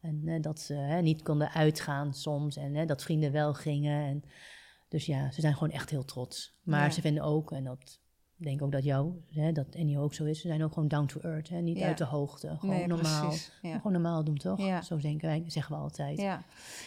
En 0.00 0.22
eh, 0.28 0.42
dat 0.42 0.60
ze 0.60 0.98
niet 1.02 1.22
konden 1.22 1.50
uitgaan 1.50 2.14
soms. 2.14 2.56
En 2.56 2.86
dat 2.86 3.02
vrienden 3.02 3.32
wel 3.32 3.54
gingen. 3.54 4.06
En, 4.06 4.22
dus 4.88 5.06
ja, 5.06 5.30
ze 5.30 5.40
zijn 5.40 5.54
gewoon 5.54 5.70
echt 5.70 5.90
heel 5.90 6.04
trots. 6.04 6.58
Maar 6.62 6.84
Ja. 6.84 6.90
ze 6.90 7.00
vinden 7.00 7.22
ook, 7.22 7.52
en 7.52 7.64
dat 7.64 8.00
ik 8.38 8.44
denk 8.44 8.62
ook 8.62 8.72
dat 8.72 8.84
jou, 8.84 9.12
hè, 9.30 9.52
dat 9.52 9.76
Annie 9.78 9.98
ook 9.98 10.14
zo 10.14 10.24
is. 10.24 10.40
Ze 10.40 10.48
zijn 10.48 10.64
ook 10.64 10.72
gewoon 10.72 10.88
down 10.88 11.06
to 11.06 11.20
earth. 11.20 11.48
Hè, 11.48 11.60
niet 11.60 11.78
Ja. 11.78 11.86
uit 11.86 11.98
de 11.98 12.04
hoogte. 12.04 12.56
Gewoon 12.58 12.74
Nee, 12.76 12.86
normaal. 12.86 13.32
Ja. 13.62 13.76
Gewoon 13.76 13.92
normaal 13.92 14.24
doen, 14.24 14.36
toch? 14.36 14.60
Ja. 14.60 14.82
Zo 14.82 14.96
denken 14.96 15.28
wij, 15.28 15.44
zeggen 15.46 15.74
we 15.76 15.80
altijd. 15.82 16.18
Ja. 16.20 16.42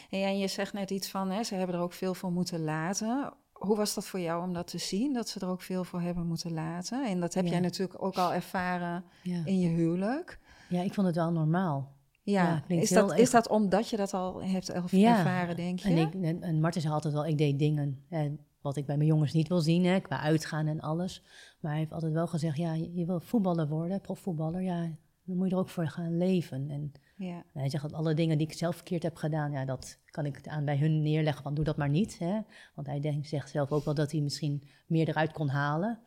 En 0.09 0.37
je 0.37 0.47
zegt 0.47 0.73
net 0.73 0.91
iets 0.91 1.09
van, 1.09 1.29
hè, 1.29 1.43
ze 1.43 1.55
hebben 1.55 1.75
er 1.75 1.81
ook 1.81 1.93
veel 1.93 2.13
voor 2.13 2.31
moeten 2.31 2.63
laten. 2.63 3.33
Hoe 3.53 3.77
was 3.77 3.93
dat 3.93 4.05
voor 4.07 4.19
jou 4.19 4.43
om 4.43 4.53
dat 4.53 4.67
te 4.67 4.77
zien, 4.77 5.13
dat 5.13 5.29
ze 5.29 5.39
er 5.39 5.47
ook 5.47 5.61
veel 5.61 5.83
voor 5.83 6.01
hebben 6.01 6.25
moeten 6.27 6.53
laten? 6.53 7.07
En 7.07 7.19
dat 7.19 7.33
heb 7.33 7.45
jij 7.45 7.59
natuurlijk 7.59 8.03
ook 8.03 8.17
al 8.17 8.33
ervaren 8.33 9.03
in 9.23 9.59
je 9.59 9.67
huwelijk. 9.67 10.39
ja, 10.69 10.81
ik 10.81 10.93
vond 10.93 11.07
het 11.07 11.15
wel 11.15 11.31
normaal. 11.31 11.97
Ja, 12.23 12.63
is, 12.67 12.89
dat, 12.89 13.17
is 13.17 13.31
dat 13.31 13.47
omdat 13.47 13.89
je 13.89 13.97
dat 13.97 14.13
al 14.13 14.43
hebt 14.43 14.71
Ja. 14.91 15.17
ervaren, 15.17 15.55
denk 15.55 15.79
je? 15.79 15.89
En, 15.89 15.97
ik, 15.97 16.13
en, 16.41 16.61
en 16.63 16.73
zei 16.73 16.93
altijd 16.93 17.13
wel, 17.13 17.25
ik 17.25 17.37
deed 17.37 17.59
dingen 17.59 18.03
hè, 18.07 18.31
wat 18.61 18.75
ik 18.75 18.85
bij 18.85 18.97
mijn 18.97 19.09
jongens 19.09 19.33
niet 19.33 19.47
wil 19.47 19.59
zien, 19.59 19.85
hè, 19.85 19.99
qua 19.99 20.19
uitgaan 20.19 20.67
en 20.67 20.79
alles. 20.79 21.23
Maar 21.59 21.71
hij 21.71 21.79
heeft 21.79 21.91
altijd 21.91 22.13
wel 22.13 22.27
gezegd, 22.27 22.57
ja, 22.57 22.73
je, 22.73 22.93
je 22.93 23.05
wil 23.05 23.19
voetballer 23.19 23.67
worden, 23.67 24.01
profvoetballer, 24.01 24.61
ja, 24.61 24.89
dan 25.23 25.37
moet 25.37 25.49
je 25.49 25.55
er 25.55 25.61
ook 25.61 25.69
voor 25.69 25.87
gaan 25.87 26.17
leven. 26.17 26.69
En 26.69 26.91
ja. 27.15 27.43
hij 27.53 27.69
zegt 27.69 27.83
dat 27.83 27.93
alle 27.93 28.13
dingen 28.13 28.37
die 28.37 28.47
ik 28.47 28.53
zelf 28.53 28.75
verkeerd 28.75 29.03
heb 29.03 29.15
gedaan, 29.15 29.51
ja, 29.51 29.65
dat 29.65 29.99
kan 30.05 30.25
ik 30.25 30.47
aan 30.47 30.65
bij 30.65 30.77
hun 30.77 31.01
neerleggen, 31.01 31.43
van 31.43 31.53
doe 31.53 31.63
dat 31.63 31.77
maar 31.77 31.89
niet. 31.89 32.19
Hè. 32.19 32.39
Want 32.75 32.87
hij 32.87 32.99
denkt, 32.99 33.27
zegt 33.27 33.49
zelf 33.49 33.71
ook 33.71 33.85
wel 33.85 33.93
dat 33.93 34.11
hij 34.11 34.21
misschien 34.21 34.63
meer 34.87 35.09
eruit 35.09 35.31
kon 35.31 35.49
halen. 35.49 35.99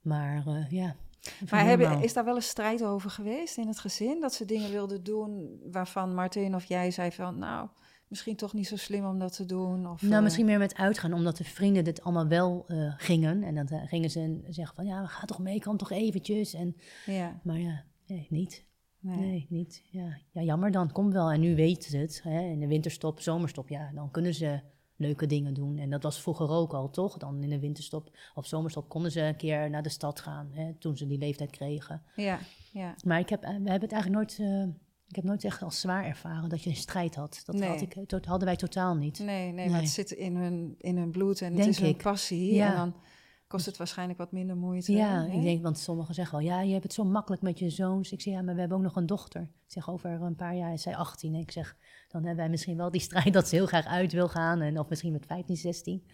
Maar 0.00 0.46
eh, 0.46 0.70
ja. 0.70 0.96
Maar 1.50 1.64
hebben, 1.64 2.02
is 2.02 2.12
daar 2.12 2.24
wel 2.24 2.36
een 2.36 2.42
strijd 2.42 2.84
over 2.84 3.10
geweest 3.10 3.56
in 3.56 3.66
het 3.66 3.78
gezin? 3.78 4.20
Dat 4.20 4.34
ze 4.34 4.44
dingen 4.44 4.70
wilden 4.70 5.04
doen 5.04 5.60
waarvan 5.72 6.14
Martin 6.14 6.54
of 6.54 6.64
jij 6.64 6.90
zei 6.90 7.12
van... 7.12 7.38
nou, 7.38 7.68
misschien 8.08 8.36
toch 8.36 8.52
niet 8.52 8.66
zo 8.66 8.76
slim 8.76 9.04
om 9.04 9.18
dat 9.18 9.36
te 9.36 9.46
doen? 9.46 9.90
Of, 9.90 10.02
Nou, 10.02 10.14
eh, 10.14 10.22
misschien 10.22 10.46
meer 10.46 10.58
met 10.58 10.74
uitgaan, 10.74 11.12
omdat 11.12 11.36
de 11.36 11.44
vrienden 11.44 11.84
dit 11.84 12.02
allemaal 12.02 12.26
wel 12.26 12.64
eh, 12.66 12.94
gingen. 12.96 13.42
En 13.42 13.54
dan 13.54 13.66
eh, 13.66 13.88
gingen 13.88 14.10
ze 14.10 14.20
en 14.20 14.44
zeggen 14.48 14.76
van, 14.76 14.86
ja, 14.86 15.06
ga 15.06 15.26
toch 15.26 15.38
mee, 15.38 15.58
kan 15.60 15.76
toch 15.76 15.90
eventjes. 15.90 16.54
En, 16.54 16.76
Ja, 17.06 17.40
maar 17.42 17.58
ja, 17.58 17.84
nee, 18.06 18.26
niet. 18.30 18.64
nee. 19.00 19.16
Nee, 19.16 19.46
niet. 19.48 19.82
Ja. 19.90 20.18
ja, 20.30 20.42
jammer 20.42 20.70
dan, 20.70 20.92
komt 20.92 21.12
wel. 21.12 21.30
En 21.30 21.40
nu 21.40 21.54
weten 21.54 21.90
ze 21.90 21.96
het. 21.96 22.20
Hè. 22.22 22.40
In 22.40 22.60
de 22.60 22.66
winterstop, 22.66 23.20
zomerstop, 23.20 23.68
ja, 23.68 23.90
dan 23.94 24.10
kunnen 24.10 24.34
ze 24.34 24.60
leuke 24.96 25.26
dingen 25.26 25.54
doen. 25.54 25.78
En 25.78 25.90
dat 25.90 26.02
was 26.02 26.20
vroeger 26.20 26.48
ook 26.48 26.74
al, 26.74 26.90
toch? 26.90 27.16
Dan 27.16 27.42
in 27.42 27.50
de 27.50 27.58
winterstop 27.58 28.16
of 28.34 28.46
zomerstop 28.46 28.88
konden 28.88 29.10
ze 29.12 29.20
een 29.20 29.36
keer 29.36 29.70
naar 29.70 29.82
de 29.82 29.88
stad 29.88 30.20
gaan, 30.20 30.48
hè, 30.52 30.74
toen 30.74 30.96
ze 30.96 31.06
die 31.06 31.18
leeftijd 31.18 31.50
kregen. 31.50 32.02
Ja, 32.16 32.38
ja. 32.72 32.94
Maar 33.04 33.18
ik 33.18 33.28
heb, 33.28 33.40
we 33.40 33.48
hebben 33.48 33.80
het 33.80 33.92
eigenlijk 33.92 34.38
nooit 34.38 34.38
ik 35.16 35.20
heb 35.22 35.30
nooit 35.30 35.44
echt 35.44 35.62
als 35.62 35.80
zwaar 35.80 36.04
ervaren 36.04 36.48
dat 36.48 36.62
je 36.62 36.70
een 36.70 36.76
strijd 36.76 37.14
had. 37.14 37.42
Dat 37.44 37.54
Nee. 37.56 37.68
had 37.68 37.80
ik, 37.80 37.96
to- 38.06 38.18
hadden 38.22 38.46
wij 38.48 38.56
totaal 38.56 38.94
niet. 38.96 39.18
Nee, 39.18 39.52
nee, 39.52 39.70
maar 39.70 39.80
het 39.80 39.88
zit 39.90 40.10
in 40.10 40.36
hun, 40.36 40.74
in 40.78 40.96
hun 40.96 41.10
bloed 41.10 41.40
en 41.40 41.56
het 41.56 41.66
is 41.66 41.78
hun 41.78 41.88
ik. 41.88 42.02
passie. 42.02 42.54
Ja. 42.54 42.70
En 42.70 42.76
dan 42.76 42.94
kost 43.46 43.66
het 43.66 43.76
waarschijnlijk 43.76 44.18
wat 44.18 44.32
minder 44.32 44.56
moeite. 44.56 44.92
Ja, 44.92 45.24
hè? 45.24 45.32
ik 45.32 45.42
denk, 45.42 45.62
want 45.62 45.78
sommigen 45.78 46.14
zeggen 46.14 46.38
al, 46.38 46.44
ja, 46.44 46.60
je 46.60 46.72
hebt 46.72 46.82
het 46.82 46.92
zo 46.92 47.04
makkelijk 47.04 47.42
met 47.42 47.58
je 47.58 47.70
zoons. 47.70 48.12
Ik 48.12 48.20
zeg, 48.20 48.34
ja, 48.34 48.42
maar 48.42 48.54
we 48.54 48.60
hebben 48.60 48.78
ook 48.78 48.84
nog 48.84 48.96
een 48.96 49.06
dochter. 49.06 49.40
Ik 49.42 49.72
zeg, 49.72 49.90
over 49.90 50.10
een 50.10 50.36
paar 50.36 50.54
jaar 50.56 50.72
is 50.72 50.82
zij 50.82 50.96
18. 50.96 51.34
En 51.34 51.40
ik 51.40 51.50
zeg, 51.50 51.76
dan 52.08 52.20
hebben 52.20 52.36
wij 52.40 52.48
misschien 52.48 52.76
wel 52.76 52.90
die 52.90 53.00
strijd 53.08 53.32
dat 53.32 53.48
ze 53.48 53.54
heel 53.54 53.66
graag 53.66 53.86
uit 53.86 54.12
wil 54.12 54.28
gaan. 54.28 54.60
En, 54.60 54.78
of 54.78 54.88
misschien 54.88 55.12
met 55.12 55.26
15, 55.26 55.56
16. 55.56 56.04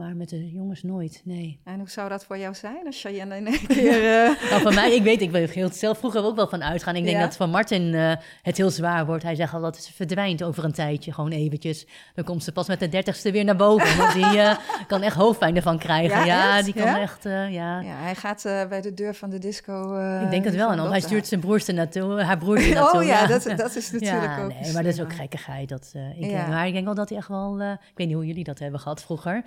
Maar 0.00 0.16
met 0.16 0.28
de 0.28 0.50
jongens 0.50 0.82
nooit, 0.82 1.20
nee. 1.24 1.60
En 1.64 1.78
hoe 1.78 1.90
zou 1.90 2.08
dat 2.08 2.24
voor 2.24 2.38
jou 2.38 2.54
zijn 2.54 2.86
als 2.86 3.00
Cheyenne 3.00 3.36
in 3.36 3.46
één 3.46 3.66
keer... 3.76 4.24
eh, 4.24 4.50
Nou, 4.50 4.62
van 4.62 4.74
mij, 4.74 4.94
ik 4.94 5.02
weet, 5.02 5.20
ik 5.20 5.30
wil 5.30 5.46
heel 5.48 5.68
zelf 5.72 5.98
vroeger 5.98 6.24
ook 6.24 6.36
wel 6.36 6.48
van 6.48 6.62
uitgaan. 6.62 6.96
Ik 6.96 7.04
denk 7.04 7.16
Ja? 7.16 7.22
dat 7.22 7.36
van 7.36 7.50
Martin 7.50 7.94
eh, 7.94 8.12
het 8.42 8.56
heel 8.56 8.70
zwaar 8.70 9.06
wordt. 9.06 9.22
Hij 9.22 9.34
zegt 9.34 9.54
al 9.54 9.60
dat 9.60 9.76
ze 9.76 9.92
verdwijnt 9.92 10.42
over 10.42 10.64
een 10.64 10.72
tijdje, 10.72 11.12
gewoon 11.12 11.30
eventjes. 11.30 11.86
Dan 12.14 12.24
komt 12.24 12.44
ze 12.44 12.52
pas 12.52 12.68
met 12.68 12.80
de 12.80 12.88
dertigste 12.88 13.30
weer 13.30 13.44
naar 13.44 13.56
boven. 13.56 13.96
Want 13.96 14.12
die 14.12 14.24
eh, 14.40 14.56
kan 14.86 15.02
echt 15.02 15.16
hoofdpijn 15.16 15.56
ervan 15.56 15.78
krijgen. 15.78 16.26
Ja, 16.26 16.62
die 16.62 16.74
kan 16.74 16.82
Ja? 16.86 17.00
echt, 17.00 17.22
ja. 17.22 17.48
ja, 17.80 17.80
hij 17.82 18.14
gaat 18.14 18.42
bij 18.68 18.80
de 18.80 18.94
deur 18.94 19.14
van 19.14 19.30
de 19.30 19.38
disco... 19.38 19.98
Ik 20.24 20.30
denk 20.30 20.44
het 20.44 20.54
wel. 20.54 20.70
En 20.70 20.76
dan, 20.76 20.90
hij 20.90 21.00
stuurt 21.00 21.26
zijn 21.26 21.40
broers 21.40 21.68
er 21.68 21.74
naartoe, 21.74 22.22
haar 22.22 22.38
broers 22.38 22.66
er 22.68 22.74
naartoe. 22.74 23.00
Oh 23.00 23.06
ja, 23.06 23.26
dat, 23.26 23.42
dat 23.56 23.76
is 23.76 23.90
natuurlijk 23.90 24.32
ja, 24.36 24.42
ook... 24.44 24.52
nee, 24.60 24.72
maar 24.72 24.82
dat 24.82 24.92
is 24.92 25.00
ook 25.00 25.12
gekkigheid. 25.14 25.68
Dat, 25.68 25.92
ik, 26.18 26.30
Ja. 26.30 26.46
Maar 26.46 26.66
ik 26.66 26.72
denk 26.72 26.84
wel 26.84 26.94
dat 26.94 27.08
hij 27.08 27.18
echt 27.18 27.28
wel... 27.28 27.60
ik 27.60 27.78
weet 27.94 28.06
niet 28.06 28.16
hoe 28.16 28.26
jullie 28.26 28.44
dat 28.44 28.58
hebben 28.58 28.80
gehad 28.80 29.02
vroeger. 29.02 29.42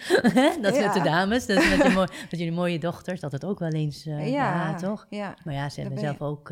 Dat 0.62 0.76
Ja. 0.76 0.82
met 0.86 0.94
de 0.94 1.02
dames, 1.02 1.46
dat 1.46 1.56
met, 1.58 1.84
je 1.84 1.90
mooi- 2.00 2.08
met 2.30 2.40
jullie 2.40 2.52
mooie 2.52 2.80
dochters, 2.80 3.20
dat 3.20 3.32
het 3.32 3.46
ook 3.46 3.60
wel 3.60 3.70
eens... 3.72 4.06
eh, 4.06 4.32
ja, 4.32 4.70
ja, 4.70 4.76
toch? 4.76 5.06
Ja, 5.10 5.36
Maar 5.44 5.54
ja, 5.54 5.70
ze 5.70 5.82
hebben 5.82 6.00
je- 6.00 6.06
zelf 6.06 6.22
ook... 6.22 6.48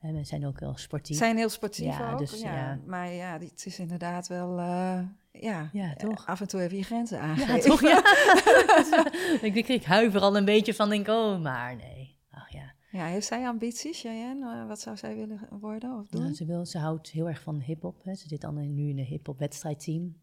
we 0.00 0.20
zijn 0.22 0.46
ook 0.46 0.60
wel 0.60 0.76
sportief. 0.76 1.16
zijn 1.16 1.36
heel 1.36 1.48
sportief 1.48 1.98
Ja, 1.98 2.12
ook. 2.12 2.18
dus, 2.18 2.40
ja. 2.40 2.54
ja. 2.54 2.78
Maar 2.86 3.12
ja, 3.12 3.32
het 3.38 3.62
is 3.66 3.78
inderdaad 3.78 4.26
wel... 4.28 4.58
eh, 4.58 4.98
ja, 5.32 5.68
Ja, 5.72 5.94
toch? 5.94 6.26
af 6.26 6.40
en 6.40 6.48
toe 6.48 6.60
even 6.60 6.76
je 6.76 6.82
grenzen 6.82 7.16
Ja, 7.16 7.22
aangeven. 7.22 7.60
toch? 7.70 7.80
Ja. 7.80 8.02
ik, 9.48 9.54
ik, 9.54 9.68
ik 9.68 9.84
huiver 9.84 10.20
al 10.20 10.36
een 10.36 10.44
beetje 10.44 10.74
van, 10.74 10.88
denk 10.88 11.08
oh, 11.08 11.40
maar 11.42 11.76
nee. 11.76 12.16
Ach 12.30 12.52
ja. 12.52 12.72
Ja, 12.90 13.04
heeft 13.04 13.26
zij 13.26 13.46
ambities? 13.46 14.04
Eh, 14.04 14.66
Wat 14.68 14.80
zou 14.80 14.96
zij 14.96 15.16
willen 15.16 15.40
worden 15.60 15.98
of 15.98 16.06
doen? 16.08 16.22
Nou, 16.22 16.34
ze, 16.34 16.44
wil, 16.44 16.66
ze 16.66 16.78
houdt 16.78 17.10
heel 17.10 17.28
erg 17.28 17.40
van 17.40 17.60
hip-hop. 17.60 18.00
Ze 18.04 18.28
zit 18.28 18.40
dan 18.40 18.74
nu 18.74 18.88
in 18.88 18.98
een 18.98 19.04
hip-hop 19.04 19.38
wedstrijdteam. 19.38 20.16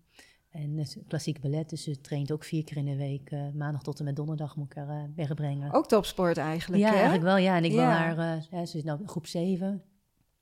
En 0.55 0.77
het 0.77 0.97
klassiek 1.07 1.41
ballet, 1.41 1.69
dus 1.69 1.83
ze 1.83 2.01
traint 2.01 2.31
ook 2.31 2.43
vier 2.43 2.63
keer 2.63 2.77
in 2.77 2.85
de 2.85 2.95
week. 2.95 3.31
eh, 3.31 3.49
maandag 3.53 3.83
tot 3.83 3.99
en 3.99 4.05
met 4.05 4.15
donderdag 4.15 4.55
moet 4.55 4.65
ik 4.65 4.73
haar 4.77 4.89
eh, 4.89 5.03
wegbrengen. 5.15 5.73
Ook 5.73 5.87
topsport 5.87 6.37
eigenlijk, 6.37 6.81
ja, 6.81 6.87
hè? 6.87 6.93
eigenlijk 6.93 7.23
wel. 7.23 7.37
Ja, 7.37 7.55
en 7.55 7.63
ik 7.63 7.71
wil 7.71 7.79
Ja. 7.79 7.89
haar, 7.91 8.17
eh, 8.51 8.65
ze 8.65 8.77
is 8.77 8.83
nou 8.83 8.99
in 9.01 9.07
groep 9.07 9.27
7. 9.27 9.67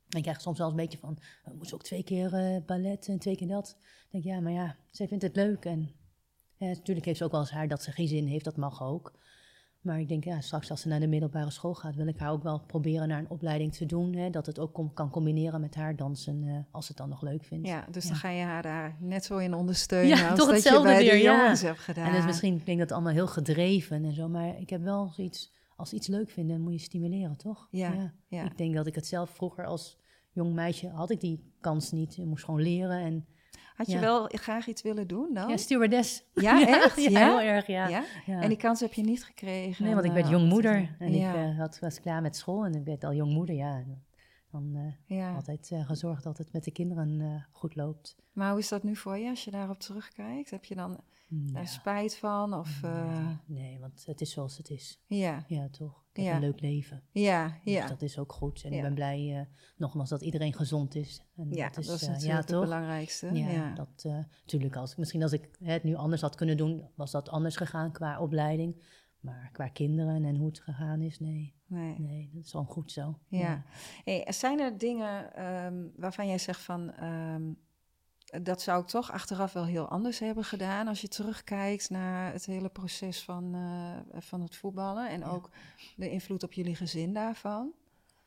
En 0.09 0.17
ik 0.17 0.21
krijg 0.23 0.41
soms 0.41 0.57
wel 0.57 0.67
eens 0.67 0.75
een 0.77 0.83
beetje 0.83 0.97
van, 0.99 1.17
eh, 1.43 1.53
moet 1.53 1.67
ze 1.67 1.73
ook 1.73 1.83
twee 1.83 2.03
keer 2.03 2.61
ballet 2.65 3.07
en 3.07 3.19
twee 3.19 3.35
keer 3.35 3.47
dat? 3.47 3.77
Ik 3.79 4.07
denk, 4.11 4.23
ja, 4.23 4.39
maar 4.39 4.51
ja, 4.51 4.75
zij 4.91 5.07
vindt 5.07 5.23
het 5.23 5.35
leuk. 5.35 5.65
En 5.65 5.89
natuurlijk 6.57 7.05
heeft 7.05 7.17
ze 7.17 7.23
ook 7.23 7.31
wel 7.31 7.39
eens 7.39 7.51
haar 7.51 7.67
dat 7.67 7.83
ze 7.83 7.91
geen 7.91 8.07
zin 8.07 8.25
heeft, 8.27 8.45
dat 8.45 8.57
mag 8.57 8.83
ook. 8.83 9.13
Maar 9.83 9.99
ik 9.99 10.07
denk, 10.07 10.23
ja, 10.23 10.41
straks 10.41 10.69
als 10.69 10.81
ze 10.81 10.87
naar 10.87 10.99
de 10.99 11.07
middelbare 11.07 11.51
school 11.51 11.73
gaat, 11.73 11.95
wil 11.95 12.07
ik 12.07 12.17
haar 12.17 12.31
ook 12.31 12.43
wel 12.43 12.59
proberen 12.59 13.07
naar 13.07 13.19
een 13.19 13.29
opleiding 13.29 13.73
te 13.73 13.85
doen. 13.85 14.13
Hè, 14.15 14.29
dat 14.29 14.45
het 14.45 14.59
ook 14.59 14.91
kan 14.93 15.09
combineren 15.09 15.61
met 15.61 15.75
haar 15.75 15.95
dansen, 15.95 16.43
eh, 16.47 16.57
als 16.71 16.85
ze 16.85 16.91
het 16.91 17.01
dan 17.01 17.09
nog 17.09 17.21
leuk 17.21 17.43
vindt. 17.43 17.67
Ja, 17.67 17.85
dus 17.91 18.03
Ja. 18.03 18.09
dan 18.09 18.19
ga 18.19 18.29
je 18.29 18.43
haar 18.43 18.61
daar 18.61 18.97
net 18.99 19.25
zo 19.25 19.37
in 19.37 19.53
ondersteunen 19.53 20.17
Ja, 20.17 20.29
als 20.29 20.37
toch 20.37 20.47
dat 20.47 20.55
hetzelfde 20.55 20.89
je 20.89 20.95
bij 20.95 21.03
de 21.03 21.11
weer, 21.11 21.21
ja. 21.21 21.37
jongens 21.41 21.61
hebt 21.61 21.79
gedaan. 21.79 22.05
En 22.05 22.11
dat 22.11 22.19
is 22.19 22.25
misschien 22.25 22.63
klinkt 22.63 22.81
dat 22.81 22.91
allemaal 22.91 23.13
heel 23.13 23.27
gedreven 23.27 24.05
en 24.05 24.13
zo, 24.13 24.27
maar 24.29 24.59
ik 24.59 24.69
heb 24.69 24.81
wel 24.83 25.11
zoiets, 25.11 25.51
als 25.75 25.89
ze 25.89 25.95
iets 25.95 26.07
leuk 26.07 26.29
vinden, 26.29 26.61
moet 26.61 26.73
je 26.73 26.79
stimuleren, 26.79 27.37
toch? 27.37 27.67
Ja, 27.71 28.13
ja. 28.27 28.43
Ik 28.43 28.57
denk 28.57 28.75
dat 28.75 28.87
ik 28.87 28.95
het 28.95 29.07
zelf 29.07 29.29
vroeger 29.29 29.65
als 29.65 29.97
jong 30.31 30.53
meisje 30.53 30.87
had 30.89 31.09
ik 31.09 31.19
die 31.21 31.51
kans 31.59 31.91
niet. 31.91 32.15
Je 32.15 32.25
moest 32.25 32.43
gewoon 32.43 32.61
leren 32.61 32.99
en 32.99 33.25
Had 33.75 33.91
je 33.91 33.99
wel 33.99 34.29
graag 34.31 34.67
iets 34.67 34.81
willen 34.81 35.07
doen 35.07 35.29
dan? 35.33 35.49
ja, 35.49 35.57
stewardess. 35.57 36.23
Ja, 36.33 36.67
echt? 36.83 37.01
Ja, 37.01 37.25
heel 37.25 37.41
erg, 37.41 37.67
ja. 37.67 38.03
En 38.25 38.47
die 38.47 38.57
kans 38.57 38.79
heb 38.79 38.93
je 38.93 39.01
niet 39.01 39.23
gekregen? 39.23 39.85
Nee, 39.85 39.93
want 39.93 40.05
ik 40.05 40.11
eh, 40.11 40.15
werd 40.15 40.27
om 40.27 40.33
te 40.33 40.37
jongmoeder 40.39 40.75
doen? 40.75 41.07
en 41.07 41.13
ik 41.13 41.35
eh, 41.35 41.57
had, 41.57 41.79
was 41.79 41.99
klaar 41.99 42.21
met 42.21 42.35
school 42.35 42.65
en 42.65 42.73
ik 42.73 42.85
werd 42.85 43.03
al 43.03 43.13
jongmoeder, 43.13 43.55
ja. 43.55 43.83
Dan 44.53 44.75
eh, 44.75 45.17
ja. 45.17 45.35
altijd 45.35 45.71
eh, 45.71 45.85
gezorgd 45.85 46.23
dat 46.23 46.37
het 46.37 46.51
met 46.53 46.63
de 46.63 46.71
kinderen 46.71 47.21
eh, 47.21 47.43
goed 47.51 47.75
loopt. 47.75 48.15
Maar 48.33 48.49
hoe 48.49 48.59
is 48.59 48.69
dat 48.69 48.83
nu 48.83 48.95
voor 48.95 49.17
je 49.17 49.29
als 49.29 49.43
je 49.43 49.51
daarop 49.51 49.79
terugkijkt? 49.79 50.49
Heb 50.49 50.65
je 50.65 50.75
dan 50.75 50.99
Ja. 51.27 51.59
er 51.59 51.67
spijt 51.67 52.17
van? 52.17 52.53
Of, 52.53 52.83
eh, 52.83 53.29
Nee, 53.45 53.79
want 53.79 54.05
het 54.05 54.21
is 54.21 54.31
zoals 54.31 54.57
het 54.57 54.69
is. 54.69 54.99
ja, 55.07 55.43
Ja, 55.47 55.69
toch? 55.69 56.01
Ik 56.11 56.15
heb 56.23 56.25
Ja. 56.25 56.35
een 56.35 56.41
leuk 56.41 56.61
leven. 56.61 57.03
ja, 57.11 57.47
Dus 57.63 57.73
ja. 57.73 57.87
dat 57.87 58.01
is 58.01 58.17
ook 58.17 58.31
goed. 58.33 58.63
En 58.63 58.73
ik 58.73 58.81
ben 58.81 58.93
blij, 58.93 59.39
eh, 59.39 59.45
nogmaals, 59.77 60.09
dat 60.09 60.21
iedereen 60.21 60.53
gezond 60.53 60.95
is. 60.95 61.23
En 61.35 61.49
Ja, 61.51 61.67
dat 61.69 61.77
is, 61.77 61.85
dat 61.85 61.95
is 61.95 62.01
eh, 62.01 62.07
natuurlijk 62.07 62.31
ja, 62.33 62.37
het 62.37 62.47
toch? 62.47 62.61
belangrijkste. 62.63 63.33
Ja, 63.33 63.73
dat 63.73 64.03
uh, 64.07 64.13
natuurlijk. 64.39 64.75
Als, 64.75 64.95
misschien 64.95 65.23
als 65.23 65.33
ik 65.33 65.49
het 65.63 65.83
nu 65.83 65.95
anders 65.95 66.21
had 66.21 66.35
kunnen 66.35 66.57
doen, 66.57 66.87
was 66.95 67.11
dat 67.11 67.29
anders 67.29 67.55
gegaan 67.55 67.91
qua 67.91 68.19
opleiding. 68.19 68.81
Maar 69.19 69.49
qua 69.51 69.67
kinderen 69.67 70.25
en 70.25 70.35
hoe 70.35 70.47
het 70.47 70.59
gegaan 70.59 71.01
is, 71.01 71.19
nee. 71.19 71.53
Nee. 71.73 71.95
Nee, 71.99 72.29
dat 72.33 72.43
is 72.43 72.51
gewoon 72.51 72.65
goed 72.65 72.91
zo. 72.91 73.19
Ja. 73.27 73.63
Hey, 74.03 74.27
zijn 74.29 74.59
er 74.59 74.77
dingen 74.77 75.35
ehm, 75.35 75.87
waarvan 75.95 76.27
jij 76.27 76.37
zegt 76.37 76.61
van... 76.61 76.91
ehm, 76.93 77.41
dat 78.43 78.61
zou 78.61 78.81
ik 78.81 78.87
toch 78.87 79.11
achteraf 79.11 79.53
wel 79.53 79.65
heel 79.65 79.87
anders 79.87 80.19
hebben 80.19 80.43
gedaan... 80.43 80.87
als 80.87 81.01
je 81.01 81.07
terugkijkt 81.07 81.89
naar 81.89 82.31
het 82.33 82.45
hele 82.45 82.69
proces 82.69 83.23
van, 83.23 83.53
eh, 83.55 84.21
van 84.21 84.41
het 84.41 84.55
voetballen... 84.55 85.09
en 85.09 85.19
Ja. 85.19 85.25
ook 85.29 85.49
de 85.95 86.09
invloed 86.09 86.43
op 86.43 86.53
jullie 86.53 86.75
gezin 86.75 87.13
daarvan? 87.13 87.71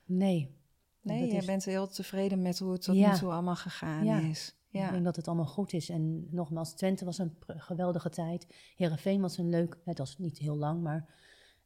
Nee. 0.04 0.54
Nee, 1.00 1.20
Dat 1.20 1.28
jij 1.30 1.38
is- 1.38 1.44
bent 1.46 1.64
heel 1.64 1.86
tevreden 1.88 2.42
met 2.42 2.58
hoe 2.58 2.72
het 2.72 2.82
tot 2.82 2.96
Ja. 2.96 3.12
nu 3.12 3.18
toe 3.18 3.32
allemaal 3.32 3.56
gegaan 3.56 4.04
Ja. 4.04 4.18
is. 4.18 4.54
Ik 4.70 4.80
Ja, 4.82 4.90
denk 4.90 5.04
dat 5.04 5.16
het 5.16 5.26
allemaal 5.28 5.46
goed 5.46 5.72
is. 5.72 5.88
En 5.88 6.26
nogmaals, 6.30 6.72
Twente 6.74 7.04
was 7.04 7.18
een 7.18 7.36
geweldige 7.46 8.10
tijd. 8.10 8.46
Herenveen 8.76 9.20
was 9.20 9.38
een 9.38 9.48
leuk, 9.48 9.76
het 9.84 9.98
was 9.98 10.18
niet 10.18 10.38
heel 10.38 10.56
lang, 10.56 10.82
maar... 10.82 11.14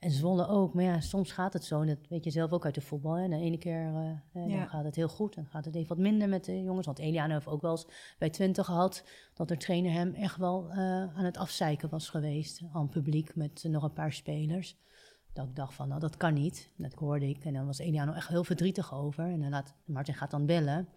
En 0.01 0.11
Zwolle 0.11 0.47
ook. 0.49 0.75
Maar 0.75 0.85
ja, 0.85 1.01
soms 1.01 1.33
gaat 1.33 1.53
het 1.53 1.65
zo. 1.65 1.81
En 1.81 1.87
dat 1.87 1.99
weet 2.09 2.25
je 2.25 2.31
zelf 2.31 2.51
ook 2.53 2.65
uit 2.65 2.75
de 2.75 2.81
voetbal. 2.81 3.13
Hè. 3.15 3.29
De 3.29 3.37
ene 3.37 3.59
keer 3.59 3.81
eh, 4.33 4.49
Ja. 4.49 4.57
dan 4.59 4.69
gaat 4.69 4.85
het 4.85 4.97
heel 4.97 5.09
goed. 5.09 5.35
Dan 5.35 5.47
gaat 5.47 5.65
het 5.65 5.75
even 5.75 5.89
wat 5.89 5.99
minder 5.99 6.29
met 6.29 6.45
de 6.45 6.63
jongens. 6.63 6.87
Want 6.87 6.99
Eliane 6.99 7.33
heeft 7.33 7.47
ook 7.47 7.63
wel 7.63 7.71
eens 7.71 7.87
bij 8.19 8.31
Twente 8.31 8.65
gehad... 8.65 9.05
dat 9.35 9.49
de 9.49 9.57
trainer 9.57 9.93
hem 9.93 10.15
echt 10.15 10.37
wel 10.37 10.69
eh, 10.71 10.79
aan 11.17 11.25
het 11.25 11.37
afzeiken 11.37 11.89
was 11.89 12.09
geweest. 12.09 12.61
Aan 12.73 12.89
publiek 12.89 13.35
met 13.35 13.63
eh, 13.65 13.71
nog 13.71 13.83
een 13.83 13.93
paar 13.93 14.13
spelers. 14.13 14.77
Dat 15.33 15.45
ik 15.49 15.57
dacht 15.57 15.75
van, 15.75 15.89
nou 15.89 16.01
dat 16.01 16.17
kan 16.17 16.35
niet. 16.35 16.71
Dat 16.77 16.95
hoorde 16.95 17.29
ik. 17.29 17.45
En 17.45 17.53
dan 17.53 17.67
was 17.67 17.79
Eliano 17.79 18.13
echt 18.13 18.29
heel 18.29 18.45
verdrietig 18.45 18.95
over. 18.95 19.25
En 19.25 19.41
dan 19.41 19.51
laat, 19.51 19.75
Martin 19.85 20.15
gaat 20.15 20.31
dan 20.31 20.47
bellen. 20.47 20.89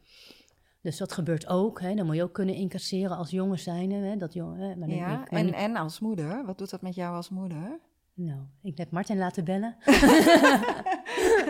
Dus 0.82 0.98
dat 0.98 1.12
gebeurt 1.12 1.48
ook. 1.48 1.82
Hè. 1.82 1.96
Dan 1.96 2.06
moet 2.06 2.16
je 2.16 2.24
ook 2.24 2.34
kunnen 2.34 2.56
incasseren 2.56 3.18
als 3.18 3.30
jongen 3.30 3.60
zijn. 3.60 3.92
Hè. 3.92 4.18
Dat 4.18 4.34
jong, 4.34 4.58
hè. 4.58 4.76
Maar 4.76 4.89
ja. 4.89 5.22
ik- 5.22 5.30
En, 5.32 5.54
en 5.54 5.76
als 5.76 6.00
moeder, 6.00 6.46
wat 6.46 6.58
doet 6.58 6.70
dat 6.70 6.82
met 6.82 6.96
jou 6.96 7.16
als 7.16 7.30
moeder? 7.30 7.80
Nou, 8.15 8.39
ik 8.62 8.78
heb 8.78 8.91
Martin 8.91 9.17
laten 9.17 9.43
bellen. 9.45 9.76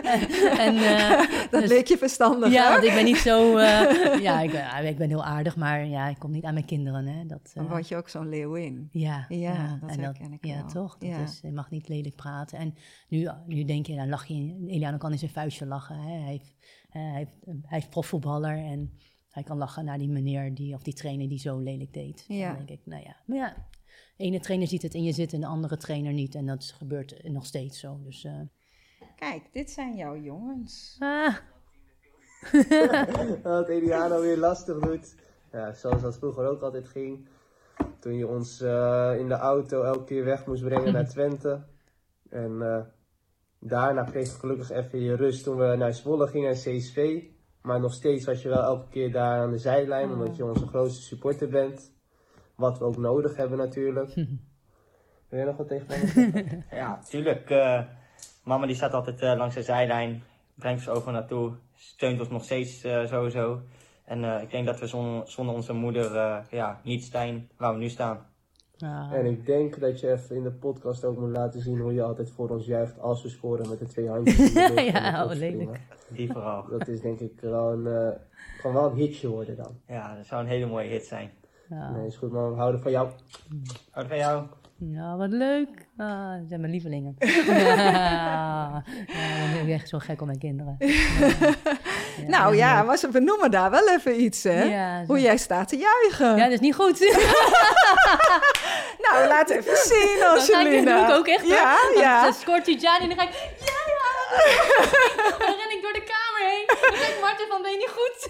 en, 0.66 0.76
eh, 0.76 1.50
Dat 1.50 1.60
dus- 1.60 1.70
leek 1.70 1.86
je 1.86 1.98
verstandig, 1.98 2.52
ja, 2.52 2.64
hè? 2.66 2.72
want 2.72 2.84
ik 2.84 2.94
ben 2.94 3.04
niet 3.04 3.16
zo... 3.16 3.56
eh, 3.56 4.20
ja, 4.26 4.40
ik, 4.40 4.50
ben- 4.50 4.86
ik 4.86 4.96
ben 4.96 5.08
heel 5.08 5.24
aardig, 5.24 5.56
maar 5.56 5.86
ja, 5.86 6.08
ik 6.08 6.18
kom 6.18 6.30
niet 6.30 6.44
aan 6.44 6.54
mijn 6.54 6.66
kinderen. 6.66 7.06
Hè. 7.06 7.26
Dat, 7.26 7.50
Dan 7.54 7.64
eh, 7.64 7.70
word 7.70 7.88
je 7.88 7.96
ook 7.96 8.08
zo'n 8.08 8.28
leeuwin. 8.28 8.88
ja, 8.92 9.26
Ja, 9.28 9.78
dat 9.80 9.90
en 9.90 10.00
herken 10.00 10.32
ik 10.32 10.44
Ja, 10.46 10.54
wel. 10.56 10.66
toch? 10.66 10.98
Dat 10.98 11.08
Ja. 11.08 11.18
Is, 11.22 11.38
je 11.42 11.52
mag 11.52 11.70
niet 11.70 11.88
lelijk 11.88 12.16
praten. 12.16 12.58
En 12.58 12.74
nu, 13.08 13.28
nu 13.46 13.64
denk 13.64 13.86
je, 13.86 13.96
dan 13.96 14.08
lach 14.08 14.26
je... 14.26 14.64
Eliano 14.66 14.96
kan 14.96 15.12
in 15.12 15.18
zijn 15.18 15.30
vuistje 15.30 15.66
lachen. 15.66 15.96
Hè. 15.98 16.10
Hij, 16.18 16.30
heeft, 16.30 16.54
hij, 16.88 17.02
heeft, 17.12 17.30
hij 17.62 17.78
is 17.78 17.88
profvoetballer 17.88 18.56
en 18.56 18.98
hij 19.30 19.42
kan 19.42 19.58
lachen 19.58 19.84
naar 19.84 19.98
die 19.98 20.08
meneer 20.08 20.54
die, 20.54 20.74
of 20.74 20.82
die 20.82 20.94
trainer 20.94 21.28
die 21.28 21.38
zo 21.38 21.58
lelijk 21.58 21.92
deed. 21.92 22.24
Ja. 22.28 22.54
Dan 22.54 22.66
denk 22.66 22.78
ik, 22.80 22.86
nou 22.86 23.02
ja. 23.02 23.16
Maar 23.26 23.36
ja, 23.36 23.54
de 24.16 24.24
ene 24.24 24.40
trainer 24.40 24.66
ziet 24.68 24.82
het 24.82 24.94
in 24.94 25.02
je 25.02 25.12
zitten 25.12 25.36
en 25.38 25.44
de 25.44 25.50
andere 25.50 25.76
trainer 25.76 26.12
niet. 26.12 26.34
En 26.34 26.46
dat 26.46 26.74
gebeurt 26.78 27.22
nog 27.22 27.46
steeds 27.46 27.80
zo. 27.80 27.98
Dus, 28.04 28.24
eh, 28.24 28.40
Kijk, 29.16 29.42
dit 29.52 29.70
zijn 29.70 29.96
jouw 29.96 30.16
jongens. 30.16 30.96
ah, 30.98 31.34
Wat 33.42 33.68
Eliano 33.68 34.20
weer 34.20 34.36
lastig 34.38 34.78
doet. 34.78 35.14
Ja, 35.52 35.72
zoals 35.72 36.02
dat 36.02 36.16
vroeger 36.18 36.46
ook 36.46 36.62
altijd 36.62 36.88
ging. 36.88 37.28
Toen 38.00 38.14
je 38.14 38.28
ons 38.28 38.60
eh, 38.60 39.14
in 39.18 39.28
de 39.28 39.34
auto 39.34 39.82
elke 39.82 40.04
keer 40.04 40.24
weg 40.24 40.46
moest 40.46 40.62
brengen 40.64 40.92
naar 40.92 41.08
Twente. 41.14 41.64
En 42.30 42.62
eh, 42.62 42.80
daarna 43.60 44.02
kreeg 44.04 44.26
je 44.32 44.38
gelukkig 44.38 44.70
even 44.70 45.00
je 45.00 45.14
rust 45.16 45.44
toen 45.44 45.56
we 45.56 45.76
naar 45.76 45.94
Zwolle 45.94 46.26
gingen 46.26 46.48
en 46.50 46.54
CSV. 46.56 47.22
Maar 47.62 47.80
nog 47.80 47.92
steeds 47.94 48.24
was 48.24 48.42
je 48.42 48.48
wel 48.48 48.62
elke 48.62 48.88
keer 48.88 49.12
daar 49.12 49.40
aan 49.40 49.50
de 49.50 49.58
zijlijn, 49.58 50.10
Oh. 50.10 50.12
omdat 50.18 50.36
je 50.36 50.44
onze 50.44 50.66
grootste 50.66 51.02
supporter 51.02 51.48
bent. 51.48 51.92
Wat 52.54 52.78
we 52.78 52.84
ook 52.84 52.96
nodig 52.96 53.36
hebben 53.36 53.58
natuurlijk. 53.58 54.14
Wil 55.28 55.38
jij 55.38 55.44
nog 55.44 55.56
wat 55.56 55.68
tegen 55.68 55.86
zeggen? 56.00 56.64
Ja, 56.70 56.98
tuurlijk. 57.08 57.50
eh, 57.50 57.80
mama 58.44 58.66
die 58.66 58.76
staat 58.76 58.92
altijd 58.92 59.20
eh, 59.20 59.36
langs 59.36 59.54
de 59.54 59.62
zijlijn, 59.62 60.22
brengt 60.54 60.88
ons 60.88 60.96
over 60.98 61.12
naartoe, 61.12 61.52
steunt 61.74 62.20
ons 62.20 62.28
nog 62.28 62.44
steeds 62.44 62.84
eh, 62.84 63.06
sowieso. 63.06 63.60
En 64.04 64.24
eh, 64.24 64.42
ik 64.42 64.50
denk 64.50 64.66
dat 64.66 64.80
we 64.80 64.86
zon- 64.86 65.22
zonder 65.26 65.54
onze 65.54 65.72
moeder 65.72 66.16
eh, 66.16 66.38
ja, 66.50 66.80
niet 66.84 67.04
staan 67.04 67.48
waar 67.56 67.72
we 67.72 67.78
nu 67.78 67.88
staan. 67.88 68.26
Ja. 68.76 69.08
En 69.12 69.26
ik 69.26 69.46
denk 69.46 69.80
dat 69.80 70.00
je 70.00 70.10
even 70.12 70.36
in 70.36 70.42
de 70.42 70.50
podcast 70.52 71.04
ook 71.04 71.18
moet 71.18 71.36
laten 71.36 71.60
zien 71.60 71.78
hoe 71.78 71.94
je 71.94 72.02
altijd 72.02 72.30
voor 72.30 72.48
ons 72.48 72.66
juicht 72.66 72.98
als 73.00 73.22
we 73.22 73.28
scoren 73.28 73.68
met 73.68 73.78
de 73.78 73.86
twee 73.86 74.08
handjes. 74.08 74.52
de 74.52 74.82
Ja, 74.92 75.24
oh, 75.24 75.30
lelijk. 75.32 75.80
Die 76.08 76.32
vooral. 76.32 76.68
Dat 76.68 76.88
is 76.88 77.00
denk 77.00 77.20
ik 77.20 77.40
wel 77.40 77.72
een, 77.72 78.14
kan 78.62 78.72
wel 78.72 78.90
een 78.90 78.96
hitje 78.96 79.28
worden 79.28 79.56
dan. 79.56 79.80
Ja, 79.86 80.16
dat 80.16 80.26
zou 80.26 80.42
een 80.42 80.48
hele 80.48 80.66
mooie 80.66 80.88
hit 80.88 81.04
zijn. 81.04 81.30
Ja. 81.68 81.90
Nee, 81.90 82.06
is 82.06 82.16
goed 82.16 82.32
man, 82.32 82.50
we 82.50 82.56
houden 82.56 82.80
van 82.80 82.90
jou. 82.90 83.08
Houd 83.90 84.06
van 84.08 84.16
jou. 84.16 84.46
Ja, 84.78 85.16
wat 85.16 85.30
leuk. 85.30 85.68
Ah, 85.96 86.30
dat 86.38 86.48
zijn 86.48 86.60
mijn 86.60 86.72
lievelingen. 86.72 87.16
ja, 87.18 87.32
ja, 89.06 89.38
dan 89.38 89.52
ben 89.52 89.62
ik 89.66 89.68
echt 89.72 89.88
zo 89.88 89.98
gek 89.98 90.20
op 90.20 90.26
mijn 90.26 90.38
kinderen. 90.38 90.76
Ja. 92.16 92.28
nou 92.28 92.56
ja, 92.56 92.76
leuk. 92.76 92.86
maar 92.86 92.96
ze 92.96 93.08
benoemen 93.08 93.50
daar 93.50 93.70
wel 93.70 93.88
even 93.88 94.20
iets, 94.20 94.42
hè? 94.42 94.62
Ja, 94.62 95.04
Hoe 95.06 95.20
jij 95.20 95.36
staat 95.36 95.68
te 95.68 95.76
juichen. 95.76 96.36
Ja, 96.36 96.42
dat 96.42 96.52
is 96.52 96.60
niet 96.60 96.74
goed. 96.74 96.98
Nou, 99.10 99.28
laat 99.28 99.50
even 99.50 99.76
zien, 99.76 100.16
ik, 100.16 100.22
Angelina. 100.22 100.96
dat 100.96 101.06
doe 101.06 101.14
ik 101.14 101.20
ook 101.20 101.26
echt. 101.26 101.40
hoor. 101.40 101.50
Ja, 101.50 101.76
Dan 101.92 102.02
ja. 102.02 102.32
scoort 102.32 102.64
Tijani 102.64 103.02
en 103.02 103.08
dan 103.08 103.18
ga 103.18 103.22
ik... 103.24 103.32
Ja, 103.58 103.80
ja. 103.94 104.10
Dan 105.38 105.54
ren 105.56 105.76
ik 105.76 105.82
door 105.82 105.92
de 105.92 106.04
kamer 106.12 106.50
heen. 106.50 106.66
Dan 106.66 106.98
zegt 106.98 107.20
Martin 107.20 107.46
van, 107.48 107.62
ben 107.62 107.70
je 107.70 107.76
niet 107.76 107.94
goed? 107.98 108.28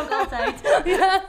ook 0.00 0.10
altijd. 0.10 0.84
Ja. 0.84 1.22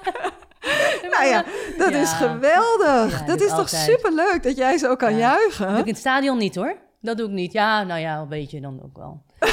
Nou 1.13 1.25
ja, 1.25 1.43
dat 1.77 1.89
Ja. 1.91 1.97
is 1.97 2.11
geweldig. 2.11 3.19
Ja, 3.19 3.25
dat 3.25 3.41
is 3.41 3.49
toch 3.49 3.69
superleuk 3.69 4.43
dat 4.43 4.57
jij 4.57 4.77
zo 4.77 4.95
kan 4.95 5.17
juichen? 5.17 5.67
doe 5.69 5.77
ik 5.77 5.85
in 5.85 5.91
het 5.91 5.97
stadion 6.01 6.37
niet 6.37 6.55
hoor. 6.55 6.75
Dat 7.01 7.17
doe 7.17 7.27
ik 7.27 7.33
niet. 7.33 7.53
Ja, 7.53 7.83
nou 7.83 7.99
ja, 7.99 8.17
een 8.17 8.27
beetje 8.27 8.61
dan 8.61 8.79
ook 8.83 8.97
wel. 8.97 9.25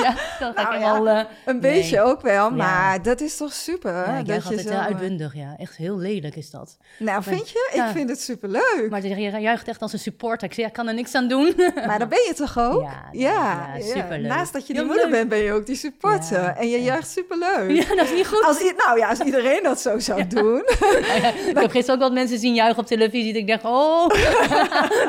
Ja, 0.00 0.14
dan 0.38 0.52
ga 0.54 0.62
Nou 0.62 0.74
ik 0.74 0.80
ja, 0.80 1.02
wel... 1.02 1.16
Een 1.16 1.26
nee. 1.58 1.72
beetje 1.72 2.00
ook 2.00 2.20
wel, 2.20 2.48
Ja. 2.48 2.54
maar 2.54 3.02
dat 3.02 3.20
is 3.20 3.36
toch 3.36 3.52
super? 3.52 3.92
Ja, 3.92 4.04
ik 4.06 4.16
dat 4.16 4.26
juich 4.26 4.44
altijd 4.44 4.60
zo, 4.60 4.68
heel 4.68 4.78
eh, 4.78 4.84
uitbundig, 4.86 5.34
ja. 5.34 5.54
Echt 5.58 5.76
heel 5.76 5.98
lelijk 5.98 6.36
is 6.36 6.50
dat. 6.50 6.78
Nou, 6.98 7.22
vind 7.22 7.50
je? 7.50 7.70
Ik 7.74 7.82
vind 7.92 8.08
het 8.08 8.20
superleuk. 8.20 8.86
Maar 8.90 9.06
je 9.06 9.40
juicht 9.40 9.68
echt 9.68 9.82
als 9.82 9.92
een 9.92 9.98
supporter. 9.98 10.48
Ik 10.48 10.54
zeg, 10.54 10.66
ik 10.66 10.72
kan 10.72 10.88
er 10.88 10.94
niks 10.94 11.14
aan 11.14 11.28
doen. 11.28 11.54
Maar 11.86 11.98
dan 11.98 12.08
ben 12.08 12.18
je 12.26 12.34
toch 12.36 12.58
ook? 12.58 12.82
Ja, 12.82 13.08
ja, 13.12 13.76
ja, 13.76 13.84
superleuk. 13.84 14.28
Naast 14.28 14.52
dat 14.52 14.66
je 14.66 14.72
Heel 14.72 14.84
moeder 14.84 15.02
leuk. 15.04 15.12
bent, 15.12 15.28
ben 15.28 15.38
je 15.38 15.52
ook 15.52 15.66
die 15.66 15.76
supporter. 15.76 16.44
En 16.44 16.68
je 16.68 16.82
juicht 16.82 17.10
superleuk. 17.10 17.70
Ja, 17.70 17.94
dat 17.94 18.04
is 18.04 18.12
niet 18.12 18.26
goed. 18.26 18.44
Als, 18.44 18.72
nou 18.76 18.98
ja, 18.98 19.08
als 19.08 19.18
iedereen 19.18 19.62
dat 19.62 19.80
zo 19.80 19.98
zou 19.98 20.26
doen. 20.26 20.58
ik 21.48 21.52
heb 21.54 21.70
gisteren 21.70 21.94
ook 21.94 22.00
wat 22.00 22.12
mensen 22.12 22.38
zien 22.38 22.54
juichen 22.54 22.78
op 22.78 22.86
televisie. 22.86 23.32
Dat 23.32 23.40
ik 23.40 23.46
denk, 23.46 23.64
oh, 23.64 24.10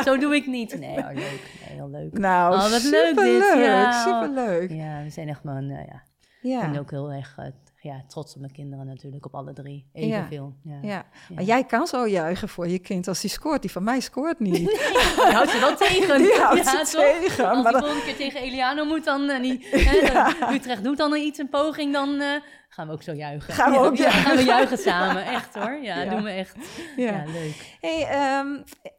zo 0.05 0.17
doe 0.17 0.35
ik 0.35 0.45
niet. 0.45 0.79
Nee, 0.79 0.95
leuk. 1.13 1.39
Nee, 1.71 1.79
heel 1.79 1.89
leuk. 1.89 2.17
Nou, 2.17 2.53
Oh, 2.53 2.59
wat 2.69 2.83
leuk 2.83 3.15
dit, 3.15 3.43
superleuk. 3.43 3.65
ja. 3.65 3.91
Superleuk. 4.03 4.69
Ja, 4.71 5.03
we 5.03 5.09
zijn 5.09 5.29
echt 5.29 5.39
gewoon, 5.39 5.69
eh, 5.69 5.85
ja. 5.87 6.03
Ja. 6.41 6.69
Ben 6.71 6.79
ook 6.79 6.91
heel 6.91 7.11
erg 7.11 7.33
eh, 7.37 7.45
ja, 7.83 8.03
trots 8.07 8.33
op 8.33 8.39
mijn 8.41 8.53
kinderen 8.53 8.85
natuurlijk, 8.85 9.25
op 9.25 9.35
alle 9.35 9.53
drie. 9.53 9.85
Evenveel. 9.93 10.53
Ja. 10.63 10.77
Ja. 10.81 11.05
Maar 11.35 11.43
jij 11.43 11.63
kan 11.63 11.87
zo 11.87 12.07
juichen 12.07 12.49
voor 12.49 12.67
je 12.67 12.79
kind 12.79 13.07
als 13.07 13.21
die 13.21 13.29
scoort. 13.29 13.61
Die 13.61 13.71
van 13.71 13.83
mij 13.83 13.99
scoort 13.99 14.39
niet. 14.39 14.55
Die 15.15 15.31
houdt 15.31 15.49
ze 15.51 15.59
wel 15.59 15.75
tegen. 15.75 16.17
Die 16.23 16.33
houdt 16.39 16.63
ja, 16.63 16.85
ze 16.85 16.95
tegen, 17.21 17.49
Als 17.49 17.63
maar 17.63 17.71
die 17.71 17.81
dan- 17.81 17.89
volgende 17.89 18.05
keer 18.05 18.15
tegen 18.15 18.41
Eliano 18.41 18.85
moet, 18.85 19.03
dan... 19.05 19.29
eh, 19.29 19.41
die, 19.41 19.67
hè, 19.71 20.13
dan- 20.13 20.53
Utrecht 20.53 20.83
doet 20.83 20.97
dan 20.97 21.15
iets, 21.15 21.39
een 21.39 21.49
poging, 21.49 21.93
dan 21.93 22.19
eh, 22.21 22.27
gaan 22.69 22.87
we 22.87 22.93
ook 22.93 23.01
zo 23.03 23.13
juichen. 23.13 23.53
Gaan 23.53 23.71
we 23.71 23.77
ook 23.77 23.95
ja, 23.95 24.03
juichen. 24.03 24.21
gaan 24.23 24.37
we 24.37 24.43
juichen 24.43 24.77
samen. 24.77 25.25
Echt 25.25 25.53
hoor. 25.55 25.79
Ja, 25.81 26.01
Ja. 26.01 26.09
doen 26.09 26.23
we 26.23 26.29
echt. 26.29 26.55
Ja. 26.95 27.11
Ja, 27.11 27.23
leuk. 27.25 27.77
Hey, 27.81 28.07
ehm, 28.07 28.47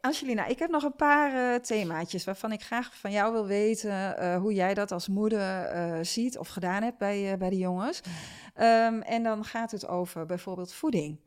Angelina, 0.01 0.45
ik 0.45 0.59
heb 0.59 0.69
nog 0.69 0.83
een 0.83 0.95
paar 0.95 1.53
eh, 1.53 1.59
themaatjes 1.59 2.23
waarvan 2.23 2.51
ik 2.51 2.61
graag 2.61 2.89
van 2.95 3.11
jou 3.11 3.31
wil 3.31 3.45
weten 3.45 4.15
hoe 4.39 4.53
jij 4.53 4.73
dat 4.73 4.91
als 4.91 5.07
moeder 5.07 5.69
ziet 6.05 6.37
of 6.37 6.47
gedaan 6.47 6.83
hebt 6.83 6.97
bij, 6.97 7.35
bij 7.37 7.49
de 7.49 7.57
jongens. 7.57 8.01
Ehm, 8.53 9.01
en 9.01 9.23
dan 9.23 9.43
gaat 9.43 9.71
het 9.71 9.87
over 9.87 10.25
bijvoorbeeld 10.25 10.73
voeding. 10.73 11.19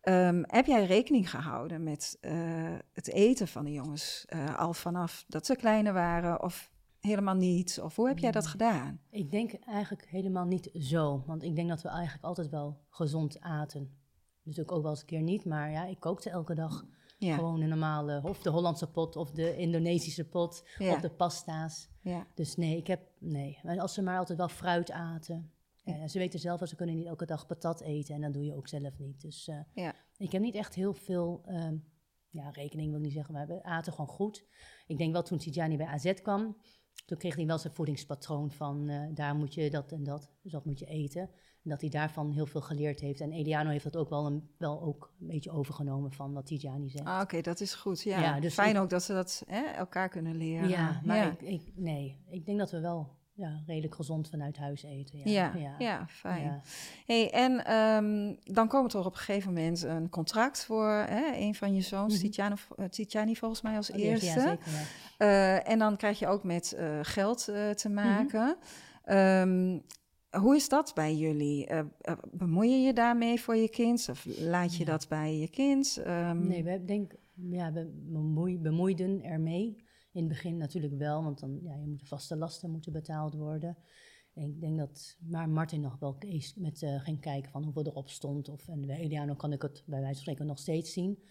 Ehm, 0.00 0.42
heb 0.46 0.66
jij 0.66 0.84
rekening 0.86 1.30
gehouden 1.30 1.82
met 1.82 2.18
eh, 2.20 2.32
het 2.92 3.08
eten 3.12 3.48
van 3.48 3.64
de 3.64 3.72
jongens 3.72 4.24
eh, 4.26 4.58
al 4.58 4.74
vanaf 4.74 5.24
dat 5.28 5.46
ze 5.46 5.56
kleiner 5.56 5.92
waren 5.92 6.42
of 6.42 6.70
helemaal 7.00 7.34
niet? 7.34 7.80
Of 7.82 7.96
hoe 7.96 8.08
heb 8.08 8.18
jij 8.18 8.30
dat 8.30 8.46
gedaan? 8.46 9.00
Ik 9.10 9.30
denk 9.30 9.52
eigenlijk 9.54 10.06
helemaal 10.08 10.44
niet 10.44 10.70
zo. 10.74 11.22
Want 11.26 11.42
ik 11.42 11.56
denk 11.56 11.68
dat 11.68 11.82
we 11.82 11.88
eigenlijk 11.88 12.24
altijd 12.24 12.48
wel 12.48 12.80
gezond 12.90 13.40
aten. 13.40 13.96
Natuurlijk 14.42 14.76
ook 14.76 14.82
wel 14.82 14.90
eens 14.90 15.00
een 15.00 15.06
keer 15.06 15.22
niet, 15.22 15.44
maar 15.44 15.70
ja, 15.70 15.84
ik 15.84 16.00
kookte 16.00 16.30
elke 16.30 16.54
dag. 16.54 16.84
Ja, 17.18 17.34
Gewoon 17.34 17.60
een 17.60 17.68
normale, 17.68 18.20
of 18.24 18.42
de 18.42 18.50
Hollandse 18.50 18.90
pot, 18.90 19.16
of 19.16 19.30
de 19.30 19.56
Indonesische 19.56 20.24
pot, 20.28 20.64
Ja. 20.78 20.92
of 20.92 21.00
de 21.00 21.10
pasta's. 21.10 21.88
ja, 22.00 22.26
Dus 22.34 22.56
nee, 22.56 22.76
ik 22.76 22.86
heb, 22.86 23.00
nee. 23.18 23.58
Maar 23.62 23.80
als 23.80 23.94
ze 23.94 24.02
maar 24.02 24.18
altijd 24.18 24.38
wel 24.38 24.48
fruit 24.48 24.90
aten. 24.90 25.50
Ze 26.08 26.18
weten 26.18 26.38
zelf, 26.40 26.60
dat 26.60 26.68
ze 26.68 26.76
kunnen 26.76 26.94
niet 26.96 27.06
elke 27.06 27.26
dag 27.26 27.46
patat 27.46 27.80
eten. 27.80 28.14
En 28.14 28.20
dat 28.20 28.32
doe 28.32 28.44
je 28.44 28.54
ook 28.56 28.68
zelf 28.68 28.98
niet. 28.98 29.20
Dus 29.20 29.48
eh, 29.48 29.58
ja. 29.74 29.94
ik 30.16 30.32
heb 30.32 30.42
niet 30.42 30.54
echt 30.54 30.74
heel 30.74 30.94
veel, 30.94 31.42
ehm, 31.46 31.76
ja, 32.30 32.50
rekening 32.50 32.88
wil 32.88 32.98
ik 32.98 33.04
niet 33.04 33.12
zeggen, 33.14 33.34
maar 33.34 33.46
we 33.46 33.62
aten 33.62 33.92
gewoon 33.92 34.08
goed. 34.08 34.44
Ik 34.86 34.98
denk 34.98 35.12
wel 35.12 35.22
toen 35.22 35.38
Tijani 35.38 35.76
bij 35.76 35.86
AZ 35.86 36.12
kwam, 36.22 36.56
toen 37.06 37.18
kreeg 37.18 37.36
hij 37.36 37.46
wel 37.46 37.58
zijn 37.58 37.74
voedingspatroon 37.74 38.50
van, 38.50 38.88
eh, 38.88 39.02
daar 39.14 39.34
moet 39.34 39.54
je 39.54 39.70
dat 39.70 39.92
en 39.92 40.04
dat, 40.04 40.30
dus 40.42 40.52
dat 40.52 40.64
moet 40.64 40.78
je 40.78 40.86
eten. 40.86 41.30
En 41.62 41.72
dat 41.72 41.80
hij 41.80 41.90
daarvan 41.90 42.32
heel 42.32 42.46
veel 42.46 42.60
geleerd 42.60 43.00
heeft. 43.00 43.20
En 43.20 43.32
Eliano 43.32 43.70
heeft 43.70 43.84
dat 43.84 43.96
ook 43.96 44.08
wel 44.08 44.26
een, 44.26 44.50
wel 44.58 44.82
ook 44.82 45.14
een 45.20 45.26
beetje 45.26 45.50
overgenomen 45.50 46.12
van 46.12 46.32
wat 46.32 46.46
Tijani 46.46 46.88
zegt. 46.88 47.04
Ah, 47.06 47.20
Oké, 47.22 47.40
dat 47.40 47.60
is 47.60 47.74
goed. 47.74 48.02
Ja, 48.02 48.20
Ja, 48.20 48.40
dus 48.40 48.54
fijn 48.54 48.74
ik- 48.76 48.80
ook 48.82 48.90
dat 48.90 49.02
ze 49.02 49.12
dat 49.12 49.42
hè, 49.46 49.60
elkaar 49.64 50.08
kunnen 50.08 50.36
leren. 50.36 50.68
ja, 50.68 51.00
maar 51.04 51.16
ja. 51.16 51.30
Ik, 51.30 51.40
ik, 51.42 51.72
nee, 51.74 52.24
ik 52.28 52.46
denk 52.46 52.58
dat 52.58 52.70
we 52.70 52.80
wel 52.80 53.16
ja, 53.36 53.62
redelijk 53.66 53.94
gezond 53.94 54.28
vanuit 54.28 54.56
huis 54.56 54.82
eten. 54.82 55.18
Ja, 55.30 55.52
Ja, 55.56 55.74
ja, 55.78 56.06
fijn. 56.08 56.42
Ja. 56.42 56.60
Hey, 57.06 57.30
en 57.32 57.64
ehm, 57.64 58.34
dan 58.54 58.68
komt 58.68 58.92
er 58.92 58.98
op 59.04 59.12
een 59.12 59.18
gegeven 59.18 59.52
moment 59.52 59.82
een 59.82 60.08
contract 60.08 60.64
voor 60.64 60.88
hè, 60.90 61.34
een 61.36 61.54
van 61.54 61.74
je 61.74 61.80
zoons. 61.80 62.18
Titiani, 62.18 62.54
Titiani 62.90 63.36
volgens 63.36 63.62
mij 63.62 63.76
als 63.76 63.90
Oh, 63.90 63.96
eerste, 63.98 64.40
zeker. 64.40 64.58
Eh, 65.18 65.68
en 65.68 65.78
dan 65.78 65.96
krijg 65.96 66.18
je 66.18 66.26
ook 66.26 66.44
met 66.44 66.72
eh, 66.72 66.98
geld 67.02 67.44
te 67.74 67.88
Mhm. 67.88 67.94
maken. 67.94 68.56
Ehm, 69.04 69.78
hoe 70.30 70.56
is 70.56 70.68
dat 70.68 70.92
bij 70.94 71.14
jullie? 71.14 71.66
Eh, 71.66 71.80
bemoei 72.32 72.70
je 72.70 72.78
je 72.86 72.92
daarmee 72.92 73.40
voor 73.40 73.56
je 73.56 73.68
kind? 73.68 74.08
Of 74.10 74.26
laat 74.38 74.72
je 74.76 74.84
Ja. 74.84 74.90
dat 74.90 75.08
bij 75.08 75.36
je 75.38 75.48
kind? 75.48 76.00
Ehm, 76.04 76.46
Nee, 76.46 76.64
we 76.64 76.84
denk, 76.84 77.12
ja, 77.34 77.72
we 77.72 77.90
bemoei, 77.94 78.58
bemoeiden 78.58 79.22
ermee. 79.22 79.84
In 80.16 80.22
het 80.22 80.32
begin 80.32 80.56
natuurlijk 80.56 80.94
wel, 80.98 81.22
want 81.22 81.38
dan 81.40 81.58
ja, 81.62 81.74
je 81.74 81.86
moet 81.86 82.00
de 82.00 82.06
vaste 82.06 82.36
lasten 82.36 82.70
moeten 82.70 82.92
betaald 82.92 83.34
worden. 83.34 83.76
En 84.34 84.42
ik 84.42 84.60
denk 84.60 84.78
dat 84.78 85.16
maar 85.18 85.48
Martin 85.48 85.80
nog 85.80 85.98
wel 85.98 86.16
eens 86.18 86.54
met 86.54 86.82
eh, 86.82 87.00
ging 87.00 87.20
kijken 87.20 87.50
van 87.50 87.64
hoeveel 87.64 87.86
erop 87.86 88.08
stond. 88.08 88.48
Of, 88.48 88.68
en 88.68 88.86
bij 88.86 88.98
Eliano 88.98 89.34
kan 89.34 89.52
ik 89.52 89.62
het 89.62 89.82
bij 89.86 90.00
wijze 90.00 90.14
van 90.14 90.22
spreken 90.22 90.46
nog 90.46 90.58
steeds 90.58 90.92
zien. 90.92 91.22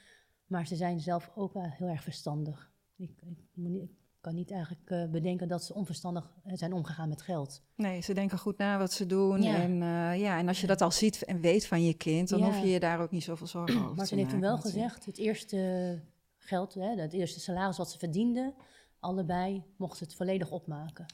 Maar 0.46 0.68
ze 0.68 0.76
zijn 0.76 1.00
zelf 1.00 1.32
ook 1.36 1.54
wel 1.54 1.64
heel 1.64 1.88
erg 1.88 2.04
verstandig. 2.04 2.72
Ik, 2.96 3.12
ik, 3.56 3.90
kan 4.22 4.36
niet 4.36 4.52
eigenlijk 4.52 4.90
eh, 4.90 5.06
bedenken 5.10 5.48
dat 5.48 5.64
ze 5.64 5.74
onverstandig 5.74 6.32
eh, 6.44 6.56
zijn 6.56 6.74
omgegaan 6.74 7.10
met 7.10 7.22
geld. 7.22 7.62
Nee, 7.76 8.02
ze 8.02 8.14
denken 8.14 8.38
goed 8.38 8.58
na 8.58 8.78
wat 8.78 8.94
ze 8.94 9.06
doen. 9.06 9.42
Ja. 9.42 9.62
En, 9.62 9.76
ja, 10.20 10.38
en 10.38 10.48
als 10.48 10.62
je 10.62 10.68
dat 10.68 10.82
al 10.82 10.92
ziet 10.92 11.24
en 11.24 11.42
weet 11.42 11.68
van 11.68 11.84
je 11.84 11.94
kind, 11.94 12.30
dan 12.30 12.40
Ja. 12.40 12.46
hoef 12.46 12.60
je 12.60 12.70
je 12.70 12.80
daar 12.80 13.02
ook 13.02 13.12
niet 13.12 13.24
zoveel 13.24 13.48
zorgen 13.48 13.76
over 13.76 13.90
te 13.90 13.96
Martin 13.96 14.18
heeft 14.18 14.30
toen 14.30 14.40
maken, 14.40 14.56
wel 14.56 14.72
gezegd, 14.72 15.06
het 15.06 15.18
eerste 15.18 16.02
geld, 16.38 16.74
hè, 16.74 16.96
het 16.96 17.14
eerste 17.14 17.40
salaris 17.40 17.78
wat 17.78 17.92
ze 17.92 17.98
verdienden, 17.98 18.54
allebei 19.06 19.64
mochten 19.78 19.98
ze 19.98 20.04
het 20.04 20.16
volledig 20.16 20.52
opmaken. 20.52 21.06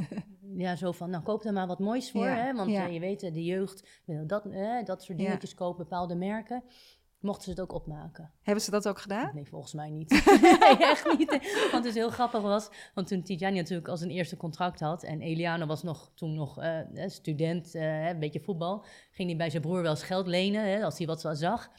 ja, 0.64 0.76
zo 0.76 0.92
van, 0.92 1.10
nou 1.10 1.22
koop 1.22 1.44
er 1.44 1.52
maar 1.52 1.66
wat 1.66 1.78
moois 1.78 2.10
voor, 2.10 2.24
Ja, 2.24 2.34
hè, 2.34 2.54
want 2.54 2.70
ja. 2.70 2.86
eh, 2.86 2.92
je 2.92 3.00
weet, 3.00 3.22
eh, 3.22 3.32
de 3.32 3.44
jeugd 3.44 4.02
wil 4.04 4.26
dat, 4.26 4.44
hè, 4.44 4.82
dat 4.82 5.02
soort 5.02 5.18
Ja. 5.18 5.24
dingetjes 5.24 5.54
kopen, 5.54 5.84
bepaalde 5.84 6.14
merken. 6.14 6.64
Mochten 7.20 7.44
ze 7.44 7.50
het 7.50 7.60
ook 7.60 7.72
opmaken? 7.72 8.30
Hebben 8.42 8.64
ze 8.64 8.70
dat 8.70 8.88
ook 8.88 8.98
gedaan? 9.00 9.30
Nee, 9.34 9.48
volgens 9.48 9.72
mij 9.72 9.90
niet. 9.90 10.10
nee, 10.60 10.76
echt 10.76 11.18
niet. 11.18 11.68
Want 11.72 11.84
het 11.84 11.94
heel 11.94 12.10
grappig 12.10 12.42
was, 12.42 12.68
want 12.94 13.08
toen 13.08 13.22
Tijani 13.22 13.56
natuurlijk 13.58 13.88
als 13.88 14.00
een 14.00 14.10
eerste 14.10 14.36
contract 14.36 14.80
had 14.80 15.02
en 15.02 15.20
Eliano 15.20 15.66
was 15.66 15.82
nog, 15.82 16.10
toen 16.14 16.34
nog 16.34 16.58
eh, 16.58 17.04
eh, 17.04 17.10
student, 17.10 17.74
eh, 17.74 18.08
een 18.08 18.18
beetje 18.18 18.40
voetbal, 18.40 18.84
ging 19.10 19.28
hij 19.28 19.36
bij 19.38 19.50
zijn 19.50 19.62
broer 19.62 19.82
wel 19.82 19.90
eens 19.90 20.02
geld 20.02 20.26
lenen, 20.26 20.64
hè, 20.70 20.84
als 20.84 20.98
hij 20.98 21.06
wat 21.06 21.28
zag. 21.32 21.70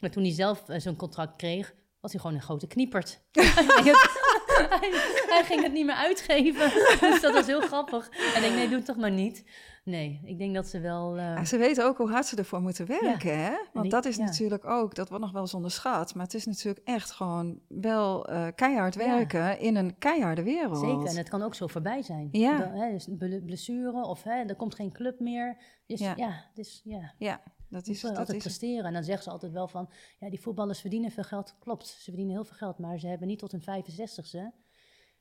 Maar 0.00 0.10
toen 0.10 0.22
hij 0.22 0.32
zelf 0.32 0.68
eh, 0.68 0.80
zo'n 0.80 0.96
contract 0.96 1.36
kreeg, 1.36 1.74
was 2.00 2.12
hij 2.12 2.20
gewoon 2.20 2.36
een 2.36 2.42
grote 2.42 2.66
kniepert. 2.66 3.20
hij, 4.68 4.78
ging 4.80 4.92
het, 4.94 5.26
hij, 5.28 5.44
ging 5.44 5.62
het 5.62 5.72
niet 5.72 5.86
meer 5.86 5.94
uitgeven. 5.94 6.70
dus 7.10 7.20
dat 7.20 7.32
was 7.34 7.46
heel 7.46 7.60
grappig. 7.60 8.08
En 8.08 8.36
ik 8.36 8.40
denk, 8.40 8.54
nee, 8.54 8.66
doe 8.68 8.76
het 8.76 8.84
toch 8.84 8.96
maar 8.96 9.10
niet. 9.10 9.44
Nee, 9.84 10.20
ik 10.24 10.38
denk 10.38 10.54
dat 10.54 10.66
ze 10.66 10.80
wel... 10.80 11.16
eh, 11.16 11.24
Ja, 11.24 11.44
ze 11.44 11.56
weten 11.56 11.84
ook 11.84 11.96
hoe 11.96 12.10
hard 12.10 12.26
ze 12.26 12.36
ervoor 12.36 12.60
moeten 12.60 12.86
werken, 12.86 13.38
hè? 13.44 13.52
Want 13.72 13.90
dat 13.90 14.04
is 14.04 14.16
ja. 14.16 14.24
natuurlijk 14.24 14.64
ook, 14.64 14.94
dat 14.94 15.08
wordt 15.08 15.24
nog 15.24 15.32
wel 15.32 15.42
eens 15.42 15.54
onderschat, 15.54 16.14
maar 16.14 16.24
het 16.24 16.34
is 16.34 16.46
natuurlijk 16.46 16.80
echt 16.86 17.10
gewoon 17.10 17.60
wel 17.68 18.26
eh, 18.28 18.46
keihard 18.54 18.94
werken 18.94 19.58
in 19.58 19.76
een 19.76 19.98
keiharde 19.98 20.42
wereld. 20.42 20.78
Zeker, 20.78 21.06
en 21.06 21.16
het 21.16 21.28
kan 21.28 21.42
ook 21.42 21.54
zo 21.54 21.66
voorbij 21.66 22.02
zijn. 22.02 22.28
Ja. 22.32 22.70
Hè, 22.74 22.90
dus 22.90 23.06
ble- 23.10 23.42
blessure 23.44 24.02
of 24.04 24.22
hè, 24.22 24.42
er 24.44 24.56
komt 24.56 24.74
geen 24.74 24.92
club 24.92 25.20
meer. 25.20 25.56
Dus 25.86 26.00
Ja. 26.00 26.12
ja, 26.16 26.44
dus, 26.54 26.80
ja 26.84 27.14
Ja, 27.18 27.40
dat 27.70 27.86
is, 27.86 28.00
dat 28.00 28.16
altijd 28.16 28.36
is 28.36 28.42
presteren. 28.42 28.84
En 28.84 28.92
dan 28.92 29.04
zeggen 29.04 29.24
ze 29.24 29.30
altijd 29.30 29.52
wel 29.52 29.68
van, 29.68 29.88
ja, 30.18 30.30
die 30.30 30.40
voetballers 30.40 30.80
verdienen 30.80 31.10
veel 31.10 31.24
geld. 31.24 31.56
Klopt, 31.58 31.86
ze 31.86 32.02
verdienen 32.10 32.34
heel 32.34 32.44
veel 32.44 32.56
geld, 32.56 32.78
maar 32.78 32.98
ze 32.98 33.06
hebben 33.06 33.28
niet 33.28 33.38
tot 33.38 33.52
hun 33.52 33.62
65ste. 33.62 34.54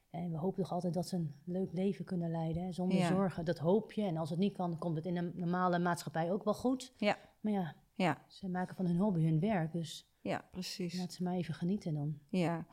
En 0.10 0.32
we 0.32 0.38
hopen 0.38 0.64
toch 0.64 0.72
altijd 0.72 0.94
dat 0.94 1.08
ze 1.08 1.16
een 1.16 1.36
leuk 1.46 1.74
leven 1.74 2.06
kunnen 2.06 2.32
leiden, 2.32 2.64
hè, 2.64 2.72
zonder 2.72 2.98
Ja. 2.98 3.08
zorgen. 3.08 3.46
Dat 3.46 3.58
hoop 3.58 3.92
je. 3.92 4.04
En 4.04 4.18
als 4.18 4.30
het 4.30 4.40
niet 4.40 4.54
kan, 4.54 4.78
komt 4.78 4.96
het 4.96 5.06
in 5.06 5.18
een 5.18 5.32
normale 5.36 5.80
maatschappij 5.80 6.32
ook 6.32 6.44
wel 6.44 6.54
goed. 6.54 6.94
Ja. 6.98 7.18
Maar 7.42 7.54
ja, 7.54 7.76
ja. 7.96 8.22
ze 8.28 8.50
maken 8.50 8.76
van 8.76 8.86
hun 8.86 8.98
hobby 8.98 9.24
hun 9.24 9.40
werk, 9.40 9.72
dus 9.72 10.08
Ja, 10.22 10.42
precies. 10.52 10.98
Laat 10.98 11.14
ze 11.14 11.24
maar 11.24 11.34
even 11.36 11.54
genieten 11.54 11.94
dan. 11.94 12.20
Ja. 12.30 12.66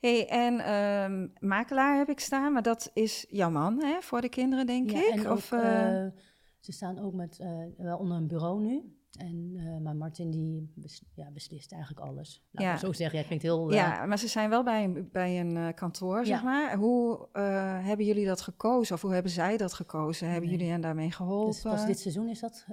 Hey, 0.00 0.28
en 0.28 0.58
ehm, 0.60 1.28
makelaar 1.48 1.98
heb 1.98 2.08
ik 2.08 2.20
staan, 2.20 2.52
maar 2.52 2.62
dat 2.62 2.90
is 2.94 3.26
jouw 3.28 3.50
man, 3.50 3.82
hè, 3.84 4.00
voor 4.02 4.20
de 4.20 4.28
kinderen, 4.28 4.66
denk 4.66 4.90
Ja, 4.90 4.98
ik? 4.98 5.24
en 5.24 5.30
of, 5.30 5.52
eh, 5.52 6.04
eh, 6.06 6.12
ze 6.60 6.72
staan 6.72 6.98
ook 6.98 7.14
met, 7.14 7.38
eh, 7.38 7.64
wel 7.76 7.98
onder 7.98 8.16
een 8.16 8.26
bureau 8.26 8.60
nu. 8.62 8.95
En, 9.18 9.52
eh, 9.56 9.78
maar 9.78 9.96
Martin 9.96 10.30
die 10.30 10.72
bes- 10.74 11.02
ja, 11.14 11.30
beslist 11.30 11.72
eigenlijk 11.72 12.06
alles. 12.06 12.44
Laat 12.50 12.64
Ja. 12.64 12.72
ik 12.72 12.78
zo 12.78 12.92
zeggen. 12.92 13.18
Ja, 13.18 13.24
klinkt 13.24 13.44
heel... 13.44 13.68
eh, 13.70 13.76
ja, 13.76 14.06
maar 14.06 14.18
ze 14.18 14.28
zijn 14.28 14.50
wel 14.50 14.64
bij 14.64 14.84
een, 14.84 15.08
bij 15.12 15.40
een 15.40 15.56
eh, 15.56 15.74
kantoor, 15.74 16.26
zeg 16.26 16.38
Ja. 16.38 16.44
maar. 16.44 16.76
Hoe 16.76 17.28
hebben 17.82 18.06
jullie 18.06 18.26
dat 18.26 18.40
gekozen? 18.40 18.94
Of 18.94 19.02
hoe 19.02 19.12
hebben 19.12 19.32
zij 19.32 19.56
dat 19.56 19.72
gekozen? 19.72 20.28
Hebben 20.30 20.48
Nee. 20.48 20.58
jullie 20.58 20.72
hen 20.72 20.80
daarmee 20.80 21.10
geholpen? 21.10 21.52
Dus 21.52 21.62
pas 21.62 21.86
dit 21.86 21.98
seizoen 21.98 22.28
is 22.28 22.40
dat 22.40 22.66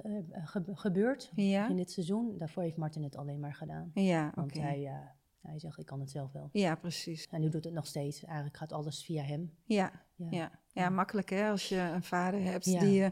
ge- 0.44 0.62
gebeurd. 0.74 1.32
Ja? 1.34 1.68
In 1.68 1.76
dit 1.76 1.90
seizoen. 1.90 2.38
Daarvoor 2.38 2.62
heeft 2.62 2.76
Martin 2.76 3.02
het 3.02 3.16
alleen 3.16 3.40
maar 3.40 3.54
gedaan. 3.54 3.90
Ja, 3.94 4.26
oké. 4.26 4.34
Want 4.40 4.54
hij, 4.54 4.80
ja, 4.80 5.14
hij 5.40 5.58
zegt, 5.58 5.78
ik 5.78 5.86
kan 5.86 6.00
het 6.00 6.10
zelf 6.10 6.32
wel. 6.32 6.48
Ja, 6.52 6.74
precies. 6.74 7.26
En 7.30 7.40
nu 7.40 7.48
doet 7.48 7.64
het 7.64 7.74
nog 7.74 7.86
steeds. 7.86 8.24
Eigenlijk 8.24 8.56
gaat 8.56 8.72
alles 8.72 9.04
via 9.04 9.22
hem. 9.22 9.50
Ja, 9.64 9.90
Ja. 10.16 10.26
ja. 10.30 10.50
ja, 10.72 10.90
makkelijk 10.90 11.30
hè, 11.30 11.48
als 11.50 11.68
je 11.68 11.76
een 11.78 12.02
vader 12.02 12.42
hebt 12.42 12.64
Ja. 12.64 12.80
die 12.80 12.92
je 12.92 13.10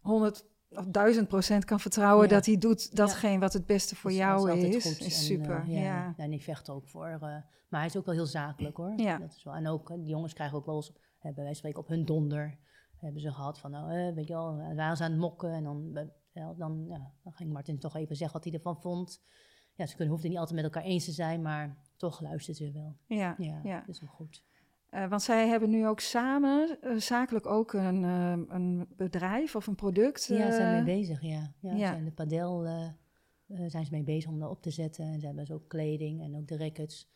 100 0.00 0.46
1000 0.68 1.28
procent 1.28 1.64
kan 1.64 1.80
vertrouwen 1.80 2.28
Ja. 2.28 2.34
dat 2.34 2.46
hij 2.46 2.58
doet 2.58 2.96
datgene 2.96 3.38
wat 3.38 3.52
het 3.52 3.66
beste 3.66 3.96
voor 3.96 4.10
Dus 4.10 4.18
jou 4.18 4.50
is. 4.58 5.00
Is 5.00 5.26
super, 5.26 5.60
eh, 5.60 5.68
ja. 5.68 5.80
ja. 5.80 6.14
En 6.16 6.32
ik 6.32 6.42
vecht 6.42 6.70
ook 6.70 6.88
voor. 6.88 7.06
eh, 7.06 7.20
maar 7.20 7.80
hij 7.80 7.86
is 7.86 7.96
ook 7.96 8.04
wel 8.06 8.14
heel 8.14 8.26
zakelijk 8.26 8.76
hoor. 8.76 8.92
Ja. 8.96 9.18
Dat 9.18 9.34
is 9.36 9.44
wel. 9.44 9.54
En 9.54 9.66
ook, 9.68 9.90
eh, 9.90 9.96
die 9.96 10.06
jongens 10.08 10.32
krijgen 10.32 10.56
ook 10.56 10.66
wel 10.66 10.76
eens, 10.76 10.92
bij 10.92 11.32
wijze 11.34 11.42
van 11.44 11.54
spreken, 11.54 11.80
op 11.80 11.88
hun 11.88 12.04
donder. 12.04 12.58
Hebben 12.96 13.20
ze 13.20 13.32
gehad 13.32 13.58
van, 13.58 13.70
nou, 13.70 13.92
eh, 13.92 14.14
weet 14.14 14.26
je 14.26 14.32
wel, 14.34 14.58
eh, 14.58 14.76
waren 14.76 14.96
ze 14.96 15.04
aan 15.04 15.10
het 15.10 15.20
mokken. 15.20 15.52
En 15.52 15.64
dan, 15.64 16.10
ja, 16.32 16.54
dan, 16.56 16.84
ja, 16.88 17.12
dan 17.22 17.32
ging 17.32 17.52
Martin 17.52 17.78
toch 17.78 17.96
even 17.96 18.16
zeggen 18.16 18.36
wat 18.36 18.44
hij 18.44 18.54
ervan 18.58 18.80
vond. 18.80 19.22
Ja, 19.74 19.86
ze 19.86 19.94
kunnen, 19.94 20.12
hoefden 20.12 20.30
niet 20.30 20.38
altijd 20.38 20.56
met 20.56 20.64
elkaar 20.64 20.82
eens 20.88 21.04
te 21.04 21.12
zijn, 21.12 21.42
maar 21.42 21.76
toch 21.96 22.20
luisteren 22.20 22.54
ze 22.56 22.72
wel. 22.72 22.96
Ja, 23.06 23.34
Ja, 23.38 23.60
ja. 23.62 23.78
dat 23.80 23.88
is 23.94 24.00
wel 24.00 24.10
goed. 24.10 24.44
Eh, 24.88 25.08
want 25.08 25.22
zij 25.22 25.48
hebben 25.48 25.70
nu 25.70 25.86
ook 25.86 26.00
samen, 26.00 26.78
eh, 26.80 26.96
zakelijk 26.96 27.46
ook 27.46 27.72
een, 27.72 28.04
eh, 28.04 28.38
een 28.48 28.86
bedrijf 28.96 29.56
of 29.56 29.66
een 29.66 29.74
product. 29.74 30.24
Ja, 30.24 30.50
ze 30.50 30.56
zijn 30.56 30.84
mee 30.84 30.96
bezig, 30.96 31.22
ja. 31.22 31.52
ja, 31.60 31.74
ja. 31.74 31.92
Zijn 31.92 32.04
de 32.04 32.10
padel 32.12 32.66
zijn 33.66 33.84
ze 33.84 33.90
mee 33.90 34.02
bezig 34.02 34.30
om 34.30 34.38
dat 34.38 34.50
op 34.50 34.62
te 34.62 34.70
zetten. 34.70 35.04
En 35.04 35.20
ze 35.20 35.26
hebben 35.26 35.44
dus 35.44 35.54
ook 35.54 35.68
kleding 35.68 36.22
en 36.22 36.36
ook 36.36 36.48
de 36.48 36.56
rackets. 36.56 37.10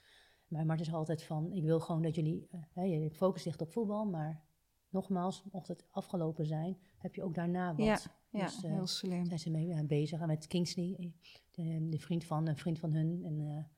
Maar 0.47 0.67
Martin 0.67 0.87
is 0.87 0.93
altijd 0.93 1.23
van, 1.23 1.53
ik 1.53 1.65
wil 1.65 1.81
gewoon 1.81 2.03
dat 2.03 2.15
jullie, 2.15 2.49
hè, 2.73 2.83
je 2.83 3.11
focus 3.11 3.45
ligt 3.45 3.61
op 3.61 3.73
voetbal, 3.73 4.05
maar 4.05 4.43
nogmaals, 4.89 5.45
mocht 5.53 5.69
het 5.69 5.87
afgelopen 5.91 6.47
zijn, 6.47 6.79
heb 6.99 7.15
je 7.15 7.23
ook 7.23 7.35
daarna 7.35 7.75
wat. 7.75 7.87
Ja, 7.87 7.99
ja, 8.31 8.45
Dus, 8.45 8.63
heel 8.63 8.87
slim. 8.87 9.27
zijn 9.27 9.39
ze 9.39 9.51
mee 9.51 9.85
bezig. 9.85 10.21
En 10.21 10.27
met 10.27 10.47
Kingsley, 10.47 11.13
de, 11.51 11.89
de 11.91 11.99
vriend 11.99 12.25
van 12.25 12.47
een 12.47 12.57
vriend 12.57 12.79
van 12.79 12.93
hun. 12.93 13.25
En 13.25 13.71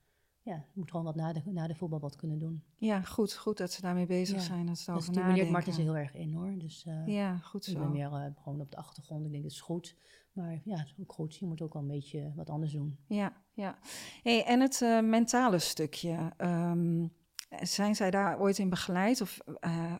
ja, 0.45 0.55
je 0.55 0.81
moet 0.81 0.91
gewoon 0.91 1.05
wat 1.07 1.15
na 1.15 1.33
de, 1.33 1.43
na 1.45 1.67
de 1.67 1.75
voetbal 1.75 2.01
wat 2.01 2.17
kunnen 2.17 2.39
doen. 2.39 2.63
Ja, 2.77 3.01
goed, 3.03 3.35
goed 3.35 3.57
dat 3.59 3.73
ze 3.73 3.81
daarmee 3.81 4.07
bezig 4.07 4.37
Ja, 4.37 4.43
zijn. 4.43 4.67
Dat 4.67 4.79
ze 4.79 4.87
Dat 4.87 4.95
over 4.97 5.09
stimuleert 5.13 5.29
nadenken. 5.37 5.53
Martin 5.53 5.73
ze 5.73 5.81
heel 5.83 5.97
erg 5.97 6.15
in 6.15 6.35
hoor. 6.35 6.55
Dus 6.59 6.85
eh, 6.87 7.07
Ja, 7.07 7.37
goed 7.37 7.67
ik 7.67 7.75
ben 7.75 7.83
zo. 7.83 7.89
meer 7.91 8.13
eh, 8.13 8.27
gewoon 8.43 8.61
op 8.61 8.71
de 8.71 8.77
achtergrond. 8.77 9.25
Ik 9.25 9.31
denk, 9.31 9.43
het 9.43 9.53
is 9.53 9.61
goed. 9.61 9.97
Maar 10.33 10.61
ja, 10.65 10.77
het 10.77 10.87
is 10.87 10.95
ook 11.01 11.13
goed. 11.13 11.37
Je 11.37 11.47
moet 11.47 11.63
ook 11.63 11.73
wel 11.73 11.83
een 11.83 11.89
beetje 11.89 12.33
wat 12.37 12.51
anders 12.51 12.73
doen. 12.73 12.99
Ja, 13.07 13.33
ja. 13.53 13.79
Hey, 14.23 14.45
en 14.45 14.61
het 14.61 14.83
eh, 14.83 15.01
mentale 15.01 15.59
stukje. 15.59 16.33
ehm, 16.37 17.07
zijn 17.61 17.95
zij 17.95 18.11
daar 18.11 18.41
ooit 18.41 18.59
in 18.59 18.69
begeleid? 18.69 19.21
Of 19.21 19.39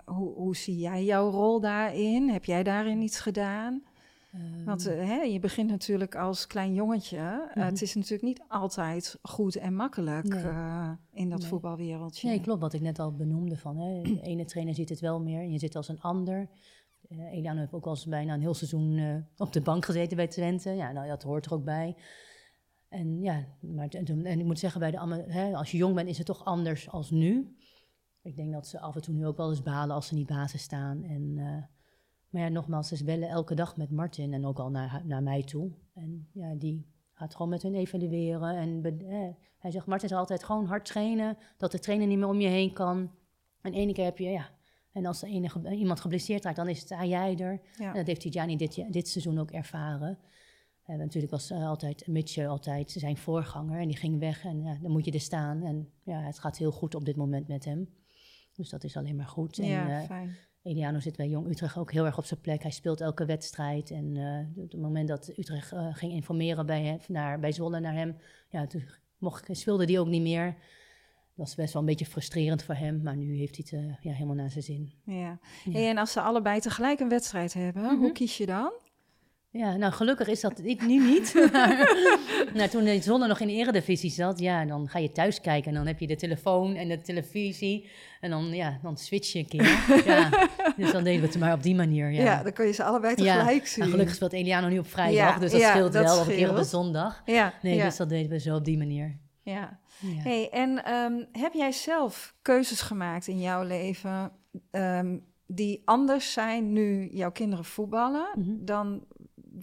hoe, 0.05 0.35
hoe 0.35 0.57
zie 0.57 0.79
jij 0.79 1.05
jouw 1.05 1.31
rol 1.31 1.61
daarin? 1.61 2.29
Heb 2.29 2.45
jij 2.45 2.63
daarin 2.63 3.01
iets 3.03 3.21
gedaan? 3.21 3.83
Want 4.65 4.87
Ehm, 4.87 4.99
eh, 4.99 5.07
hè, 5.07 5.21
je 5.23 5.39
begint 5.39 5.71
natuurlijk 5.71 6.15
als 6.17 6.47
klein 6.47 6.75
jongetje. 6.75 7.17
Eh, 7.19 7.57
Mhm. 7.57 7.65
het 7.67 7.83
is 7.83 7.95
natuurlijk 7.95 8.23
niet 8.23 8.43
altijd 8.49 9.19
goed 9.23 9.57
en 9.57 9.75
makkelijk 9.75 10.29
Nee. 10.29 10.43
eh, 10.43 10.91
in 11.13 11.31
dat 11.31 11.39
Nee. 11.39 11.49
voetbalwereldje. 11.49 12.29
Nee, 12.29 12.41
klopt 12.41 12.61
wat 12.61 12.73
ik 12.73 12.81
net 12.81 12.99
al 12.99 13.15
benoemde. 13.17 13.57
Van, 13.57 13.77
hè, 13.79 14.03
de 14.03 14.21
ene 14.23 14.45
trainer 14.45 14.75
ziet 14.75 14.89
het 14.89 15.01
wel 15.01 15.21
meer 15.21 15.41
en 15.41 15.53
je 15.53 15.59
zit 15.59 15.77
als 15.77 15.89
een 15.89 16.01
ander. 16.01 16.49
Eh 17.09 17.19
Eliane 17.33 17.61
heeft 17.61 17.73
ook 17.73 17.85
al 17.85 17.91
eens 17.91 18.07
bijna 18.07 18.35
een 18.35 18.41
heel 18.41 18.55
seizoen 18.55 19.25
op 19.37 19.53
de 19.53 19.61
bank 19.61 19.85
gezeten 19.85 20.17
bij 20.17 20.27
Twente. 20.29 20.71
Ja, 20.71 20.93
nou, 20.93 21.09
dat 21.09 21.23
hoort 21.23 21.47
er 21.47 21.53
ook 21.55 21.65
bij. 21.65 21.97
En 22.89 23.21
ja, 23.23 23.45
maar, 23.61 23.89
en, 23.89 24.25
en 24.27 24.39
ik 24.39 24.45
moet 24.45 24.59
zeggen, 24.59 24.81
bij 24.81 24.91
de, 24.91 25.25
hè, 25.29 25.53
als 25.57 25.71
je 25.71 25.77
jong 25.77 25.95
bent 25.95 26.09
is 26.09 26.17
het 26.19 26.27
toch 26.27 26.45
anders 26.45 26.91
als 26.91 27.11
nu. 27.11 27.57
Ik 28.23 28.37
denk 28.37 28.53
dat 28.53 28.67
ze 28.67 28.81
af 28.81 28.95
en 28.95 29.03
toe 29.03 29.15
nu 29.15 29.27
ook 29.27 29.37
wel 29.37 29.49
eens 29.51 29.63
balen 29.63 29.95
als 29.95 30.07
ze 30.07 30.15
niet 30.15 30.27
basis 30.27 30.63
staan. 30.63 31.03
En, 31.03 31.39
maar 32.35 32.43
ja, 32.43 32.49
nogmaals, 32.49 32.89
ze 32.89 33.05
bellen 33.05 33.29
elke 33.29 33.55
dag 33.55 33.77
met 33.77 33.91
Martin 33.91 34.33
en 34.33 34.47
ook 34.47 34.59
al 34.59 34.71
naar, 34.71 35.03
naar 35.05 35.23
mij 35.23 35.43
toe. 35.43 35.71
En 35.93 36.29
ja, 36.33 36.55
die 36.55 36.87
gaat 37.13 37.33
gewoon 37.33 37.49
met 37.49 37.63
hun 37.63 37.75
evalueren. 37.75 38.57
En 38.57 38.99
eh, 39.09 39.45
hij 39.59 39.71
zegt, 39.71 39.87
Martin 39.87 40.09
zal 40.09 40.19
altijd 40.19 40.45
gewoon 40.45 40.67
hard 40.67 40.85
trainen, 40.85 41.39
dat 41.57 41.73
de 41.73 41.79
trainer 41.79 42.07
niet 42.07 42.19
meer 42.19 42.29
om 42.29 42.41
je 42.41 42.49
heen 42.49 42.73
kan. 42.73 43.11
En 43.61 43.73
ene 43.73 43.93
keer 43.93 44.05
heb 44.05 44.19
je, 44.19 44.31
ja, 44.31 44.51
en 44.93 45.07
als 45.07 45.23
er 45.23 45.29
enige, 45.29 45.75
iemand 45.75 46.01
geblesseerd 46.01 46.45
raakt, 46.45 46.57
dan 46.57 46.69
is 46.69 46.79
het, 46.79 46.87
sta 46.87 47.05
jij 47.05 47.39
er. 47.39 47.61
Ja. 47.79 47.89
En 47.89 47.95
dat 47.95 48.07
heeft 48.07 48.21
Tijani 48.21 48.57
dit, 48.57 48.85
dit 48.93 49.09
seizoen 49.09 49.39
ook 49.39 49.51
ervaren. 49.51 50.19
En 50.85 50.99
natuurlijk 50.99 51.33
was 51.33 51.51
eh, 51.51 51.69
altijd 51.69 52.07
Mitchell 52.07 52.49
altijd 52.49 52.91
zijn 52.91 53.17
voorganger 53.17 53.81
en 53.81 53.89
die 53.89 53.97
ging 53.97 54.19
weg 54.19 54.45
en 54.45 54.63
ja, 54.63 54.79
dan 54.83 54.91
moet 54.91 55.05
je 55.05 55.13
er 55.13 55.21
staan. 55.21 55.63
En 55.63 55.91
ja, 56.03 56.21
het 56.21 56.39
gaat 56.39 56.59
heel 56.59 56.73
goed 56.73 56.95
op 56.95 57.05
dit 57.05 57.17
moment 57.17 57.49
met 57.49 57.65
hem. 57.65 57.89
Dus 58.53 58.71
dat 58.71 58.85
is 58.85 58.97
alleen 58.97 59.17
maar 59.17 59.27
goed. 59.27 59.57
Ja, 59.57 59.89
en, 59.89 60.01
eh, 60.01 60.07
fijn. 60.07 60.37
Eliano 60.65 61.01
zit 61.01 61.17
bij 61.17 61.29
Jong 61.29 61.49
Utrecht 61.49 61.77
ook 61.77 61.93
heel 61.93 62.05
erg 62.07 62.19
op 62.19 62.25
zijn 62.25 62.41
plek. 62.41 62.63
Hij 62.63 62.71
speelt 62.71 63.01
elke 63.01 63.25
wedstrijd. 63.25 63.91
En 63.91 64.17
eh, 64.17 64.63
op 64.65 64.71
het 64.71 64.81
moment 64.81 65.09
dat 65.09 65.33
Utrecht 65.37 65.73
eh, 65.73 65.89
ging 65.93 66.13
informeren 66.13 66.67
bij, 66.67 67.01
naar, 67.09 67.41
bij 67.41 67.53
Zwolle 67.53 67.81
naar 67.81 67.95
hem, 67.95 68.17
ja, 68.49 68.67
toen 68.67 68.85
mocht, 69.19 69.49
speelde 69.53 69.85
hij 69.85 69.99
ook 69.99 70.07
niet 70.07 70.23
meer. 70.23 70.45
Dat 71.37 71.47
was 71.47 71.55
best 71.55 71.73
wel 71.73 71.83
een 71.83 71.89
beetje 71.89 72.07
frustrerend 72.07 72.63
voor 72.63 72.75
hem, 72.75 73.03
maar 73.03 73.17
nu 73.17 73.37
heeft 73.37 73.57
hij 73.57 73.79
het 73.81 73.91
eh, 73.91 73.97
ja, 74.01 74.13
helemaal 74.13 74.35
naar 74.35 74.51
zijn 74.51 74.65
zin. 74.65 74.93
Ja. 75.05 75.39
En 75.73 75.99
als 75.99 76.13
ze 76.13 76.21
allebei 76.21 76.61
tegelijk 76.61 77.01
een 77.01 77.09
wedstrijd 77.09 77.53
hebben, 77.55 77.83
Mhm. 77.83 77.95
hoe 77.97 78.13
kies 78.13 78.37
je 78.37 78.47
dan? 78.47 78.73
Ja, 79.57 79.77
nou 79.77 79.93
gelukkig 79.93 80.29
is 80.29 80.41
dat 80.41 80.61
ik 80.63 80.87
nu 80.87 80.99
niet. 81.11 81.35
nou, 82.55 82.69
toen 82.69 82.85
de 82.85 82.99
Zwolle 83.03 83.27
nog 83.27 83.41
in 83.41 83.47
de 83.47 83.53
eredivisie 83.53 84.11
zat, 84.11 84.39
ja, 84.39 84.65
dan 84.65 84.89
ga 84.89 84.99
je 84.99 85.13
thuis 85.13 85.41
kijken 85.41 85.69
en 85.71 85.77
dan 85.77 85.87
heb 85.87 85.99
je 85.99 86.07
de 86.07 86.17
telefoon 86.17 86.75
en 86.75 86.89
de 86.89 87.01
televisie. 87.01 87.89
En 88.21 88.31
dan, 88.31 88.45
ja, 88.55 88.79
dan 88.83 88.97
switch 88.97 89.33
je 89.33 89.39
een 89.39 89.49
keer. 89.49 89.85
ja, 90.15 90.49
dus 90.77 90.93
dan 90.93 91.05
deden 91.05 91.21
we 91.21 91.27
het 91.27 91.39
maar 91.39 91.53
op 91.53 91.63
die 91.63 91.75
manier, 91.75 92.11
Ja, 92.13 92.23
ja. 92.23 92.43
dan 92.43 92.53
kun 92.53 92.67
je 92.67 92.73
ze 92.73 92.85
allebei 92.85 93.15
Ja, 93.23 93.35
tegelijk 93.37 93.67
zien. 93.67 93.85
En 93.85 93.91
gelukkig 93.91 94.15
speelt 94.15 94.33
Eliano 94.33 94.69
nu 94.69 94.79
op 94.79 94.87
vrijdag, 94.87 95.15
Ja, 95.35 95.39
dus 95.39 95.53
dat 95.53 95.61
scheelt 95.61 95.93
dat 95.93 96.05
wel. 96.05 96.21
Of 96.21 96.27
een 96.29 96.35
keer 96.35 96.51
op 96.51 96.57
een 96.57 96.65
zondag. 96.65 97.23
Ja, 97.25 97.53
Nee, 97.63 97.83
dus 97.83 97.97
dat 97.97 98.09
deden 98.09 98.31
we 98.31 98.39
zo 98.39 98.57
op 98.57 98.65
die 98.65 98.79
manier. 98.79 99.19
ja. 99.43 99.79
Ja. 99.99 100.21
Hey, 100.23 100.49
en 100.51 100.85
ehm, 100.85 101.13
heb 101.33 101.53
jij 101.53 101.73
zelf 101.73 102.35
keuzes 102.43 102.81
gemaakt 102.81 103.27
in 103.29 103.41
jouw 103.41 103.63
leven 103.63 104.31
ehm, 104.71 105.19
die 105.47 105.83
anders 105.85 106.33
zijn 106.33 106.73
nu 106.73 107.09
jouw 107.13 107.31
kinderen 107.33 107.65
voetballen 107.65 108.27
Mhm. 108.35 108.65
dan 108.65 109.05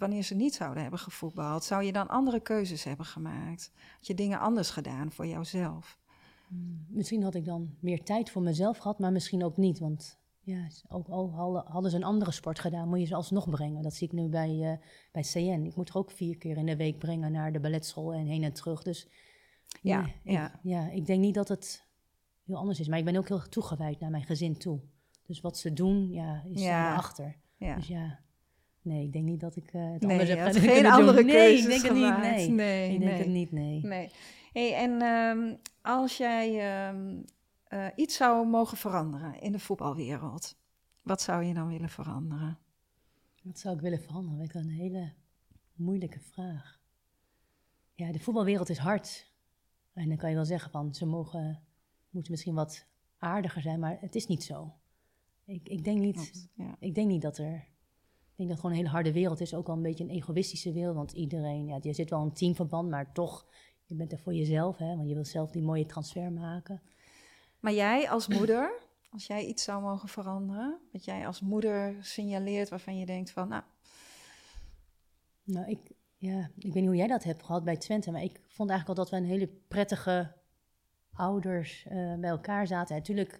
wanneer 0.02 0.24
ze 0.24 0.36
niet 0.36 0.54
zouden 0.54 0.82
hebben 0.82 1.00
gevoetbald? 1.00 1.64
Zou 1.64 1.84
je 1.84 1.92
dan 1.92 2.08
andere 2.08 2.40
keuzes 2.40 2.84
hebben 2.84 3.06
gemaakt? 3.06 3.72
Had 3.98 4.08
je 4.08 4.14
dingen 4.14 4.40
anders 4.40 4.70
gedaan 4.70 5.12
voor 5.12 5.28
jouzelf? 5.28 6.00
Misschien 6.88 7.24
had 7.24 7.36
ik 7.36 7.46
dan 7.46 7.76
meer 7.80 8.04
tijd 8.04 8.30
voor 8.30 8.42
mezelf 8.42 8.78
gehad, 8.78 9.00
maar 9.00 9.12
misschien 9.12 9.44
ook 9.44 9.58
niet. 9.58 9.80
Want 9.80 10.20
ja, 10.44 10.68
ook 10.90 11.08
al 11.08 11.32
hadden- 11.68 11.92
ze 11.92 11.98
een 11.98 12.04
andere 12.04 12.32
sport 12.32 12.60
gedaan, 12.60 12.88
moet 12.90 13.00
je 13.00 13.06
ze 13.06 13.16
alsnog 13.16 13.50
brengen. 13.50 13.84
Dat 13.84 13.94
zie 13.94 14.08
ik 14.08 14.14
nu 14.14 14.28
bij, 14.30 14.72
eh, 14.72 14.78
bij 15.12 15.22
CN. 15.22 15.66
Ik 15.66 15.76
moet 15.76 15.90
er 15.90 15.96
ook 15.98 16.12
vier 16.12 16.38
keer 16.38 16.58
in 16.58 16.66
de 16.66 16.76
week 16.76 16.98
brengen 16.98 17.32
naar 17.32 17.52
de 17.52 17.60
balletschool 17.60 18.14
en 18.14 18.26
heen 18.26 18.44
en 18.44 18.54
terug. 18.54 18.84
Dus 18.84 19.08
Ja, 19.82 20.06
ja. 20.24 20.54
Ik, 20.54 20.60
ja, 20.64 20.90
ik 20.90 21.06
denk 21.06 21.22
niet 21.22 21.34
dat 21.34 21.48
het 21.48 21.86
heel 22.46 22.56
anders 22.58 22.80
is. 22.80 22.88
Maar 22.88 22.98
ik 23.00 23.06
ben 23.06 23.16
ook 23.16 23.28
heel 23.28 23.50
toegewijd 23.50 24.00
naar 24.00 24.10
mijn 24.10 24.24
gezin 24.24 24.58
toe. 24.58 24.80
Dus 25.26 25.42
wat 25.42 25.58
ze 25.58 25.74
doen, 25.74 26.12
ja, 26.12 26.44
is 26.50 26.62
Ja. 26.62 26.96
achter. 26.96 27.36
Ja. 27.58 27.76
Dus 27.76 27.88
ja, 27.88 28.20
nee, 28.82 29.04
ik 29.04 29.14
denk 29.14 29.26
niet 29.26 29.40
dat 29.40 29.56
ik 29.56 29.74
eh, 29.74 29.92
het 29.92 30.02
Nee, 30.02 30.12
anders 30.12 30.30
heb 30.30 30.40
kunnen 30.52 30.70
geen 30.70 30.84
doen. 30.84 30.92
andere 30.92 31.24
nee, 31.24 31.36
keuzes 31.36 31.64
ik 31.64 31.70
denk 31.70 31.84
het 31.84 31.94
niet, 31.94 32.18
nee. 32.18 32.50
Nee, 32.50 32.94
ik 32.94 33.00
denk 33.00 33.12
nee. 33.12 33.20
het 33.20 33.28
niet, 33.28 33.52
nee. 33.52 33.82
Nee. 33.82 34.12
Hey, 34.54 34.76
en 34.76 35.02
ehm, 35.02 35.56
als 35.82 36.18
jij 36.18 36.60
ehm, 36.60 37.22
eh, 37.64 37.88
iets 37.96 38.16
zou 38.16 38.48
mogen 38.48 38.78
veranderen 38.78 39.42
in 39.42 39.52
de 39.52 39.60
voetbalwereld, 39.60 40.58
wat 41.02 41.22
zou 41.22 41.44
je 41.44 41.54
dan 41.54 41.68
willen 41.68 41.90
veranderen? 41.90 42.60
Wat 43.44 43.60
zou 43.60 43.76
ik 43.76 43.82
willen 43.82 44.02
veranderen? 44.02 44.38
Dat 44.38 44.56
is 44.56 44.62
een 44.62 44.70
hele 44.70 45.14
moeilijke 45.76 46.20
vraag. 46.20 46.80
Ja, 47.94 48.12
de 48.12 48.20
voetbalwereld 48.20 48.70
is 48.70 48.78
hard. 48.78 49.32
En 49.94 50.08
dan 50.08 50.18
kan 50.18 50.30
je 50.30 50.36
wel 50.36 50.46
zeggen 50.46 50.72
van 50.72 50.94
ze 50.96 51.06
mogen, 51.06 51.64
moeten 52.10 52.32
misschien 52.32 52.54
wat 52.56 52.86
aardiger 53.18 53.62
zijn, 53.62 53.80
maar 53.80 53.98
het 54.02 54.16
is 54.16 54.28
niet 54.28 54.44
zo. 54.44 54.74
Ik, 55.46 55.68
ik, 55.68 55.84
denk 55.84 56.00
niet, 56.00 56.16
Klopt, 56.16 56.48
ja. 56.54 56.76
ik 56.80 56.96
denk 56.96 57.08
niet 57.08 57.22
dat 57.22 57.38
er. 57.38 57.68
Ik 58.42 58.48
denk 58.48 58.60
dat 58.60 58.72
het 58.72 58.72
gewoon 58.72 58.72
een 58.72 59.02
hele 59.02 59.04
harde 59.04 59.20
wereld 59.20 59.42
is. 59.42 59.54
Ook 59.54 59.68
al 59.68 59.76
een 59.76 59.82
beetje 59.82 60.04
een 60.04 60.10
egoïstische 60.10 60.72
wereld. 60.72 60.96
Want 60.96 61.12
iedereen, 61.12 61.66
ja, 61.66 61.78
je 61.82 61.94
zit 61.94 62.10
wel 62.10 62.24
in 62.24 62.34
teamverband, 62.34 62.90
maar 62.90 63.12
toch, 63.14 63.46
je 63.86 63.96
bent 63.96 64.12
er 64.12 64.20
voor 64.20 64.34
jezelf. 64.34 64.78
Hè, 64.78 64.96
want 64.96 65.08
je 65.08 65.14
wil 65.14 65.26
zelf 65.26 65.52
die 65.52 65.62
mooie 65.62 65.86
transfer 65.86 66.32
maken. 66.32 66.82
Maar 67.60 67.74
jij 67.74 68.10
als 68.10 68.28
moeder, 68.28 68.72
als 69.10 69.28
jij 69.28 69.46
iets 69.46 69.64
zou 69.64 69.82
mogen 69.82 70.10
veranderen, 70.10 70.80
wat 70.92 71.06
jij 71.06 71.28
als 71.28 71.42
moeder 71.42 71.96
signaleert 72.00 72.70
waarvan 72.70 72.98
je 72.98 73.06
denkt 73.06 73.32
van, 73.32 73.48
nou, 73.48 73.64
Nou, 75.44 75.70
ik, 75.70 75.80
Ja, 76.18 76.52
ik 76.58 76.74
weet 76.74 76.74
niet 76.74 76.86
hoe 76.86 76.96
jij 76.96 77.08
dat 77.08 77.24
hebt 77.24 77.44
gehad 77.44 77.64
bij 77.64 77.78
Twente, 77.78 78.12
maar 78.12 78.24
ik 78.24 78.40
vond 78.48 78.70
eigenlijk 78.70 79.00
al 79.00 79.06
dat 79.06 79.14
we 79.14 79.18
een 79.18 79.32
hele 79.32 79.48
prettige 79.68 80.36
ouders 81.14 81.86
uh, 81.86 82.16
bij 82.20 82.30
elkaar 82.30 82.68
zaten. 82.68 82.96
Natuurlijk 82.96 83.40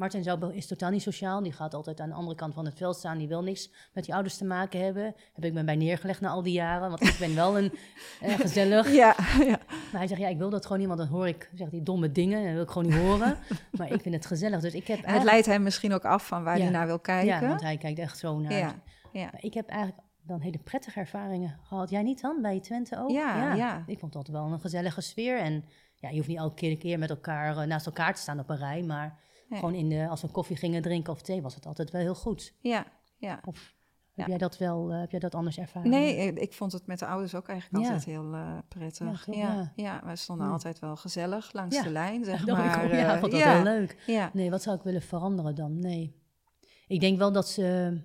Martin 0.00 0.22
zou, 0.22 0.54
is 0.54 0.66
totaal 0.66 0.90
niet 0.90 1.02
sociaal. 1.02 1.42
Die 1.42 1.52
gaat 1.52 1.74
altijd 1.74 2.00
aan 2.00 2.08
de 2.08 2.14
andere 2.14 2.36
kant 2.36 2.54
van 2.54 2.64
het 2.64 2.76
veld 2.76 2.96
staan. 2.96 3.18
Die 3.18 3.28
wil 3.28 3.42
niks 3.42 3.70
met 3.92 4.04
die 4.04 4.14
ouders 4.14 4.36
te 4.36 4.44
maken 4.44 4.80
hebben. 4.80 5.14
Heb 5.32 5.44
ik 5.44 5.52
me 5.52 5.64
bij 5.64 5.76
neergelegd 5.76 6.20
na 6.20 6.28
al 6.28 6.42
die 6.42 6.52
jaren. 6.52 6.88
Want 6.88 7.02
ik 7.02 7.16
ben 7.18 7.34
wel 7.34 7.58
een 7.58 7.72
eh, 8.20 8.34
gezellig. 8.38 8.92
Ja, 8.92 9.14
ja. 9.38 9.58
Maar 9.68 10.00
hij 10.00 10.06
zegt, 10.06 10.20
ja, 10.20 10.28
ik 10.28 10.38
wil 10.38 10.50
dat 10.50 10.62
gewoon 10.62 10.78
niet. 10.78 10.88
Want 10.88 11.00
dan 11.00 11.08
hoor 11.08 11.28
ik 11.28 11.50
zeg, 11.54 11.68
die 11.68 11.82
domme 11.82 12.12
dingen. 12.12 12.44
Dat 12.44 12.52
wil 12.52 12.62
ik 12.62 12.70
gewoon 12.70 12.88
niet 12.88 12.98
horen. 12.98 13.36
maar 13.78 13.92
ik 13.92 14.00
vind 14.00 14.14
het 14.14 14.26
gezellig. 14.26 14.60
Dus 14.60 14.74
ik 14.74 14.86
heb 14.86 14.98
Het 15.06 15.22
leidt 15.22 15.46
hem 15.46 15.62
misschien 15.62 15.92
ook 15.92 16.04
af 16.04 16.26
van 16.26 16.44
waar 16.44 16.58
hij 16.58 16.70
naar 16.70 16.86
wil 16.86 17.00
kijken. 17.00 17.40
Ja, 17.40 17.48
want 17.48 17.60
hij 17.60 17.76
kijkt 17.76 17.98
echt 17.98 18.18
zo 18.18 18.38
naar. 18.38 18.52
Ja, 18.52 18.74
ja. 19.12 19.30
ik 19.40 19.54
heb 19.54 19.68
eigenlijk 19.68 20.00
dan 20.22 20.40
hele 20.40 20.58
prettige 20.58 21.00
ervaringen 21.00 21.58
gehad. 21.62 21.90
Jij 21.90 22.02
niet 22.02 22.20
dan, 22.20 22.42
bij 22.42 22.60
Twente 22.60 22.98
ook? 22.98 23.10
Ja, 23.10 23.54
ja. 23.54 23.82
Ik 23.86 23.98
vond 23.98 24.12
dat 24.12 24.28
wel 24.28 24.52
een 24.52 24.60
gezellige 24.60 25.00
sfeer. 25.00 25.38
En 25.38 25.64
ja, 25.94 26.08
je 26.08 26.16
hoeft 26.16 26.28
niet 26.28 26.38
elke 26.38 26.54
keer, 26.54 26.76
keer 26.76 26.98
met 26.98 27.10
elkaar 27.10 27.56
eh, 27.56 27.66
naast 27.66 27.86
elkaar 27.86 28.14
te 28.14 28.20
staan 28.20 28.38
op 28.38 28.48
een 28.48 28.56
rij. 28.56 28.82
Maar 28.82 29.18
gewoon 29.50 29.74
in 29.74 29.88
de, 29.88 30.08
als 30.08 30.22
we 30.22 30.28
koffie 30.28 30.56
gingen 30.56 30.82
drinken 30.82 31.12
of 31.12 31.22
thee, 31.22 31.42
was 31.42 31.54
het 31.54 31.66
altijd 31.66 31.90
wel 31.90 32.00
heel 32.00 32.14
goed. 32.14 32.54
Ja, 32.60 32.86
ja. 33.16 33.40
Of 33.44 33.74
heb 34.20 34.28
jij 34.28 34.38
dat 34.38 34.58
wel, 34.58 34.92
uh, 34.92 35.00
heb 35.00 35.10
jij 35.10 35.20
dat 35.20 35.34
anders 35.34 35.58
ervaren? 35.58 35.90
Nee, 35.90 36.32
ik 36.32 36.52
vond 36.52 36.72
het 36.72 36.86
met 36.86 36.98
de 36.98 37.06
ouders 37.06 37.34
ook 37.34 37.48
eigenlijk 37.48 37.84
altijd 37.84 38.04
heel 38.04 38.34
uh, 38.34 38.58
prettig. 38.68 39.26
Ja, 39.26 39.32
ja, 39.34 39.72
ja. 39.76 40.02
we 40.04 40.16
stonden 40.16 40.50
altijd 40.50 40.78
wel 40.78 40.96
gezellig 40.96 41.52
langs 41.52 41.82
de 41.82 41.90
lijn, 41.90 42.24
zeg 42.24 42.46
maar. 42.46 42.84
Ik 42.84 42.92
ja, 42.92 43.14
ik 43.14 43.20
vond 43.20 43.32
dat 43.32 43.42
heel 43.42 43.62
leuk. 43.62 44.02
Ja. 44.06 44.30
Nee, 44.32 44.50
wat 44.50 44.62
zou 44.62 44.76
ik 44.76 44.82
willen 44.82 45.02
veranderen 45.02 45.54
dan? 45.54 45.78
Nee. 45.78 46.14
Ik 46.86 47.00
denk 47.00 47.18
wel 47.18 47.32
dat 47.32 47.48
ze 47.48 47.98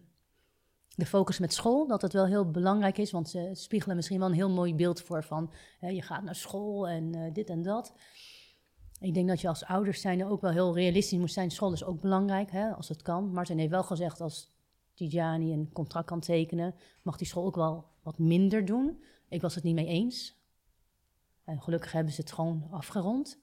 de 0.95 1.05
focus 1.05 1.39
met 1.39 1.53
school, 1.53 1.87
dat 1.87 2.01
het 2.01 2.13
wel 2.13 2.25
heel 2.25 2.51
belangrijk 2.51 2.97
is, 2.97 3.11
want 3.11 3.29
ze 3.29 3.49
spiegelen 3.53 3.95
misschien 3.95 4.19
wel 4.19 4.27
een 4.27 4.33
heel 4.33 4.49
mooi 4.49 4.75
beeld 4.75 5.01
voor 5.01 5.23
van 5.23 5.51
je 5.79 6.01
gaat 6.01 6.23
naar 6.23 6.35
school 6.35 6.87
en 6.87 7.33
dit 7.33 7.49
en 7.49 7.61
dat. 7.61 7.93
Ik 8.99 9.13
denk 9.13 9.27
dat 9.27 9.41
je 9.41 9.47
als 9.47 9.65
ouders 9.65 10.01
zijn 10.01 10.25
ook 10.25 10.41
wel 10.41 10.51
heel 10.51 10.75
realistisch 10.75 11.19
moet 11.19 11.31
zijn. 11.31 11.51
School 11.51 11.73
is 11.73 11.83
ook 11.83 12.01
belangrijk, 12.01 12.51
hè, 12.51 12.71
als 12.71 12.89
het 12.89 13.01
kan. 13.01 13.31
Martin 13.31 13.57
heeft 13.57 13.71
wel 13.71 13.83
gezegd, 13.83 14.21
als 14.21 14.53
Tijani 14.93 15.53
een 15.53 15.69
contract 15.73 16.05
kan 16.05 16.19
tekenen, 16.19 16.75
mag 17.01 17.17
die 17.17 17.27
school 17.27 17.45
ook 17.45 17.55
wel 17.55 17.85
wat 18.03 18.17
minder 18.17 18.65
doen. 18.65 19.03
Ik 19.29 19.41
was 19.41 19.55
het 19.55 19.63
niet 19.63 19.75
mee 19.75 19.87
eens. 19.87 20.35
En 21.43 21.61
gelukkig 21.61 21.91
hebben 21.91 22.13
ze 22.13 22.21
het 22.21 22.31
gewoon 22.31 22.67
afgerond. 22.71 23.39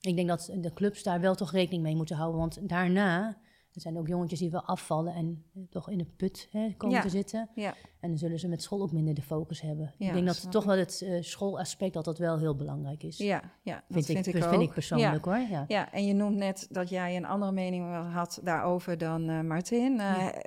Ik 0.00 0.16
denk 0.16 0.28
dat 0.28 0.50
de 0.56 0.72
clubs 0.72 1.02
daar 1.02 1.20
wel 1.20 1.34
toch 1.34 1.52
rekening 1.52 1.82
mee 1.82 1.96
moeten 1.96 2.16
houden. 2.16 2.40
Want 2.40 2.68
daarna 2.68 3.38
er 3.74 3.80
zijn 3.80 3.98
ook 3.98 4.08
jongetjes 4.08 4.38
die 4.38 4.50
wel 4.50 4.64
afvallen 4.64 5.14
en 5.14 5.44
toch 5.70 5.90
in 5.90 5.98
de 5.98 6.04
put 6.04 6.48
hè, 6.50 6.74
komen 6.76 7.00
te 7.00 7.08
zitten. 7.08 7.48
Ja. 7.54 7.74
En 8.04 8.10
dan 8.10 8.18
zullen 8.18 8.38
ze 8.38 8.48
met 8.48 8.62
school 8.62 8.82
ook 8.82 8.92
minder 8.92 9.14
de 9.14 9.22
focus 9.22 9.60
hebben. 9.60 9.94
ik 9.98 10.12
denk 10.12 10.26
dat 10.26 10.50
toch 10.50 10.64
wel 10.64 10.76
het 10.76 11.00
uh, 11.04 11.22
schoolaspect 11.22 11.94
dat 11.94 12.04
dat 12.04 12.18
wel 12.18 12.38
heel 12.38 12.56
belangrijk 12.56 13.02
is. 13.02 13.18
Ja, 13.18 13.42
ja 13.62 13.84
vind, 13.90 14.08
ik, 14.08 14.14
vind, 14.14 14.26
ik, 14.26 14.44
vind 14.44 14.62
ik 14.62 14.72
persoonlijk 14.72 15.24
hoor. 15.24 15.38
Ja. 15.38 15.64
ja, 15.68 15.92
en 15.92 16.06
je 16.06 16.12
noemt 16.12 16.36
net 16.36 16.66
dat 16.70 16.88
jij 16.88 17.16
een 17.16 17.24
andere 17.24 17.52
mening 17.52 18.12
had 18.12 18.40
daarover 18.42 18.98
dan 18.98 19.30
uh, 19.30 19.40
Martin. 19.40 20.00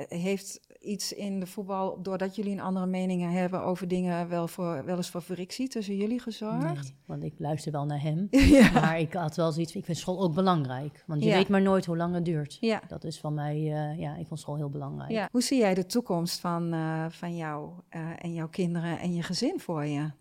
heeft 0.08 0.60
iets 0.80 1.14
in 1.14 1.40
de 1.40 1.48
voetbal, 1.48 2.02
doordat 2.02 2.36
jullie 2.36 2.52
een 2.52 2.60
andere 2.60 2.86
mening 2.86 3.32
hebben 3.32 3.62
over 3.62 3.88
dingen, 3.88 4.30
wel, 4.30 4.48
voor, 4.48 4.86
wel 4.86 4.98
eens 4.98 5.10
voor 5.10 5.22
frictie 5.22 5.68
tussen 5.68 5.96
jullie 5.96 6.20
gezorgd? 6.20 6.84
Nee, 6.84 6.96
want 7.06 7.24
ik 7.24 7.34
luister 7.38 7.72
wel 7.72 7.86
naar 7.86 8.02
hem. 8.02 8.28
Maar 8.74 9.00
ik 9.00 9.14
had 9.14 9.36
wel 9.36 9.52
zoiets, 9.52 9.76
ik 9.76 9.86
vind 9.86 9.98
school 9.98 10.22
ook 10.22 10.34
belangrijk. 10.34 11.04
Want 11.08 11.24
je 11.24 11.30
weet 11.30 11.50
maar 11.50 11.62
nooit 11.62 11.86
hoe 11.86 11.98
lang 11.98 12.14
het 12.14 12.26
duurt. 12.26 12.58
Ja. 12.60 12.82
Dat 12.88 13.04
is 13.04 13.20
van 13.20 13.34
mij, 13.34 13.60
ja, 13.98 14.16
ik 14.16 14.28
vond 14.28 14.40
school 14.40 14.56
heel 14.56 14.70
belangrijk. 14.70 15.12
Ja. 15.12 15.30
Hoe 15.32 15.42
zie 15.42 15.58
jij 15.58 15.74
de 15.74 15.86
toekomst 15.86 16.40
van, 16.40 16.76
van 17.10 17.36
jou 17.36 17.47
uh, 17.56 18.10
en 18.18 18.34
jouw 18.34 18.48
kinderen 18.48 19.00
en 19.00 19.14
je 19.14 19.24
gezin 19.24 19.60
voor 19.60 19.86
je? 19.86 20.12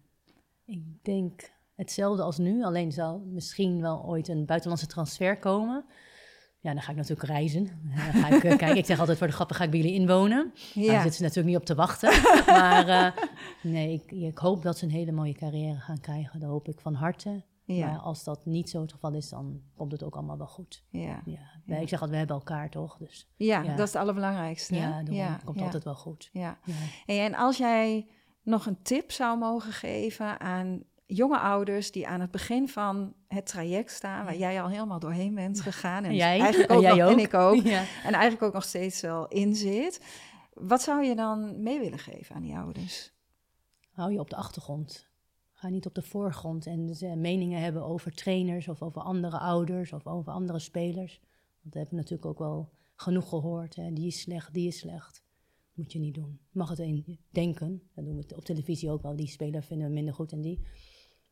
Ik 0.64 0.82
denk 1.02 1.50
hetzelfde 1.74 2.22
als 2.22 2.38
nu, 2.38 2.64
alleen 2.64 2.92
zal 2.92 3.18
misschien 3.26 3.80
wel 3.80 4.04
ooit 4.04 4.28
een 4.28 4.46
buitenlandse 4.46 4.86
transfer 4.86 5.38
komen. 5.38 5.84
Ja, 6.60 6.72
dan 6.72 6.82
ga 6.82 6.90
ik 6.90 6.96
natuurlijk 6.96 7.28
reizen. 7.28 7.64
Dan 8.12 8.22
ga 8.22 8.28
ik, 8.28 8.58
kijk, 8.58 8.76
ik 8.76 8.86
zeg 8.86 8.98
altijd 9.00 9.18
voor 9.18 9.26
de 9.26 9.32
grappen, 9.32 9.56
ga 9.56 9.64
ik 9.64 9.70
bij 9.70 9.80
jullie 9.80 9.94
inwonen. 9.94 10.52
Ja. 10.74 10.86
Daar 10.92 11.02
zitten 11.02 11.12
ze 11.12 11.22
natuurlijk 11.22 11.48
niet 11.48 11.56
op 11.56 11.64
te 11.64 11.74
wachten. 11.74 12.10
maar 12.46 13.14
nee, 13.62 13.92
ik, 13.92 14.12
ik, 14.12 14.38
hoop 14.38 14.62
dat 14.62 14.78
ze 14.78 14.84
een 14.84 14.90
hele 14.90 15.12
mooie 15.12 15.34
carrière 15.34 15.78
gaan 15.78 16.00
krijgen. 16.00 16.40
Dat 16.40 16.48
hoop 16.48 16.68
ik 16.68 16.80
van 16.80 16.94
harte. 16.94 17.42
Ja. 17.66 17.86
Maar 17.86 17.98
als 17.98 18.24
dat 18.24 18.44
niet 18.44 18.70
zo 18.70 18.80
het 18.80 18.92
geval 18.92 19.14
is, 19.14 19.28
dan 19.28 19.62
komt 19.74 19.92
het 19.92 20.02
ook 20.02 20.14
allemaal 20.14 20.38
wel 20.38 20.46
goed. 20.46 20.84
Ja. 20.90 21.22
ja. 21.24 21.76
Ik 21.76 21.88
zeg 21.88 22.00
altijd, 22.00 22.10
we 22.10 22.16
hebben 22.16 22.36
elkaar 22.36 22.70
toch? 22.70 22.96
Dus, 22.96 23.28
ja, 23.36 23.62
dat 23.62 23.86
is 23.86 23.92
het 23.92 24.02
allerbelangrijkste. 24.02 24.74
Ja, 24.74 25.02
dan 25.02 25.40
komt 25.44 25.60
altijd 25.60 25.84
wel 25.84 25.94
goed. 25.94 26.30
Ja. 26.32 26.58
En 27.06 27.34
als 27.34 27.56
jij 27.56 28.06
nog 28.42 28.66
een 28.66 28.82
tip 28.82 29.12
zou 29.12 29.38
mogen 29.38 29.72
geven 29.72 30.40
aan 30.40 30.84
jonge 31.06 31.38
ouders 31.38 31.92
die 31.92 32.06
aan 32.06 32.20
het 32.20 32.30
begin 32.30 32.68
van 32.68 33.14
het 33.28 33.46
traject 33.46 33.90
staan, 33.90 34.24
waar 34.24 34.36
jij 34.36 34.62
al 34.62 34.68
helemaal 34.68 34.98
doorheen 34.98 35.34
bent 35.34 35.60
gegaan. 35.60 36.04
En, 36.04 36.14
jij? 36.24 36.40
Eigenlijk 36.40 36.72
ook, 36.72 36.82
en, 36.82 36.96
nog, 36.96 37.10
en 37.10 37.18
ik 37.18 37.34
ook. 37.34 37.64
En 38.06 38.12
eigenlijk 38.12 38.42
ook 38.42 38.52
nog 38.52 38.64
steeds 38.64 39.00
wel 39.00 39.28
in 39.28 39.54
zit. 39.54 40.00
Wat 40.52 40.82
zou 40.82 41.04
je 41.04 41.14
dan 41.14 41.62
mee 41.62 41.78
willen 41.78 41.98
geven 41.98 42.34
aan 42.34 42.42
die 42.42 42.56
ouders? 42.56 43.12
Hou 43.92 44.12
je 44.12 44.20
op 44.20 44.30
de 44.30 44.36
achtergrond. 44.36 45.05
Niet 45.70 45.86
op 45.86 45.94
de 45.94 46.02
voorgrond 46.02 46.66
en 46.66 46.86
dus, 46.86 47.00
meningen 47.00 47.60
hebben 47.60 47.84
over 47.84 48.14
trainers 48.14 48.68
of 48.68 48.82
over 48.82 49.02
andere 49.02 49.38
ouders 49.38 49.92
of 49.92 50.06
over 50.06 50.32
andere 50.32 50.58
spelers. 50.58 51.20
Want 51.62 51.74
dat 51.74 51.74
hebben 51.74 51.90
we 51.90 51.96
natuurlijk 51.96 52.26
ook 52.26 52.38
wel 52.38 52.70
genoeg 52.94 53.28
gehoord. 53.28 53.76
Hè. 53.76 53.92
Die 53.92 54.06
is 54.06 54.20
slecht, 54.20 54.54
die 54.54 54.66
is 54.66 54.78
slecht. 54.78 55.24
Moet 55.74 55.92
je 55.92 55.98
niet 55.98 56.14
doen. 56.14 56.40
Mag 56.50 56.68
het 56.68 56.78
een 56.78 57.18
denken. 57.30 57.82
Dat 57.94 58.04
doen 58.04 58.16
we 58.16 58.36
op 58.36 58.44
televisie 58.44 58.90
ook 58.90 59.02
wel. 59.02 59.16
Die 59.16 59.28
speler 59.28 59.62
vinden 59.62 59.86
we 59.86 59.92
minder 59.92 60.14
goed 60.14 60.32
en 60.32 60.40
die. 60.40 60.60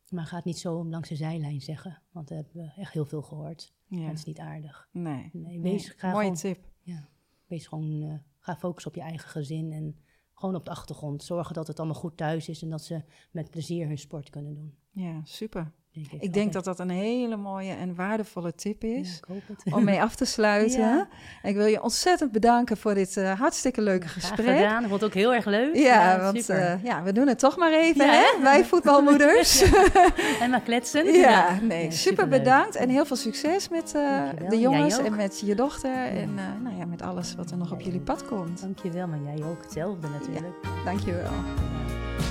Maar 0.08 0.26
ga 0.26 0.36
het 0.36 0.44
niet 0.44 0.58
zo 0.58 0.84
langs 0.86 1.08
de 1.08 1.16
zijlijn 1.16 1.60
zeggen. 1.60 2.02
Want 2.10 2.28
dat 2.28 2.36
hebben 2.36 2.62
we 2.62 2.80
echt 2.80 2.92
heel 2.92 3.04
veel 3.04 3.22
gehoord. 3.22 3.72
Ja. 3.86 4.00
Het 4.00 4.18
is 4.18 4.24
niet 4.24 4.38
aardig. 4.38 4.88
Nee. 4.92 5.30
nee 5.32 5.60
wees, 5.60 5.94
nee. 6.02 6.12
Mooie 6.12 6.32
tip. 6.32 6.58
Ja, 6.82 7.08
wees 7.46 7.66
gewoon, 7.66 8.02
uh, 8.02 8.14
ga 8.38 8.56
focussen 8.56 8.90
op 8.90 8.96
je 8.96 9.02
eigen 9.02 9.28
gezin 9.28 9.72
en 9.72 9.96
gewoon 10.34 10.54
op 10.54 10.64
de 10.64 10.70
achtergrond. 10.70 11.22
Zorgen 11.22 11.54
dat 11.54 11.66
het 11.66 11.78
allemaal 11.78 12.00
goed 12.00 12.16
thuis 12.16 12.48
is 12.48 12.62
en 12.62 12.70
dat 12.70 12.84
ze 12.84 13.02
met 13.30 13.50
plezier 13.50 13.86
hun 13.86 13.98
sport 13.98 14.30
kunnen 14.30 14.54
doen. 14.54 14.74
Ja, 14.90 15.20
super. 15.24 15.72
Denk 15.94 16.12
ik, 16.12 16.22
ik 16.22 16.32
denk 16.32 16.52
dat 16.52 16.64
dat 16.64 16.78
een 16.78 16.90
hele 16.90 17.36
mooie 17.36 17.72
en 17.72 17.94
waardevolle 17.94 18.54
tip 18.54 18.84
is 18.84 19.20
ja, 19.64 19.76
om 19.76 19.84
mee 19.84 20.02
af 20.02 20.14
te 20.14 20.24
sluiten. 20.36 20.80
Ja. 20.80 21.08
Ik 21.42 21.56
wil 21.56 21.66
je 21.66 21.82
ontzettend 21.82 22.32
bedanken 22.32 22.76
voor 22.76 22.94
dit 22.94 23.16
uh, 23.16 23.32
hartstikke 23.40 23.82
leuke 23.82 24.08
gesprek. 24.08 24.56
Gedaan, 24.56 24.80
dat 24.80 24.90
vond 24.90 25.04
ook 25.04 25.14
heel 25.14 25.34
erg 25.34 25.44
leuk. 25.44 25.76
Ja, 25.76 26.20
want 26.20 26.50
uh, 26.50 26.84
ja, 26.84 27.02
we 27.02 27.12
doen 27.12 27.26
het 27.26 27.38
toch 27.38 27.56
maar 27.56 27.72
even, 27.72 28.10
hè? 28.10 28.42
wij 28.42 28.64
voetbalmoeders. 28.64 29.62
en 30.42 30.50
maar 30.50 30.60
kletsen. 30.60 31.12
Ja, 31.12 31.58
nee, 31.62 31.90
super, 31.90 32.28
bedankt 32.28 32.76
en 32.76 32.88
heel 32.88 33.04
veel 33.04 33.16
succes 33.16 33.68
met 33.68 33.92
uh, 33.96 34.22
de 34.48 34.58
jongens 34.58 34.98
en 34.98 35.16
met 35.16 35.42
je 35.46 35.54
dochter 35.54 36.06
en 36.06 36.34
nou 36.62 36.76
ja, 36.76 36.84
met 36.84 37.02
alles 37.02 37.34
wat 37.34 37.50
er 37.50 37.56
nog 37.56 37.72
op 37.72 37.80
jullie 37.80 38.00
pad 38.00 38.24
komt. 38.24 38.60
Dankjewel, 38.60 39.06
maar 39.06 39.20
jij 39.34 39.46
ook 39.46 39.62
hetzelfde 39.62 40.08
natuurlijk. 40.08 40.54
dankjewel. 40.84 41.32